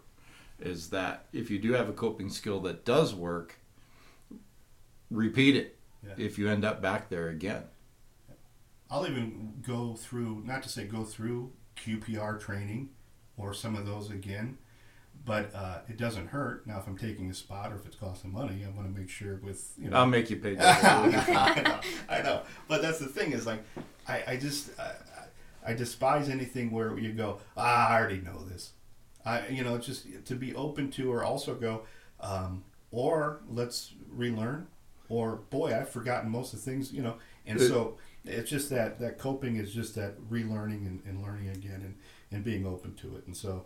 is 0.59 0.89
that 0.89 1.25
if 1.33 1.49
you 1.51 1.59
do 1.59 1.73
have 1.73 1.89
a 1.89 1.93
coping 1.93 2.29
skill 2.29 2.59
that 2.61 2.83
does 2.85 3.13
work, 3.13 3.59
repeat 5.09 5.55
it 5.55 5.77
Yeah. 6.05 6.13
if 6.17 6.37
you 6.37 6.49
end 6.49 6.65
up 6.65 6.81
back 6.81 7.09
there 7.09 7.29
again. 7.29 7.63
I'll 8.89 9.05
even 9.07 9.53
go 9.65 9.95
through, 9.95 10.43
not 10.45 10.63
to 10.63 10.69
say 10.69 10.85
go 10.85 11.03
through 11.03 11.51
QPR 11.75 12.39
training 12.39 12.89
or 13.35 13.53
some 13.53 13.75
of 13.75 13.85
those 13.85 14.09
again, 14.09 14.57
but 15.25 15.53
uh, 15.53 15.79
it 15.89 15.97
doesn't 15.97 16.27
hurt. 16.27 16.65
Now, 16.65 16.79
if 16.79 16.87
I'm 16.87 16.97
taking 16.97 17.29
a 17.29 17.33
spot 17.33 17.71
or 17.73 17.75
if 17.75 17.85
it's 17.85 17.97
costing 17.97 18.31
money, 18.31 18.63
I 18.65 18.69
want 18.69 18.93
to 18.93 18.99
make 18.99 19.09
sure 19.09 19.35
with, 19.43 19.73
you 19.77 19.89
know. 19.89 19.97
I'll 19.97 20.05
make 20.05 20.29
you 20.29 20.37
pay. 20.37 20.57
I 20.59 21.61
know, 21.61 21.79
I 22.09 22.21
know. 22.21 22.41
But 22.69 22.81
that's 22.81 22.99
the 22.99 23.07
thing 23.07 23.33
is 23.33 23.45
like, 23.45 23.61
I, 24.07 24.23
I 24.25 24.37
just, 24.37 24.69
I, 24.79 24.93
I 25.67 25.73
despise 25.73 26.29
anything 26.29 26.71
where 26.71 26.97
you 26.97 27.11
go, 27.11 27.39
ah, 27.57 27.89
I 27.89 27.99
already 27.99 28.21
know 28.21 28.45
this. 28.45 28.71
I, 29.27 29.47
you 29.49 29.63
know, 29.63 29.77
just 29.77 30.05
to 30.25 30.35
be 30.35 30.55
open 30.55 30.89
to 30.91 31.11
or 31.11 31.23
also 31.23 31.53
go, 31.55 31.83
um, 32.21 32.63
or 32.91 33.41
let's 33.49 33.93
relearn, 34.09 34.67
or 35.09 35.37
boy, 35.49 35.75
I've 35.77 35.89
forgotten 35.89 36.29
most 36.29 36.53
of 36.53 36.63
the 36.63 36.71
things, 36.71 36.93
you 36.93 37.01
know. 37.01 37.15
And 37.45 37.59
It- 37.59 37.67
so 37.67 37.97
it's 38.25 38.49
just 38.49 38.69
that, 38.69 38.99
that 38.99 39.17
coping 39.17 39.57
is 39.57 39.73
just 39.73 39.95
that 39.95 40.19
relearning 40.29 40.87
and, 40.87 41.01
and 41.05 41.21
learning 41.21 41.49
again 41.49 41.81
and, 41.83 41.95
and 42.31 42.43
being 42.43 42.65
open 42.65 42.93
to 42.95 43.15
it. 43.17 43.27
And 43.27 43.35
so, 43.35 43.65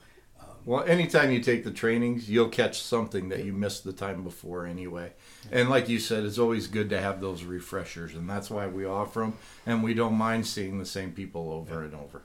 Well, 0.66 0.84
anytime 0.84 1.32
you 1.32 1.39
take 1.39 1.64
the 1.64 1.72
trainings, 1.72 2.30
you'll 2.30 2.49
catch 2.49 2.82
something 2.82 3.30
that 3.30 3.45
you 3.45 3.53
missed 3.53 3.84
the 3.84 3.93
time 3.93 4.24
before 4.24 4.66
anyway. 4.66 5.14
And 5.51 5.70
like 5.70 5.89
you 5.89 5.99
said, 5.99 6.24
it's 6.24 6.38
always 6.39 6.68
good 6.68 6.89
to 6.89 6.99
have 7.01 7.22
those 7.22 7.43
refreshers, 7.43 8.16
and 8.16 8.28
that's 8.30 8.49
why 8.49 8.68
we 8.68 8.86
offer 8.86 9.20
them, 9.22 9.34
and 9.66 9.84
we 9.84 9.93
don't 9.93 10.14
mind 10.16 10.45
seeing 10.47 10.78
the 10.80 10.86
same 10.86 11.12
people 11.12 11.51
over 11.51 11.84
and 11.84 11.93
over. 11.95 12.24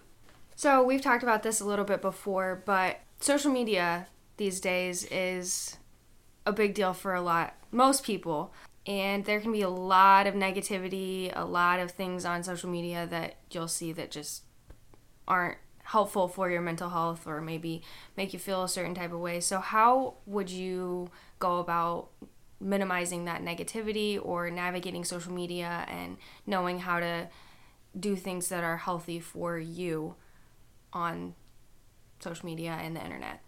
So 0.55 0.83
we've 0.83 1.03
talked 1.03 1.23
about 1.23 1.43
this 1.43 1.61
a 1.61 1.65
little 1.67 1.85
bit 1.85 2.01
before, 2.03 2.63
but 2.65 3.01
social 3.21 3.51
media 3.51 4.07
these 4.37 4.61
days 4.61 5.05
is 5.05 5.77
a 6.45 6.53
big 6.53 6.75
deal 6.75 6.93
for 6.95 7.15
a 7.15 7.23
lot 7.23 7.55
most 7.71 8.05
people. 8.05 8.53
And 8.87 9.25
there 9.25 9.41
can 9.41 9.51
be 9.51 9.63
a 9.63 9.69
lot 9.69 10.29
of 10.29 10.35
negativity, 10.35 11.33
a 11.35 11.45
lot 11.45 11.81
of 11.81 11.91
things 11.91 12.25
on 12.25 12.45
social 12.45 12.71
media 12.71 13.07
that 13.11 13.35
you'll 13.51 13.67
see 13.67 13.93
that 13.93 14.13
just 14.13 14.43
aren't 15.27 15.59
helpful 15.83 16.29
for 16.29 16.51
your 16.51 16.61
mental 16.61 16.91
health 16.91 17.27
or 17.27 17.41
maybe 17.41 17.83
make 18.17 18.33
you 18.33 18.39
feel 18.39 18.63
a 18.63 18.69
certain 18.69 18.95
type 18.95 19.13
of 19.13 19.19
way. 19.19 19.41
So 19.41 19.59
how 19.59 20.15
would 20.27 20.51
you 20.51 21.11
go 21.39 21.59
about 21.59 22.09
minimizing 22.61 23.25
that 23.25 23.43
negativity 23.43 24.19
or 24.23 24.51
navigating 24.51 25.05
social 25.05 25.33
media 25.33 25.85
and 25.89 26.17
knowing 26.47 26.81
how 26.81 27.01
to 27.01 27.29
do 27.99 28.17
things 28.17 28.49
that 28.49 28.65
are 28.65 28.77
healthy 28.77 29.21
for 29.21 29.59
you 29.59 30.15
on 30.93 31.35
social 32.21 32.47
media 32.47 32.79
and 32.81 32.97
the 32.97 33.05
internet. 33.05 33.43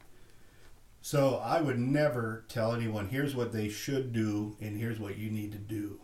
So 1.01 1.37
I 1.37 1.61
would 1.61 1.79
never 1.79 2.45
tell 2.49 2.75
anyone, 2.75 3.09
here's 3.09 3.35
what 3.35 3.53
they 3.53 3.69
should 3.69 4.13
do 4.13 4.57
and 4.61 4.77
here's 4.77 4.99
what 5.01 5.17
you 5.17 5.31
need 5.31 5.53
to 5.53 5.59
do. 5.59 6.01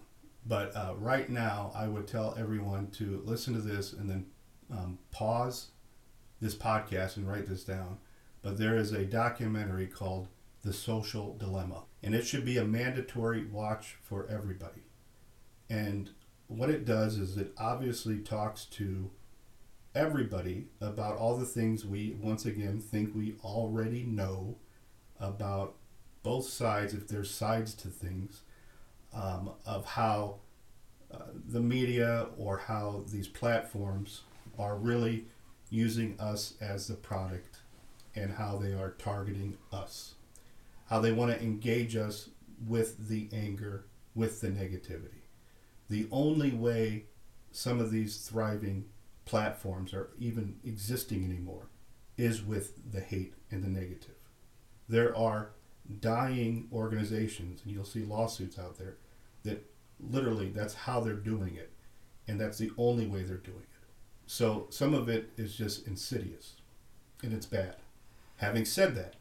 But 0.46 0.74
uh, 0.76 0.94
right 0.98 1.28
now, 1.28 1.72
I 1.74 1.88
would 1.88 2.06
tell 2.06 2.34
everyone 2.38 2.88
to 2.92 3.22
listen 3.24 3.54
to 3.54 3.60
this 3.60 3.92
and 3.92 4.08
then 4.08 4.26
um, 4.70 4.98
pause 5.10 5.70
this 6.40 6.54
podcast 6.54 7.16
and 7.16 7.28
write 7.28 7.46
this 7.46 7.64
down. 7.64 7.98
but 8.42 8.58
there 8.58 8.76
is 8.76 8.92
a 8.92 9.06
documentary 9.06 9.86
called 9.86 10.28
The 10.62 10.72
Social 10.74 11.34
Dilemma, 11.38 11.84
and 12.02 12.14
it 12.14 12.26
should 12.26 12.44
be 12.44 12.58
a 12.58 12.64
mandatory 12.64 13.46
watch 13.46 13.96
for 14.02 14.26
everybody. 14.28 14.82
And 15.70 16.10
what 16.46 16.68
it 16.68 16.84
does 16.84 17.16
is 17.16 17.38
it 17.38 17.52
obviously 17.56 18.18
talks 18.18 18.66
to 18.66 19.10
everybody 19.94 20.66
about 20.80 21.16
all 21.16 21.36
the 21.36 21.46
things 21.46 21.84
we, 21.84 22.16
once 22.20 22.44
again, 22.44 22.80
think 22.80 23.14
we 23.14 23.34
already 23.44 24.02
know 24.02 24.56
about 25.20 25.74
both 26.22 26.46
sides, 26.46 26.94
if 26.94 27.06
there's 27.06 27.30
sides 27.30 27.74
to 27.74 27.88
things, 27.88 28.42
um, 29.14 29.50
of 29.64 29.84
how 29.84 30.36
uh, 31.12 31.18
the 31.48 31.60
media 31.60 32.26
or 32.36 32.58
how 32.58 33.04
these 33.10 33.28
platforms 33.28 34.22
are 34.58 34.76
really 34.76 35.26
using 35.70 36.18
us 36.18 36.54
as 36.60 36.88
the 36.88 36.94
product 36.94 37.58
and 38.16 38.32
how 38.32 38.56
they 38.56 38.72
are 38.72 38.90
targeting 38.98 39.56
us. 39.72 40.14
How 40.88 41.00
they 41.00 41.12
want 41.12 41.32
to 41.32 41.42
engage 41.42 41.96
us 41.96 42.30
with 42.66 43.08
the 43.08 43.28
anger, 43.32 43.86
with 44.14 44.40
the 44.40 44.48
negativity. 44.48 45.22
The 45.88 46.06
only 46.10 46.50
way 46.50 47.04
some 47.52 47.80
of 47.80 47.90
these 47.90 48.16
thriving 48.16 48.84
platforms 49.24 49.92
are 49.94 50.10
even 50.18 50.56
existing 50.64 51.24
anymore 51.24 51.68
is 52.16 52.42
with 52.42 52.92
the 52.92 53.00
hate 53.00 53.34
and 53.50 53.62
the 53.62 53.68
negative. 53.68 54.14
There 54.88 55.16
are 55.16 55.50
dying 56.00 56.68
organizations, 56.72 57.62
and 57.64 57.72
you'll 57.72 57.84
see 57.84 58.04
lawsuits 58.04 58.58
out 58.58 58.78
there 58.78 58.96
that 59.42 59.64
literally 60.00 60.48
that's 60.48 60.74
how 60.74 61.00
they're 61.00 61.14
doing 61.14 61.56
it, 61.56 61.72
and 62.28 62.40
that's 62.40 62.58
the 62.58 62.70
only 62.78 63.06
way 63.06 63.22
they're 63.22 63.36
doing 63.36 63.58
it. 63.58 63.88
So 64.26 64.66
some 64.70 64.94
of 64.94 65.08
it 65.08 65.30
is 65.36 65.56
just 65.56 65.86
insidious, 65.86 66.54
and 67.22 67.32
it's 67.32 67.46
bad. 67.46 67.76
Having 68.36 68.64
said 68.66 68.94
that, 68.96 69.14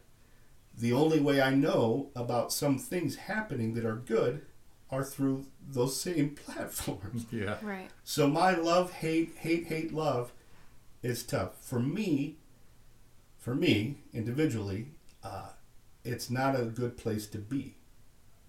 the 0.77 0.93
only 0.93 1.19
way 1.19 1.41
I 1.41 1.51
know 1.51 2.09
about 2.15 2.51
some 2.51 2.77
things 2.77 3.15
happening 3.15 3.73
that 3.75 3.85
are 3.85 3.95
good 3.95 4.45
are 4.93 5.03
through 5.03 5.45
those 5.67 5.99
same 5.99 6.29
platforms. 6.45 7.25
Yeah. 7.31 7.57
Right. 7.61 7.89
So 8.03 8.27
my 8.27 8.55
love, 8.55 8.93
hate, 8.93 9.35
hate, 9.39 9.67
hate, 9.67 9.93
love 9.93 10.31
is 11.01 11.23
tough. 11.23 11.51
For 11.61 11.79
me, 11.79 12.37
for 13.39 13.55
me 13.55 13.97
individually, 14.13 14.87
uh, 15.23 15.49
it's 16.03 16.29
not 16.29 16.59
a 16.59 16.65
good 16.65 16.97
place 16.97 17.27
to 17.27 17.37
be 17.37 17.75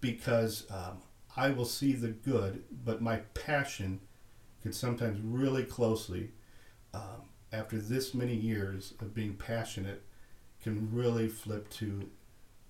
because 0.00 0.66
um, 0.70 0.98
I 1.36 1.50
will 1.50 1.64
see 1.64 1.92
the 1.92 2.08
good, 2.08 2.64
but 2.84 3.00
my 3.00 3.18
passion 3.34 4.00
could 4.62 4.74
sometimes 4.74 5.20
really 5.20 5.64
closely, 5.64 6.30
um, 6.92 7.28
after 7.52 7.78
this 7.78 8.14
many 8.14 8.34
years 8.34 8.94
of 9.00 9.14
being 9.14 9.34
passionate, 9.34 10.02
can 10.62 10.88
really 10.92 11.28
flip 11.28 11.68
to 11.70 12.08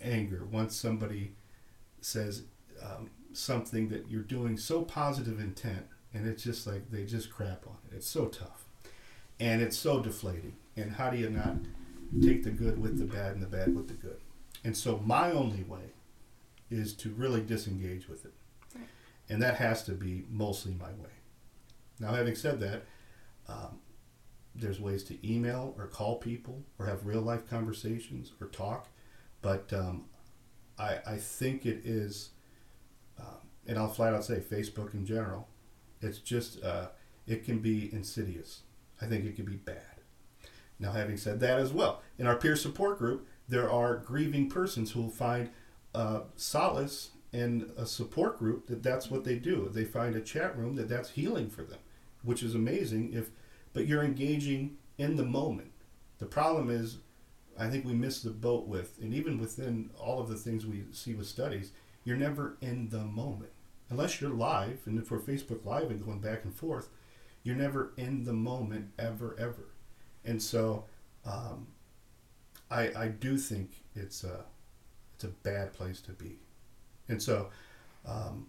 anger 0.00 0.44
once 0.50 0.76
somebody 0.76 1.32
says 2.00 2.42
um, 2.82 3.08
something 3.36 3.88
that 3.88 4.08
you're 4.10 4.22
doing 4.22 4.56
so 4.56 4.82
positive 4.82 5.40
intent 5.40 5.86
and 6.12 6.26
it's 6.26 6.42
just 6.44 6.66
like 6.66 6.90
they 6.90 7.04
just 7.04 7.30
crap 7.30 7.66
on 7.66 7.76
it. 7.90 7.96
It's 7.96 8.06
so 8.06 8.26
tough, 8.26 8.64
and 9.40 9.60
it's 9.60 9.76
so 9.76 10.00
deflating. 10.00 10.54
And 10.76 10.92
how 10.92 11.10
do 11.10 11.16
you 11.16 11.28
not 11.28 11.56
take 12.22 12.44
the 12.44 12.50
good 12.50 12.78
with 12.80 12.98
the 12.98 13.04
bad 13.04 13.32
and 13.34 13.42
the 13.42 13.48
bad 13.48 13.74
with 13.74 13.88
the 13.88 13.94
good? 13.94 14.20
And 14.62 14.76
so 14.76 14.98
my 15.04 15.32
only 15.32 15.64
way 15.64 15.92
is 16.70 16.94
to 16.94 17.10
really 17.10 17.40
disengage 17.40 18.08
with 18.08 18.24
it, 18.24 18.32
Right. 18.76 18.86
and 19.28 19.42
that 19.42 19.56
has 19.56 19.82
to 19.84 19.92
be 19.92 20.24
mostly 20.30 20.74
my 20.74 20.90
way. 20.92 21.10
Now, 21.98 22.12
having 22.14 22.36
said 22.36 22.60
that, 22.60 22.84
um, 23.48 23.80
there's 24.54 24.78
ways 24.80 25.02
to 25.04 25.28
email 25.28 25.74
or 25.76 25.88
call 25.88 26.18
people 26.18 26.62
or 26.78 26.86
have 26.86 27.06
real 27.06 27.22
life 27.22 27.48
conversations 27.50 28.32
or 28.40 28.46
talk, 28.46 28.86
but 29.42 29.72
um, 29.72 30.04
I 30.78 30.98
I 31.04 31.16
think 31.16 31.66
it 31.66 31.84
is, 31.84 32.30
um, 33.18 33.48
and 33.66 33.78
I'll 33.78 33.88
flat 33.88 34.14
out 34.14 34.24
say 34.24 34.40
Facebook 34.40 34.94
in 34.94 35.04
general 35.06 35.48
it's 36.04 36.18
just 36.18 36.62
uh, 36.62 36.88
it 37.26 37.44
can 37.44 37.58
be 37.58 37.92
insidious. 37.92 38.62
I 39.00 39.06
think 39.06 39.24
it 39.24 39.36
can 39.36 39.44
be 39.44 39.56
bad. 39.56 39.76
Now, 40.78 40.92
having 40.92 41.16
said 41.16 41.40
that 41.40 41.58
as 41.58 41.72
well, 41.72 42.02
in 42.18 42.26
our 42.26 42.36
peer 42.36 42.56
support 42.56 42.98
group, 42.98 43.26
there 43.48 43.70
are 43.70 43.96
grieving 43.96 44.48
persons 44.48 44.92
who 44.92 45.02
will 45.02 45.10
find 45.10 45.50
uh, 45.94 46.20
solace 46.36 47.10
in 47.32 47.70
a 47.76 47.86
support 47.86 48.38
group 48.38 48.66
that 48.66 48.82
that's 48.82 49.10
what 49.10 49.24
they 49.24 49.36
do. 49.36 49.68
They 49.72 49.84
find 49.84 50.14
a 50.14 50.20
chat 50.20 50.56
room 50.56 50.76
that 50.76 50.88
that's 50.88 51.10
healing 51.10 51.48
for 51.48 51.62
them, 51.62 51.78
which 52.22 52.42
is 52.42 52.54
amazing. 52.54 53.12
If 53.12 53.30
but 53.72 53.86
you're 53.86 54.04
engaging 54.04 54.76
in 54.98 55.16
the 55.16 55.24
moment. 55.24 55.72
The 56.18 56.26
problem 56.26 56.70
is, 56.70 56.98
I 57.58 57.68
think 57.68 57.84
we 57.84 57.92
miss 57.92 58.22
the 58.22 58.30
boat 58.30 58.68
with, 58.68 58.98
and 59.02 59.12
even 59.12 59.38
within 59.38 59.90
all 59.98 60.20
of 60.20 60.28
the 60.28 60.36
things 60.36 60.64
we 60.64 60.84
see 60.92 61.14
with 61.14 61.26
studies, 61.26 61.72
you're 62.04 62.16
never 62.16 62.56
in 62.60 62.88
the 62.90 63.04
moment 63.04 63.50
unless 63.90 64.20
you're 64.20 64.30
live 64.30 64.80
and 64.86 64.98
if 64.98 65.10
we're 65.10 65.20
Facebook 65.20 65.64
Live 65.64 65.90
and 65.90 66.04
going 66.04 66.20
back 66.20 66.44
and 66.44 66.54
forth, 66.54 66.88
you're 67.42 67.56
never 67.56 67.92
in 67.96 68.24
the 68.24 68.32
moment 68.32 68.90
ever 68.98 69.36
ever. 69.38 69.68
And 70.24 70.42
so, 70.42 70.84
um, 71.26 71.66
I 72.70 72.90
I 72.96 73.08
do 73.08 73.36
think 73.36 73.70
it's 73.94 74.24
a 74.24 74.44
it's 75.14 75.24
a 75.24 75.28
bad 75.28 75.72
place 75.72 76.00
to 76.02 76.12
be. 76.12 76.38
And 77.08 77.22
so, 77.22 77.50
um, 78.06 78.46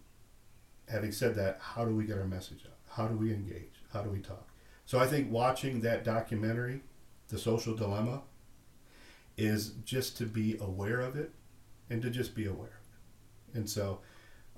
having 0.90 1.12
said 1.12 1.36
that, 1.36 1.60
how 1.62 1.86
do 1.86 1.94
we 1.94 2.06
get 2.06 2.18
our 2.18 2.26
message 2.26 2.64
out? 2.66 2.78
How 2.90 3.08
do 3.08 3.16
we 3.16 3.34
engage? 3.34 3.84
How 3.92 4.02
do 4.02 4.10
we 4.10 4.20
talk? 4.20 4.48
So 4.86 5.00
I 5.00 5.08
think 5.08 5.32
watching 5.32 5.82
that 5.82 6.04
documentary, 6.04 6.82
The 7.28 7.38
Social 7.38 7.76
Dilemma, 7.76 8.22
is 9.38 9.74
just 9.84 10.18
to 10.18 10.26
be 10.26 10.58
aware 10.62 11.02
of 11.02 11.18
it 11.18 11.32
and 11.90 12.02
to 12.02 12.10
just 12.10 12.36
be 12.36 12.46
aware. 12.46 12.80
And 13.56 13.68
so 13.70 14.02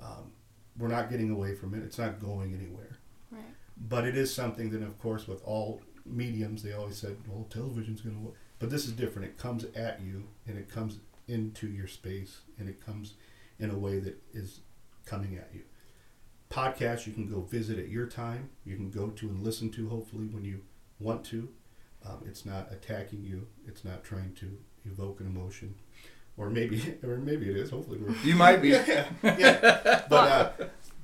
um, 0.01 0.31
we're 0.77 0.89
not 0.89 1.09
getting 1.09 1.29
away 1.31 1.55
from 1.55 1.73
it. 1.73 1.83
It's 1.83 1.97
not 1.97 2.19
going 2.19 2.53
anywhere. 2.53 2.97
Right. 3.31 3.43
But 3.77 4.05
it 4.05 4.17
is 4.17 4.33
something 4.33 4.69
that, 4.71 4.83
of 4.83 4.99
course, 4.99 5.27
with 5.27 5.41
all 5.45 5.81
mediums, 6.05 6.63
they 6.63 6.73
always 6.73 6.97
said, 6.97 7.17
well, 7.27 7.47
television's 7.49 8.01
going 8.01 8.15
to. 8.15 8.21
work. 8.21 8.35
But 8.59 8.69
this 8.69 8.85
is 8.85 8.91
different. 8.91 9.27
It 9.27 9.37
comes 9.37 9.65
at 9.75 10.01
you 10.01 10.27
and 10.47 10.57
it 10.57 10.69
comes 10.69 10.99
into 11.27 11.67
your 11.67 11.87
space 11.87 12.41
and 12.57 12.67
it 12.67 12.83
comes 12.83 13.13
in 13.59 13.69
a 13.69 13.77
way 13.77 13.99
that 13.99 14.17
is 14.33 14.61
coming 15.05 15.35
at 15.37 15.49
you. 15.53 15.61
Podcasts 16.49 17.05
you 17.05 17.13
can 17.13 17.27
go 17.27 17.41
visit 17.41 17.77
at 17.77 17.89
your 17.89 18.07
time. 18.07 18.49
You 18.65 18.75
can 18.75 18.89
go 18.89 19.09
to 19.09 19.29
and 19.29 19.43
listen 19.43 19.69
to, 19.71 19.89
hopefully, 19.89 20.27
when 20.27 20.43
you 20.45 20.61
want 20.99 21.23
to. 21.25 21.49
Um, 22.05 22.23
it's 22.25 22.45
not 22.45 22.71
attacking 22.71 23.23
you. 23.23 23.47
It's 23.67 23.83
not 23.83 24.03
trying 24.03 24.33
to 24.35 24.57
evoke 24.85 25.19
an 25.19 25.27
emotion, 25.27 25.75
or 26.37 26.49
maybe, 26.49 26.95
or 27.03 27.17
maybe 27.17 27.49
it 27.49 27.57
is. 27.57 27.69
Hopefully, 27.71 27.99
we're 27.99 28.15
You 28.23 28.35
might 28.35 28.61
be. 28.61 28.69
yeah, 28.69 29.07
yeah. 29.23 30.03
But 30.09 30.31
uh, 30.31 30.51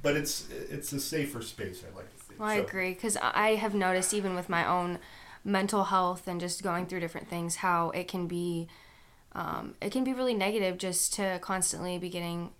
but 0.02 0.16
it's 0.16 0.48
it's 0.70 0.94
a 0.94 1.00
safer 1.00 1.42
space. 1.42 1.84
I 1.84 1.96
like 1.96 2.12
to 2.16 2.24
think. 2.24 2.40
Well, 2.40 2.50
I 2.50 2.58
So- 2.58 2.64
agree 2.64 2.94
because 2.94 3.18
I 3.18 3.56
have 3.56 3.74
noticed 3.74 4.14
even 4.14 4.36
with 4.36 4.50
my 4.50 4.68
own 4.68 5.00
mental 5.44 5.86
health 5.86 6.28
and 6.28 6.40
just 6.40 6.64
going 6.64 6.86
through 6.86 7.02
different 7.02 7.28
things 7.28 7.58
how 7.58 7.90
it 7.90 8.08
can 8.08 8.28
be 8.28 8.68
um, 9.34 9.76
it 9.82 9.92
can 9.92 10.04
be 10.06 10.14
really 10.14 10.34
negative 10.34 10.78
just 10.78 11.14
to 11.16 11.38
constantly 11.42 11.98
be 11.98 12.08
getting 12.10 12.52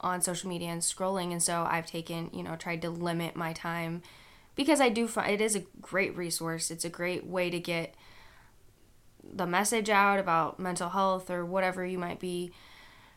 on 0.00 0.20
social 0.20 0.50
media 0.50 0.68
and 0.68 0.82
scrolling 0.82 1.32
and 1.32 1.42
so 1.42 1.66
I've 1.66 1.86
taken 1.86 2.28
you 2.34 2.42
know 2.42 2.54
tried 2.56 2.82
to 2.82 2.90
limit 2.90 3.36
my 3.36 3.54
time 3.54 4.02
because 4.54 4.82
I 4.82 4.90
do 4.90 5.08
find 5.08 5.32
it 5.32 5.40
is 5.40 5.56
a 5.56 5.64
great 5.80 6.14
resource 6.14 6.70
it's 6.70 6.84
a 6.84 6.90
great 6.90 7.24
way 7.26 7.48
to 7.48 7.58
get 7.58 7.94
the 9.32 9.46
message 9.46 9.90
out 9.90 10.18
about 10.18 10.58
mental 10.58 10.90
health 10.90 11.30
or 11.30 11.44
whatever 11.44 11.84
you 11.84 11.98
might 11.98 12.20
be 12.20 12.50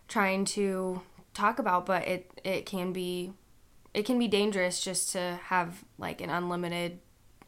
trying 0.07 0.43
to 0.43 1.01
talk 1.34 1.60
about 1.60 1.86
but 1.86 2.07
it 2.07 2.32
it 2.43 2.66
can 2.66 2.91
be 2.91 3.32
it 3.93 4.05
can 4.05 4.20
be 4.20 4.28
dangerous 4.28 4.82
just 4.82 5.12
to 5.12 5.39
have 5.45 5.84
like 5.97 6.22
an 6.22 6.30
unlimited 6.30 6.99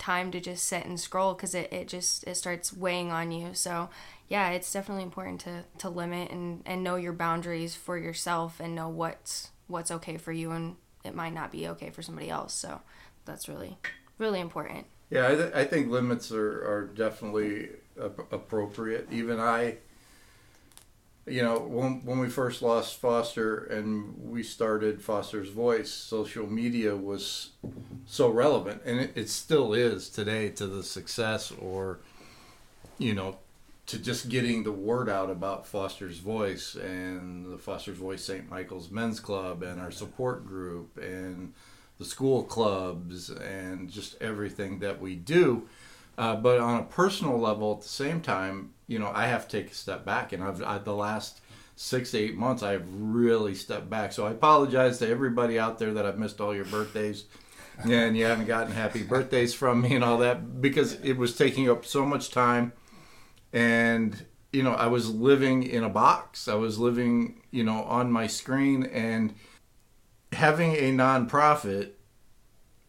time 0.01 0.31
to 0.31 0.39
just 0.39 0.63
sit 0.63 0.83
and 0.83 0.99
scroll 0.99 1.35
because 1.35 1.53
it, 1.53 1.71
it 1.71 1.87
just 1.87 2.25
it 2.25 2.35
starts 2.35 2.73
weighing 2.73 3.11
on 3.11 3.31
you. 3.31 3.53
So 3.53 3.89
yeah 4.27 4.49
it's 4.49 4.71
definitely 4.73 5.03
important 5.03 5.41
to 5.41 5.63
to 5.77 5.89
limit 5.89 6.31
and 6.31 6.63
and 6.65 6.83
know 6.83 6.95
your 6.95 7.13
boundaries 7.13 7.75
for 7.75 7.97
yourself 7.97 8.59
and 8.59 8.73
know 8.73 8.89
what's 8.89 9.51
what's 9.67 9.91
okay 9.91 10.17
for 10.17 10.31
you 10.31 10.51
and 10.51 10.75
it 11.03 11.15
might 11.15 11.33
not 11.33 11.51
be 11.51 11.67
okay 11.67 11.91
for 11.91 12.01
somebody 12.01 12.29
else. 12.29 12.53
So 12.53 12.81
that's 13.25 13.47
really 13.47 13.77
really 14.17 14.39
important. 14.39 14.87
Yeah, 15.11 15.27
I, 15.27 15.35
th- 15.35 15.53
I 15.53 15.65
think 15.65 15.91
limits 15.91 16.31
are, 16.31 16.65
are 16.65 16.85
definitely 16.85 17.69
appropriate. 17.97 19.07
Even 19.11 19.39
I, 19.39 19.77
you 21.25 21.41
know, 21.41 21.59
when, 21.59 22.03
when 22.05 22.19
we 22.19 22.29
first 22.29 22.61
lost 22.61 22.97
Foster 22.97 23.57
and 23.65 24.15
we 24.17 24.43
started 24.43 25.01
Foster's 25.01 25.49
Voice, 25.49 25.91
social 25.91 26.47
media 26.47 26.95
was 26.95 27.51
so 28.05 28.29
relevant, 28.29 28.81
and 28.85 28.99
it, 28.99 29.11
it 29.15 29.29
still 29.29 29.73
is 29.73 30.09
today 30.09 30.49
to 30.49 30.67
the 30.67 30.83
success 30.83 31.51
or, 31.59 31.99
you 32.97 33.13
know, 33.13 33.37
to 33.87 33.99
just 33.99 34.29
getting 34.29 34.63
the 34.63 34.71
word 34.71 35.09
out 35.09 35.29
about 35.29 35.67
Foster's 35.67 36.19
Voice 36.19 36.75
and 36.75 37.51
the 37.51 37.57
Foster's 37.57 37.97
Voice 37.97 38.23
St. 38.23 38.49
Michael's 38.49 38.89
Men's 38.89 39.19
Club 39.19 39.63
and 39.63 39.81
our 39.81 39.91
support 39.91 40.45
group 40.45 40.97
and 40.97 41.53
the 41.97 42.05
school 42.05 42.43
clubs 42.43 43.29
and 43.29 43.91
just 43.91 44.15
everything 44.21 44.79
that 44.79 44.99
we 45.01 45.15
do. 45.15 45.67
Uh, 46.17 46.35
but 46.35 46.59
on 46.59 46.79
a 46.79 46.83
personal 46.83 47.39
level, 47.39 47.73
at 47.73 47.81
the 47.81 47.89
same 47.89 48.21
time, 48.21 48.73
you 48.87 48.99
know, 48.99 49.11
I 49.13 49.27
have 49.27 49.47
to 49.47 49.61
take 49.61 49.71
a 49.71 49.75
step 49.75 50.05
back, 50.05 50.33
and 50.33 50.43
I've 50.43 50.61
I, 50.61 50.77
the 50.77 50.93
last 50.93 51.41
six 51.75 52.11
to 52.11 52.19
eight 52.19 52.35
months, 52.35 52.61
I've 52.61 52.85
really 52.93 53.55
stepped 53.55 53.89
back. 53.89 54.11
So 54.11 54.27
I 54.27 54.31
apologize 54.31 54.99
to 54.99 55.07
everybody 55.07 55.57
out 55.57 55.79
there 55.79 55.93
that 55.93 56.05
I've 56.05 56.19
missed 56.19 56.41
all 56.41 56.53
your 56.53 56.65
birthdays, 56.65 57.25
and 57.89 58.15
you 58.17 58.25
haven't 58.25 58.47
gotten 58.47 58.73
happy 58.73 59.03
birthdays 59.03 59.53
from 59.53 59.81
me 59.81 59.95
and 59.95 60.03
all 60.03 60.17
that 60.17 60.61
because 60.61 60.93
it 61.01 61.13
was 61.13 61.35
taking 61.35 61.69
up 61.69 61.85
so 61.85 62.05
much 62.05 62.31
time, 62.31 62.73
and 63.53 64.25
you 64.51 64.63
know, 64.63 64.73
I 64.73 64.87
was 64.87 65.09
living 65.09 65.63
in 65.63 65.83
a 65.83 65.89
box. 65.89 66.47
I 66.47 66.55
was 66.55 66.77
living, 66.77 67.41
you 67.51 67.63
know, 67.63 67.83
on 67.83 68.11
my 68.11 68.27
screen 68.27 68.83
and 68.83 69.33
having 70.33 70.73
a 70.73 70.91
nonprofit 70.91 71.91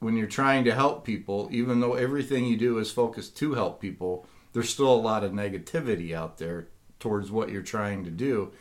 when 0.02 0.16
you're 0.16 0.26
trying 0.26 0.64
to 0.64 0.74
help 0.74 1.04
people, 1.04 1.48
even 1.52 1.80
though 1.80 1.94
everything 1.94 2.44
you 2.44 2.56
do 2.56 2.78
is 2.78 2.90
focused 2.90 3.36
to 3.36 3.54
help 3.54 3.80
people, 3.80 4.26
there's 4.52 4.68
still 4.68 4.92
a 4.92 4.94
lot 4.94 5.22
of 5.22 5.32
negativity 5.32 6.12
out 6.12 6.38
there 6.38 6.68
towards 6.98 7.30
what 7.30 7.50
you're 7.50 7.62
trying 7.62 8.04
to 8.04 8.10
do. 8.10 8.52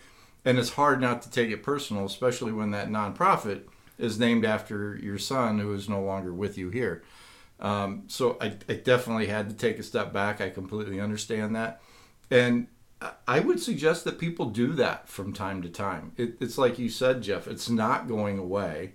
And 0.45 0.59
it's 0.59 0.71
hard 0.71 1.01
not 1.01 1.21
to 1.23 1.31
take 1.31 1.49
it 1.49 1.63
personal, 1.63 2.05
especially 2.05 2.51
when 2.51 2.71
that 2.71 2.89
nonprofit 2.89 3.63
is 3.97 4.19
named 4.19 4.45
after 4.45 4.95
your 5.01 5.17
son 5.17 5.59
who 5.59 5.73
is 5.73 5.89
no 5.89 6.01
longer 6.01 6.33
with 6.33 6.57
you 6.57 6.69
here. 6.69 7.03
Um, 7.59 8.03
so 8.07 8.37
I, 8.39 8.53
I 8.69 8.73
definitely 8.73 9.27
had 9.27 9.49
to 9.49 9.55
take 9.55 9.79
a 9.79 9.83
step 9.83 10.13
back. 10.13 10.41
I 10.41 10.49
completely 10.49 10.99
understand 10.99 11.55
that. 11.55 11.81
And 12.29 12.67
I 13.27 13.39
would 13.39 13.59
suggest 13.59 14.03
that 14.03 14.19
people 14.19 14.47
do 14.47 14.73
that 14.73 15.09
from 15.09 15.33
time 15.33 15.63
to 15.63 15.69
time. 15.69 16.11
It, 16.17 16.35
it's 16.39 16.57
like 16.57 16.77
you 16.77 16.89
said, 16.89 17.23
Jeff, 17.23 17.47
it's 17.47 17.69
not 17.69 18.07
going 18.07 18.37
away 18.37 18.93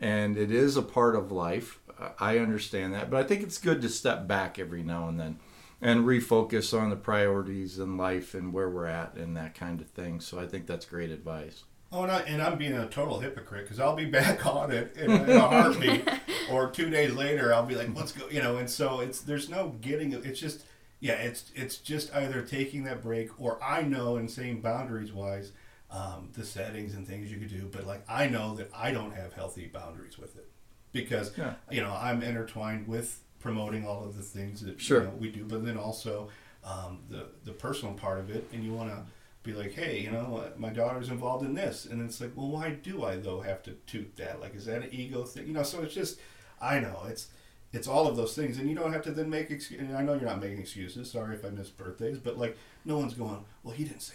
and 0.00 0.36
it 0.36 0.50
is 0.50 0.76
a 0.76 0.82
part 0.82 1.16
of 1.16 1.32
life. 1.32 1.80
I 2.18 2.38
understand 2.38 2.94
that, 2.94 3.10
but 3.10 3.18
I 3.18 3.26
think 3.26 3.42
it's 3.42 3.58
good 3.58 3.82
to 3.82 3.88
step 3.88 4.28
back 4.28 4.58
every 4.58 4.82
now 4.82 5.08
and 5.08 5.18
then 5.18 5.38
and 5.80 6.04
refocus 6.04 6.78
on 6.78 6.90
the 6.90 6.96
priorities 6.96 7.78
in 7.78 7.96
life 7.96 8.34
and 8.34 8.52
where 8.52 8.68
we're 8.68 8.86
at 8.86 9.14
and 9.14 9.36
that 9.36 9.54
kind 9.54 9.80
of 9.80 9.88
thing. 9.88 10.20
So 10.20 10.38
I 10.38 10.46
think 10.46 10.66
that's 10.66 10.84
great 10.84 11.10
advice. 11.10 11.64
Oh, 11.90 12.02
and, 12.02 12.12
I, 12.12 12.20
and 12.20 12.42
I'm 12.42 12.58
being 12.58 12.74
a 12.74 12.86
total 12.88 13.20
hypocrite 13.20 13.64
because 13.64 13.80
I'll 13.80 13.96
be 13.96 14.04
back 14.10 14.44
on 14.44 14.70
it 14.70 14.96
in, 14.96 15.10
in 15.10 15.30
a 15.30 15.40
heartbeat, 15.40 16.08
or 16.50 16.70
two 16.70 16.90
days 16.90 17.12
later 17.12 17.54
I'll 17.54 17.66
be 17.66 17.76
like, 17.76 17.94
"Let's 17.94 18.12
go," 18.12 18.28
you 18.28 18.42
know. 18.42 18.58
And 18.58 18.68
so 18.68 19.00
it's 19.00 19.20
there's 19.20 19.48
no 19.48 19.76
getting. 19.80 20.12
It's 20.12 20.40
just 20.40 20.64
yeah, 21.00 21.14
it's 21.14 21.50
it's 21.54 21.78
just 21.78 22.14
either 22.14 22.42
taking 22.42 22.84
that 22.84 23.02
break 23.02 23.40
or 23.40 23.62
I 23.62 23.82
know 23.82 24.16
and 24.16 24.30
saying 24.30 24.60
boundaries 24.60 25.12
wise 25.12 25.52
um, 25.90 26.30
the 26.34 26.44
settings 26.44 26.94
and 26.94 27.06
things 27.06 27.30
you 27.30 27.38
could 27.38 27.50
do. 27.50 27.68
But 27.70 27.86
like 27.86 28.04
I 28.08 28.28
know 28.28 28.54
that 28.56 28.70
I 28.74 28.90
don't 28.90 29.14
have 29.14 29.32
healthy 29.32 29.66
boundaries 29.66 30.18
with 30.18 30.36
it 30.36 30.48
because 30.92 31.36
yeah. 31.36 31.54
you 31.70 31.80
know 31.80 31.92
I'm 31.92 32.22
intertwined 32.22 32.88
with 32.88 33.20
promoting 33.40 33.86
all 33.86 34.04
of 34.04 34.16
the 34.16 34.22
things 34.22 34.60
that 34.62 34.80
sure. 34.80 35.00
you 35.00 35.06
know, 35.06 35.14
we 35.18 35.30
do, 35.30 35.44
but 35.44 35.64
then 35.64 35.76
also 35.76 36.28
um, 36.64 37.00
the 37.08 37.26
the 37.44 37.52
personal 37.52 37.94
part 37.94 38.18
of 38.18 38.30
it, 38.30 38.48
and 38.52 38.64
you 38.64 38.72
want 38.72 38.90
to 38.90 39.02
be 39.42 39.52
like, 39.52 39.72
hey, 39.72 40.00
you 40.00 40.10
know, 40.10 40.44
my 40.56 40.70
daughter's 40.70 41.08
involved 41.08 41.44
in 41.44 41.54
this, 41.54 41.86
and 41.86 42.02
it's 42.02 42.20
like, 42.20 42.32
well, 42.34 42.48
why 42.48 42.70
do 42.70 43.04
I 43.04 43.16
though 43.16 43.40
have 43.40 43.62
to 43.64 43.72
toot 43.86 44.16
that? 44.16 44.40
Like, 44.40 44.54
is 44.54 44.66
that 44.66 44.82
an 44.82 44.88
ego 44.92 45.24
thing? 45.24 45.46
You 45.46 45.52
know, 45.52 45.62
so 45.62 45.82
it's 45.82 45.94
just, 45.94 46.18
I 46.60 46.80
know 46.80 47.04
it's 47.08 47.28
it's 47.72 47.86
all 47.86 48.06
of 48.06 48.16
those 48.16 48.34
things, 48.34 48.58
and 48.58 48.68
you 48.68 48.74
don't 48.74 48.92
have 48.92 49.02
to 49.02 49.10
then 49.10 49.30
make 49.30 49.50
excuses. 49.50 49.94
I 49.94 50.02
know 50.02 50.14
you're 50.14 50.22
not 50.22 50.40
making 50.40 50.58
excuses. 50.58 51.10
Sorry 51.10 51.34
if 51.34 51.44
I 51.44 51.50
missed 51.50 51.76
birthdays, 51.76 52.18
but 52.18 52.38
like, 52.38 52.56
no 52.84 52.98
one's 52.98 53.14
going, 53.14 53.44
well, 53.62 53.74
he 53.74 53.84
didn't 53.84 54.02
say 54.02 54.14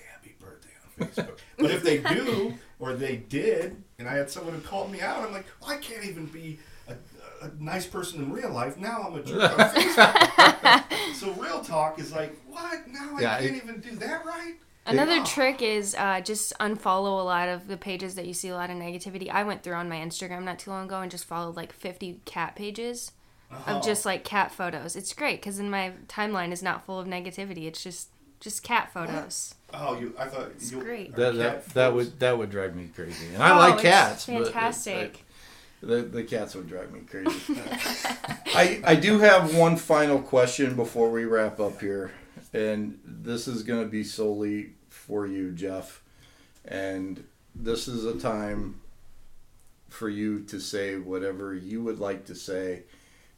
Facebook. 1.00 1.38
but 1.58 1.72
if 1.72 1.84
they 1.84 2.00
do, 2.00 2.54
or 2.80 2.94
they 2.94 3.18
did, 3.18 3.82
and 4.00 4.08
I 4.08 4.16
had 4.16 4.30
someone 4.30 4.54
who 4.54 4.62
called 4.62 4.92
me 4.92 5.02
out, 5.02 5.20
I'm 5.20 5.32
like, 5.32 5.46
well, 5.62 5.72
I 5.72 5.78
can't 5.78 6.06
even 6.06 6.26
be 6.26 6.60
a, 6.88 6.96
a 7.46 7.52
nice 7.60 7.86
person 7.86 8.22
in 8.22 8.32
real 8.32 8.52
life. 8.52 8.78
Now 8.78 9.04
I'm 9.08 9.16
a 9.16 9.24
jerk 9.24 9.58
on 9.58 9.70
Facebook. 9.70 11.14
so 11.16 11.32
real 11.34 11.62
talk 11.62 12.00
is 12.00 12.12
like, 12.12 12.36
what? 12.48 12.88
Now 12.88 13.16
I 13.18 13.22
yeah, 13.22 13.40
can't 13.40 13.56
it, 13.56 13.64
even 13.64 13.80
do 13.80 13.96
that 13.98 14.26
right? 14.26 14.56
Another 14.86 15.18
yeah. 15.18 15.24
trick 15.24 15.62
is 15.62 15.96
uh, 15.98 16.20
just 16.20 16.54
unfollow 16.60 17.20
a 17.20 17.24
lot 17.24 17.48
of 17.48 17.68
the 17.68 17.78
pages 17.78 18.16
that 18.16 18.26
you 18.26 18.34
see 18.34 18.50
a 18.50 18.56
lot 18.56 18.70
of 18.70 18.76
negativity. 18.76 19.30
I 19.30 19.44
went 19.44 19.64
through 19.64 19.76
on 19.76 19.88
my 19.88 19.98
Instagram 19.98 20.44
not 20.44 20.60
too 20.60 20.72
long 20.72 20.86
ago 20.86 21.00
and 21.00 21.10
just 21.10 21.24
followed 21.24 21.56
like 21.56 21.72
50 21.72 22.20
cat 22.26 22.56
pages 22.56 23.14
oh. 23.50 23.78
of 23.78 23.84
just 23.84 24.06
like 24.06 24.26
cat 24.26 24.52
photos. 24.52 24.98
It's 24.98 25.14
great 25.14 25.40
because 25.40 25.58
then 25.58 25.70
my 25.70 25.94
timeline 26.08 26.52
is 26.52 26.62
not 26.62 26.86
full 26.86 27.00
of 27.00 27.08
negativity. 27.08 27.66
It's 27.66 27.82
just 27.82 28.10
just 28.42 28.62
cat 28.62 28.92
photos. 28.92 29.56
Oh, 29.74 30.00
you! 30.00 30.14
I 30.20 30.28
thought 30.28 30.50
it's 30.52 30.72
you, 30.72 30.80
great. 30.80 31.16
That 31.16 31.36
that, 31.36 31.66
that 31.70 31.94
would 31.94 32.20
that 32.20 32.38
would 32.38 32.52
drive 32.52 32.76
me 32.76 32.90
crazy, 32.96 33.34
and 33.34 33.42
I 33.42 33.56
oh, 33.56 33.72
like 33.72 33.82
cats. 33.82 34.26
Fantastic. 34.26 35.14
But, 35.14 35.20
the, 35.88 36.02
the 36.04 36.24
cats 36.24 36.56
would 36.56 36.70
drive 36.70 36.92
me 36.92 37.02
crazy. 37.02 37.56
I 38.56 38.82
I 38.84 38.96
do 38.96 39.20
have 39.20 39.56
one 39.56 39.76
final 39.76 40.22
question 40.22 40.76
before 40.76 41.10
we 41.10 41.26
wrap 41.26 41.60
up 41.60 41.82
here, 41.82 42.12
and 42.54 43.00
this 43.04 43.48
is 43.48 43.64
going 43.64 43.84
to 43.84 43.90
be 43.90 44.04
solely 44.04 44.74
for 44.90 45.26
you, 45.26 45.52
Jeff, 45.52 46.04
and 46.66 47.24
this 47.56 47.88
is 47.88 48.06
a 48.06 48.18
time 48.18 48.80
for 49.90 50.10
you 50.10 50.42
to 50.42 50.60
say 50.60 50.98
whatever 50.98 51.54
you 51.54 51.82
would 51.84 52.00
like 52.00 52.26
to 52.26 52.36
say, 52.36 52.84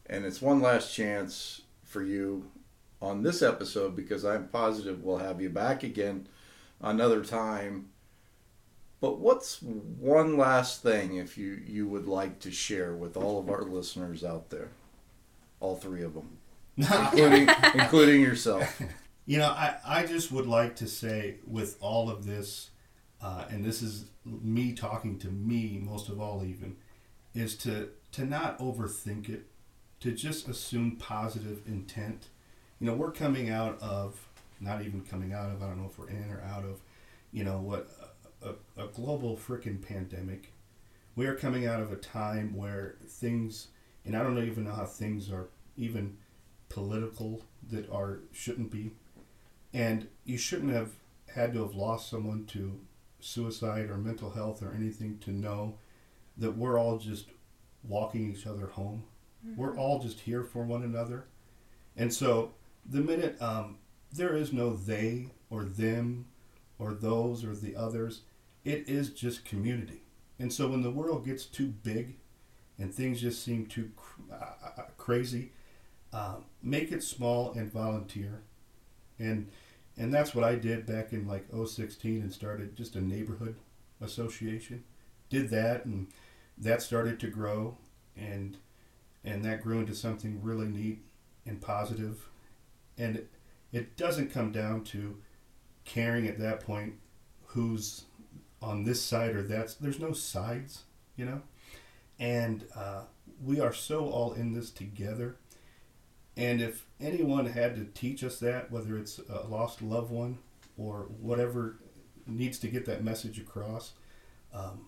and 0.07 0.25
it's 0.25 0.41
one 0.41 0.61
last 0.61 0.93
chance 0.93 1.61
for 1.83 2.03
you 2.03 2.51
on 3.05 3.21
this 3.21 3.41
episode 3.41 3.95
because 3.95 4.25
I'm 4.25 4.47
positive 4.47 5.03
we'll 5.03 5.17
have 5.17 5.41
you 5.41 5.49
back 5.49 5.83
again 5.83 6.27
another 6.81 7.23
time. 7.23 7.89
But 8.99 9.19
what's 9.19 9.61
one 9.61 10.37
last 10.37 10.81
thing 10.81 11.17
if 11.17 11.37
you, 11.37 11.61
you 11.67 11.87
would 11.87 12.07
like 12.07 12.39
to 12.39 12.51
share 12.51 12.95
with 12.95 13.15
all 13.15 13.39
of 13.39 13.49
our 13.49 13.61
listeners 13.63 14.23
out 14.23 14.49
there? 14.49 14.69
All 15.59 15.75
three 15.75 16.01
of 16.03 16.13
them, 16.13 16.37
including, 16.77 17.49
including 17.75 18.21
yourself. 18.21 18.81
You 19.27 19.39
know, 19.39 19.47
I, 19.47 19.77
I 19.83 20.05
just 20.05 20.31
would 20.31 20.45
like 20.45 20.75
to 20.75 20.87
say 20.87 21.37
with 21.47 21.77
all 21.81 22.11
of 22.11 22.27
this, 22.27 22.69
uh, 23.19 23.45
and 23.49 23.65
this 23.65 23.81
is 23.81 24.05
me 24.23 24.73
talking 24.73 25.17
to 25.17 25.29
me 25.29 25.81
most 25.83 26.09
of 26.09 26.21
all, 26.21 26.43
even, 26.45 26.75
is 27.33 27.55
to, 27.57 27.89
to 28.11 28.23
not 28.23 28.59
overthink 28.59 29.27
it, 29.27 29.47
to 30.01 30.11
just 30.11 30.47
assume 30.47 30.97
positive 30.97 31.63
intent 31.65 32.27
you 32.79 32.87
know, 32.87 32.93
we're 32.93 33.11
coming 33.11 33.49
out 33.49 33.81
of, 33.81 34.27
not 34.59 34.81
even 34.81 35.01
coming 35.01 35.33
out 35.33 35.51
of, 35.51 35.61
I 35.61 35.67
don't 35.67 35.81
know 35.81 35.89
if 35.89 35.97
we're 35.97 36.09
in 36.09 36.29
or 36.31 36.41
out 36.41 36.63
of, 36.63 36.81
you 37.31 37.43
know, 37.43 37.59
what, 37.59 37.89
a, 38.43 38.81
a 38.81 38.87
global 38.87 39.37
freaking 39.37 39.81
pandemic. 39.81 40.51
We 41.15 41.27
are 41.27 41.35
coming 41.35 41.65
out 41.65 41.81
of 41.81 41.91
a 41.91 41.97
time 41.97 42.55
where 42.55 42.95
things, 43.07 43.67
and 44.05 44.15
I 44.15 44.23
don't 44.23 44.37
even 44.37 44.65
know 44.65 44.73
how 44.73 44.85
things 44.85 45.31
are 45.31 45.47
even 45.77 46.17
political 46.69 47.41
that 47.71 47.89
are, 47.89 48.19
shouldn't 48.33 48.71
be. 48.71 48.91
And 49.73 50.07
you 50.25 50.37
shouldn't 50.37 50.73
have 50.73 50.91
had 51.33 51.53
to 51.53 51.63
have 51.63 51.75
lost 51.75 52.09
someone 52.09 52.45
to 52.47 52.79
suicide 53.19 53.89
or 53.89 53.97
mental 53.97 54.31
health 54.31 54.61
or 54.61 54.73
anything 54.73 55.17
to 55.19 55.31
know 55.31 55.77
that 56.37 56.57
we're 56.57 56.79
all 56.79 56.97
just 56.97 57.27
walking 57.83 58.31
each 58.31 58.45
other 58.45 58.67
home. 58.67 59.03
Mm-hmm. 59.45 59.59
We're 59.59 59.77
all 59.77 60.01
just 60.01 60.19
here 60.21 60.43
for 60.43 60.63
one 60.63 60.83
another. 60.83 61.25
And 61.97 62.13
so 62.13 62.51
the 62.87 63.01
minute 63.01 63.41
um, 63.41 63.77
there 64.11 64.35
is 64.35 64.53
no 64.53 64.75
they 64.75 65.27
or 65.49 65.63
them 65.63 66.25
or 66.77 66.93
those 66.93 67.43
or 67.43 67.55
the 67.55 67.75
others, 67.75 68.21
it 68.63 68.87
is 68.87 69.09
just 69.09 69.45
community. 69.45 70.01
And 70.39 70.51
so 70.51 70.67
when 70.67 70.81
the 70.81 70.91
world 70.91 71.25
gets 71.25 71.45
too 71.45 71.67
big 71.67 72.15
and 72.77 72.93
things 72.93 73.21
just 73.21 73.43
seem 73.43 73.65
too 73.65 73.91
cr- 73.95 74.21
uh, 74.31 74.35
uh, 74.35 74.81
uh 74.81 74.83
crazy, 74.97 75.51
um, 76.11 76.45
make 76.61 76.91
it 76.91 77.03
small 77.03 77.53
and 77.53 77.71
volunteer. 77.71 78.41
And 79.19 79.49
and 79.97 80.13
that's 80.13 80.35
what 80.35 80.43
I 80.43 80.55
did 80.55 80.85
back 80.85 81.13
in 81.13 81.25
like 81.25 81.47
016 81.51 82.21
and 82.21 82.33
started 82.33 82.75
just 82.75 82.95
a 82.95 83.01
neighborhood 83.01 83.55
association. 84.01 84.83
Did 85.29 85.49
that 85.51 85.85
and 85.85 86.07
that 86.57 86.81
started 86.81 87.19
to 87.21 87.27
grow 87.27 87.77
and 88.17 88.57
and 89.23 89.43
that 89.45 89.63
grew 89.63 89.79
into 89.79 89.95
something 89.95 90.41
really 90.43 90.67
neat 90.67 91.01
and 91.45 91.61
positive 91.61 92.27
and 92.97 93.25
it 93.71 93.97
doesn't 93.97 94.31
come 94.31 94.51
down 94.51 94.83
to 94.85 95.17
caring 95.83 96.27
at 96.27 96.39
that 96.39 96.61
point 96.61 96.95
who's 97.47 98.05
on 98.61 98.83
this 98.83 99.01
side 99.01 99.35
or 99.35 99.43
that. 99.43 99.75
There's 99.79 99.99
no 99.99 100.11
sides, 100.13 100.83
you 101.15 101.25
know, 101.25 101.41
and 102.19 102.65
uh, 102.75 103.01
we 103.43 103.59
are 103.59 103.73
so 103.73 104.09
all 104.09 104.33
in 104.33 104.53
this 104.53 104.71
together. 104.71 105.37
And 106.37 106.61
if 106.61 106.85
anyone 106.99 107.45
had 107.45 107.75
to 107.75 107.85
teach 107.85 108.23
us 108.23 108.39
that, 108.39 108.71
whether 108.71 108.97
it's 108.97 109.19
a 109.29 109.47
lost 109.47 109.81
loved 109.81 110.11
one 110.11 110.39
or 110.77 111.07
whatever 111.21 111.77
needs 112.27 112.59
to 112.59 112.67
get 112.67 112.85
that 112.87 113.03
message 113.03 113.39
across, 113.39 113.93
um, 114.53 114.87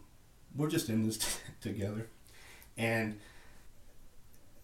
we're 0.56 0.70
just 0.70 0.90
in 0.90 1.06
this 1.06 1.18
t- 1.18 1.26
together, 1.62 2.08
and 2.78 3.20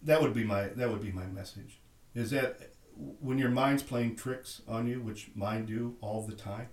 that 0.02 0.20
would 0.20 0.34
be 0.34 0.44
my 0.44 0.64
that 0.68 0.90
would 0.90 1.02
be 1.02 1.12
my 1.12 1.26
message. 1.26 1.78
Is 2.14 2.30
that 2.30 2.73
when 2.96 3.38
your 3.38 3.50
mind's 3.50 3.82
playing 3.82 4.16
tricks 4.16 4.62
on 4.68 4.86
you, 4.86 5.00
which 5.00 5.30
mine 5.34 5.66
do 5.66 5.96
all 6.00 6.22
the 6.22 6.34
time, 6.34 6.68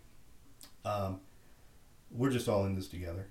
um, 0.85 1.19
we're 2.11 2.29
just 2.29 2.47
all 2.47 2.65
in 2.65 2.75
this 2.75 2.87
together. 2.87 3.27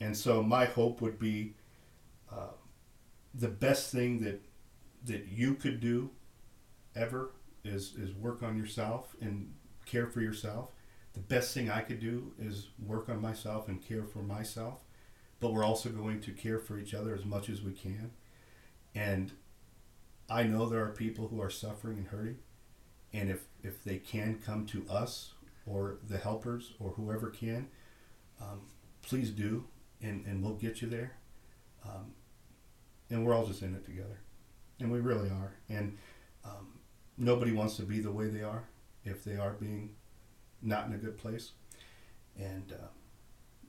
And 0.00 0.16
so 0.16 0.42
my 0.42 0.64
hope 0.64 1.00
would 1.00 1.18
be 1.18 1.54
uh, 2.30 2.52
the 3.34 3.48
best 3.48 3.90
thing 3.92 4.20
that 4.20 4.42
that 5.04 5.26
you 5.28 5.54
could 5.54 5.80
do 5.80 6.10
ever 6.96 7.32
is 7.64 7.94
is 7.94 8.14
work 8.14 8.42
on 8.42 8.56
yourself 8.56 9.14
and 9.20 9.52
care 9.84 10.06
for 10.06 10.20
yourself. 10.20 10.70
The 11.12 11.20
best 11.20 11.54
thing 11.54 11.70
I 11.70 11.80
could 11.80 12.00
do 12.00 12.32
is 12.38 12.68
work 12.84 13.08
on 13.08 13.20
myself 13.20 13.68
and 13.68 13.80
care 13.86 14.04
for 14.04 14.20
myself, 14.20 14.80
but 15.40 15.52
we're 15.52 15.64
also 15.64 15.88
going 15.90 16.20
to 16.22 16.32
care 16.32 16.58
for 16.58 16.78
each 16.78 16.94
other 16.94 17.14
as 17.14 17.24
much 17.24 17.48
as 17.48 17.62
we 17.62 17.72
can. 17.72 18.10
And 18.94 19.32
I 20.28 20.44
know 20.44 20.66
there 20.66 20.84
are 20.84 20.90
people 20.90 21.28
who 21.28 21.40
are 21.40 21.50
suffering 21.50 21.98
and 21.98 22.06
hurting, 22.06 22.38
and 23.12 23.30
if 23.30 23.44
if 23.62 23.84
they 23.84 23.98
can 23.98 24.40
come 24.44 24.66
to 24.66 24.86
us 24.88 25.34
or 25.66 25.98
the 26.06 26.18
helpers 26.18 26.72
or 26.78 26.90
whoever 26.90 27.30
can, 27.30 27.68
um, 28.40 28.62
please 29.02 29.30
do, 29.30 29.64
and 30.00 30.24
and 30.26 30.42
we'll 30.42 30.54
get 30.54 30.82
you 30.82 30.88
there. 30.88 31.12
Um, 31.84 32.12
and 33.10 33.24
we're 33.24 33.34
all 33.34 33.46
just 33.46 33.62
in 33.62 33.74
it 33.74 33.84
together, 33.84 34.20
and 34.80 34.90
we 34.90 35.00
really 35.00 35.28
are. 35.28 35.54
And 35.68 35.98
um, 36.44 36.78
nobody 37.18 37.52
wants 37.52 37.76
to 37.76 37.82
be 37.82 38.00
the 38.00 38.10
way 38.10 38.28
they 38.28 38.42
are 38.42 38.64
if 39.04 39.24
they 39.24 39.36
are 39.36 39.52
being 39.52 39.90
not 40.62 40.86
in 40.86 40.94
a 40.94 40.98
good 40.98 41.18
place, 41.18 41.52
and 42.38 42.72
uh, 42.72 42.86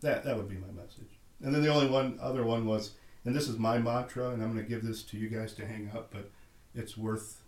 that 0.01 0.23
that 0.23 0.37
would 0.37 0.49
be 0.49 0.55
my 0.55 0.71
message. 0.71 1.19
And 1.43 1.53
then 1.53 1.61
the 1.61 1.73
only 1.73 1.87
one 1.87 2.17
other 2.21 2.43
one 2.43 2.65
was, 2.65 2.93
and 3.25 3.35
this 3.35 3.49
is 3.49 3.57
my 3.57 3.77
mantra, 3.77 4.29
and 4.29 4.41
I'm 4.41 4.53
going 4.53 4.63
to 4.63 4.69
give 4.69 4.85
this 4.85 5.03
to 5.03 5.17
you 5.17 5.27
guys 5.27 5.53
to 5.55 5.65
hang 5.65 5.91
up, 5.93 6.11
but 6.13 6.31
it's 6.75 6.97
worth 6.97 7.41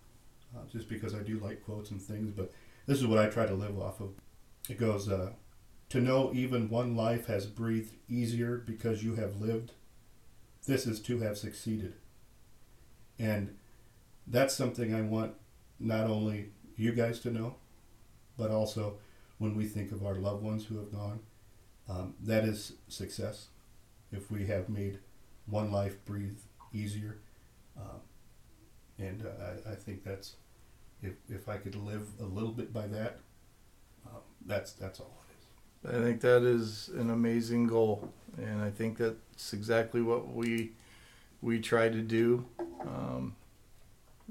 uh, 0.55 0.61
just 0.71 0.89
because 0.89 1.13
I 1.15 1.19
do 1.19 1.39
like 1.39 1.63
quotes 1.65 1.91
and 1.91 2.01
things. 2.01 2.31
But 2.31 2.51
this 2.85 2.99
is 2.99 3.07
what 3.07 3.19
I 3.19 3.27
try 3.29 3.45
to 3.45 3.53
live 3.53 3.79
off 3.79 3.99
of. 4.01 4.11
It 4.69 4.77
goes, 4.79 5.09
uh, 5.09 5.33
"To 5.89 6.01
know 6.01 6.33
even 6.33 6.69
one 6.69 6.95
life 6.95 7.27
has 7.27 7.45
breathed 7.47 7.95
easier 8.09 8.57
because 8.57 9.03
you 9.03 9.15
have 9.15 9.41
lived. 9.41 9.73
This 10.65 10.85
is 10.87 11.01
to 11.03 11.19
have 11.19 11.37
succeeded." 11.37 11.95
And 13.19 13.55
that's 14.27 14.55
something 14.55 14.93
I 14.93 15.01
want 15.01 15.35
not 15.79 16.07
only 16.07 16.51
you 16.77 16.93
guys 16.93 17.19
to 17.21 17.31
know, 17.31 17.55
but 18.37 18.51
also 18.51 18.97
when 19.39 19.55
we 19.55 19.65
think 19.67 19.91
of 19.91 20.05
our 20.05 20.15
loved 20.15 20.43
ones 20.43 20.65
who 20.65 20.77
have 20.77 20.91
gone, 20.91 21.21
um, 21.89 22.15
that 22.21 22.45
is 22.45 22.73
success. 22.87 23.47
If 24.11 24.31
we 24.31 24.47
have 24.47 24.69
made 24.69 24.99
one 25.47 25.71
life 25.71 26.03
breathe 26.05 26.39
easier, 26.73 27.19
um, 27.77 28.01
and 28.99 29.25
uh, 29.25 29.69
I, 29.69 29.73
I 29.73 29.75
think 29.75 30.03
that's 30.03 30.35
if 31.01 31.13
if 31.29 31.47
I 31.49 31.57
could 31.57 31.75
live 31.75 32.07
a 32.19 32.25
little 32.25 32.51
bit 32.51 32.73
by 32.73 32.87
that, 32.87 33.19
um, 34.05 34.21
that's 34.45 34.73
that's 34.73 34.99
all 34.99 35.23
it 35.29 35.89
is. 35.89 35.95
I 35.95 36.03
think 36.03 36.21
that 36.21 36.43
is 36.43 36.89
an 36.89 37.09
amazing 37.09 37.67
goal, 37.67 38.11
and 38.37 38.61
I 38.61 38.69
think 38.69 38.97
that's 38.97 39.53
exactly 39.53 40.01
what 40.01 40.33
we 40.33 40.71
we 41.41 41.59
try 41.59 41.89
to 41.89 42.01
do. 42.01 42.45
Um, 42.81 43.35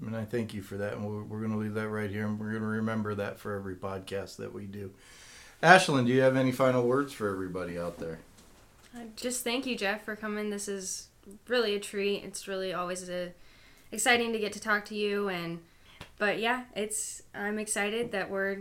and 0.04 0.16
I 0.16 0.24
thank 0.24 0.52
you 0.52 0.62
for 0.62 0.76
that. 0.76 0.94
And 0.94 1.06
we're, 1.06 1.22
we're 1.22 1.38
going 1.38 1.52
to 1.52 1.56
leave 1.56 1.74
that 1.74 1.88
right 1.88 2.10
here, 2.10 2.26
and 2.26 2.38
we're 2.38 2.50
going 2.50 2.62
to 2.62 2.68
remember 2.68 3.14
that 3.14 3.38
for 3.38 3.54
every 3.54 3.74
podcast 3.74 4.36
that 4.36 4.52
we 4.52 4.64
do. 4.66 4.90
Ashlyn, 5.62 6.06
do 6.06 6.12
you 6.12 6.20
have 6.20 6.36
any 6.36 6.52
final 6.52 6.86
words 6.86 7.12
for 7.12 7.30
everybody 7.30 7.78
out 7.78 7.98
there? 7.98 8.18
Uh, 8.94 9.00
just 9.16 9.42
thank 9.42 9.66
you, 9.66 9.76
Jeff, 9.76 10.04
for 10.04 10.14
coming. 10.14 10.50
This 10.50 10.68
is 10.68 11.08
really 11.48 11.74
a 11.74 11.80
treat. 11.80 12.24
It's 12.24 12.46
really 12.46 12.74
always 12.74 13.08
a, 13.08 13.32
exciting 13.92 14.32
to 14.32 14.38
get 14.38 14.52
to 14.54 14.60
talk 14.60 14.84
to 14.86 14.94
you, 14.94 15.28
and 15.28 15.60
but 16.18 16.38
yeah, 16.38 16.64
it's 16.74 17.22
I'm 17.34 17.58
excited 17.58 18.12
that 18.12 18.30
we're 18.30 18.58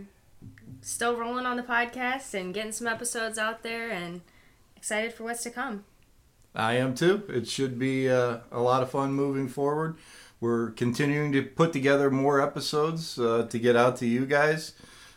still 0.80 1.16
rolling 1.16 1.46
on 1.46 1.56
the 1.56 1.62
podcast 1.62 2.34
and 2.34 2.54
getting 2.54 2.72
some 2.72 2.86
episodes 2.86 3.38
out 3.38 3.62
there, 3.62 3.90
and 3.90 4.22
excited 4.76 5.12
for 5.12 5.24
what's 5.24 5.42
to 5.44 5.50
come. 5.50 5.84
I 6.54 6.74
am 6.74 6.94
too. 6.94 7.22
It 7.28 7.48
should 7.48 7.78
be 7.78 8.08
uh, 8.08 8.38
a 8.50 8.60
lot 8.60 8.82
of 8.82 8.90
fun 8.90 9.12
moving 9.12 9.48
forward. 9.48 9.96
We're 10.40 10.70
continuing 10.70 11.32
to 11.32 11.42
put 11.42 11.72
together 11.72 12.10
more 12.10 12.40
episodes 12.40 13.18
uh, 13.18 13.46
to 13.50 13.58
get 13.58 13.76
out 13.76 13.96
to 13.96 14.06
you 14.06 14.26
guys. 14.26 14.72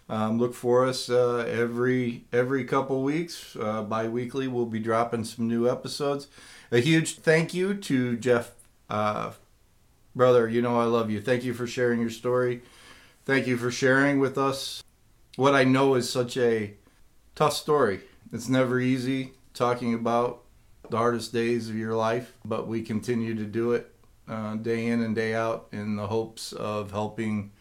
Um, 0.10 0.40
look 0.40 0.56
for 0.56 0.88
us 0.88 1.10
uh, 1.10 1.46
every 1.48 2.24
every 2.34 2.64
couple 2.64 3.04
weeks. 3.04 3.56
Uh, 3.56 3.84
bi-weekly, 3.84 4.48
we'll 4.48 4.66
be 4.66 4.80
dropping 4.80 5.24
some 5.24 5.48
new 5.48 5.70
episodes. 5.70 6.28
A 6.72 6.80
huge 6.80 7.20
thank 7.20 7.54
you 7.54 7.74
to 7.76 8.18
Jeff, 8.18 8.52
uh, 8.90 9.32
brother. 10.20 10.50
You 10.50 10.62
know 10.62 10.78
I 10.78 10.84
love 10.84 11.10
you. 11.10 11.22
Thank 11.22 11.46
you 11.46 11.54
for 11.54 11.66
sharing 11.66 12.02
your 12.02 12.10
story. 12.10 12.62
Thank 13.24 13.48
you 13.48 13.56
for 13.56 13.72
sharing 13.72 14.20
with 14.20 14.38
us 14.38 14.84
what 15.38 15.56
I 15.56 15.64
know 15.64 15.96
is 15.96 16.10
such 16.10 16.36
a 16.36 16.74
tough 17.36 17.54
story. 17.54 18.02
It's 18.34 18.50
never 18.50 18.82
easy 18.82 19.32
talking 19.54 19.94
about 19.94 20.42
the 20.90 20.98
hardest 20.98 21.32
days 21.32 21.70
of 21.70 21.78
your 21.78 21.96
life, 21.96 22.34
but 22.44 22.68
we 22.68 22.82
continue 22.82 23.34
to 23.34 23.46
do 23.46 23.72
it 23.72 23.96
uh, 24.28 24.56
day 24.56 24.88
in 24.88 25.02
and 25.02 25.16
day 25.16 25.36
out 25.36 25.70
in 25.72 25.96
the 25.96 26.08
hopes 26.08 26.52
of 26.52 26.92
helping 26.92 27.52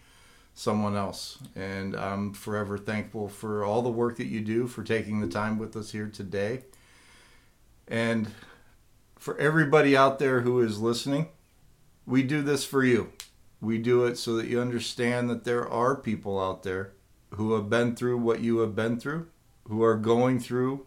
someone 0.52 0.96
else. 0.96 1.38
And 1.54 1.94
I'm 1.94 2.34
forever 2.34 2.76
thankful 2.76 3.28
for 3.28 3.62
all 3.62 3.82
the 3.82 3.88
work 3.88 4.16
that 4.16 4.26
you 4.26 4.40
do, 4.40 4.66
for 4.66 4.82
taking 4.82 5.20
the 5.20 5.28
time 5.28 5.60
with 5.60 5.76
us 5.76 5.92
here 5.92 6.08
today. 6.08 6.64
And 7.86 8.32
for 9.16 9.38
everybody 9.38 9.96
out 9.96 10.18
there 10.18 10.40
who 10.40 10.60
is 10.60 10.80
listening, 10.80 11.28
we 12.08 12.22
do 12.22 12.40
this 12.40 12.64
for 12.64 12.82
you. 12.82 13.12
We 13.60 13.76
do 13.76 14.06
it 14.06 14.16
so 14.16 14.36
that 14.36 14.46
you 14.46 14.60
understand 14.60 15.28
that 15.28 15.44
there 15.44 15.68
are 15.68 15.94
people 15.94 16.40
out 16.40 16.62
there 16.62 16.92
who 17.30 17.52
have 17.52 17.68
been 17.68 17.94
through 17.94 18.18
what 18.18 18.40
you 18.40 18.58
have 18.58 18.74
been 18.74 18.98
through, 18.98 19.28
who 19.64 19.82
are 19.82 19.96
going 19.96 20.40
through 20.40 20.86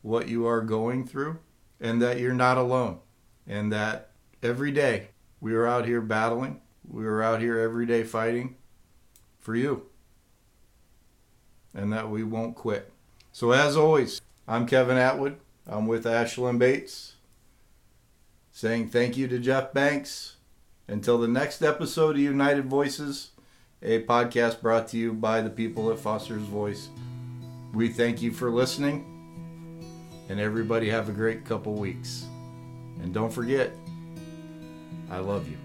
what 0.00 0.28
you 0.28 0.46
are 0.46 0.62
going 0.62 1.06
through, 1.06 1.38
and 1.78 2.00
that 2.00 2.18
you're 2.18 2.32
not 2.32 2.56
alone. 2.56 3.00
And 3.46 3.70
that 3.72 4.12
every 4.42 4.72
day 4.72 5.08
we 5.40 5.52
are 5.52 5.66
out 5.66 5.84
here 5.84 6.00
battling. 6.00 6.62
We 6.88 7.04
are 7.04 7.22
out 7.22 7.40
here 7.40 7.58
every 7.58 7.84
day 7.84 8.02
fighting 8.02 8.56
for 9.38 9.54
you. 9.54 9.86
And 11.74 11.92
that 11.92 12.08
we 12.08 12.22
won't 12.22 12.56
quit. 12.56 12.90
So, 13.30 13.52
as 13.52 13.76
always, 13.76 14.20
I'm 14.48 14.66
Kevin 14.66 14.96
Atwood. 14.96 15.36
I'm 15.66 15.86
with 15.86 16.04
Ashlyn 16.04 16.58
Bates. 16.58 17.16
Saying 18.50 18.88
thank 18.88 19.16
you 19.16 19.28
to 19.28 19.38
Jeff 19.38 19.72
Banks. 19.72 20.36
Until 20.88 21.18
the 21.18 21.28
next 21.28 21.62
episode 21.62 22.16
of 22.16 22.20
United 22.20 22.66
Voices, 22.66 23.30
a 23.82 24.02
podcast 24.02 24.60
brought 24.60 24.88
to 24.88 24.98
you 24.98 25.12
by 25.12 25.40
the 25.40 25.50
people 25.50 25.90
at 25.92 25.98
Foster's 25.98 26.42
Voice. 26.42 26.88
We 27.72 27.88
thank 27.88 28.20
you 28.20 28.32
for 28.32 28.50
listening. 28.50 29.08
And 30.28 30.40
everybody 30.40 30.88
have 30.90 31.08
a 31.08 31.12
great 31.12 31.44
couple 31.44 31.74
weeks. 31.74 32.26
And 33.00 33.14
don't 33.14 33.32
forget, 33.32 33.72
I 35.10 35.18
love 35.18 35.48
you. 35.48 35.61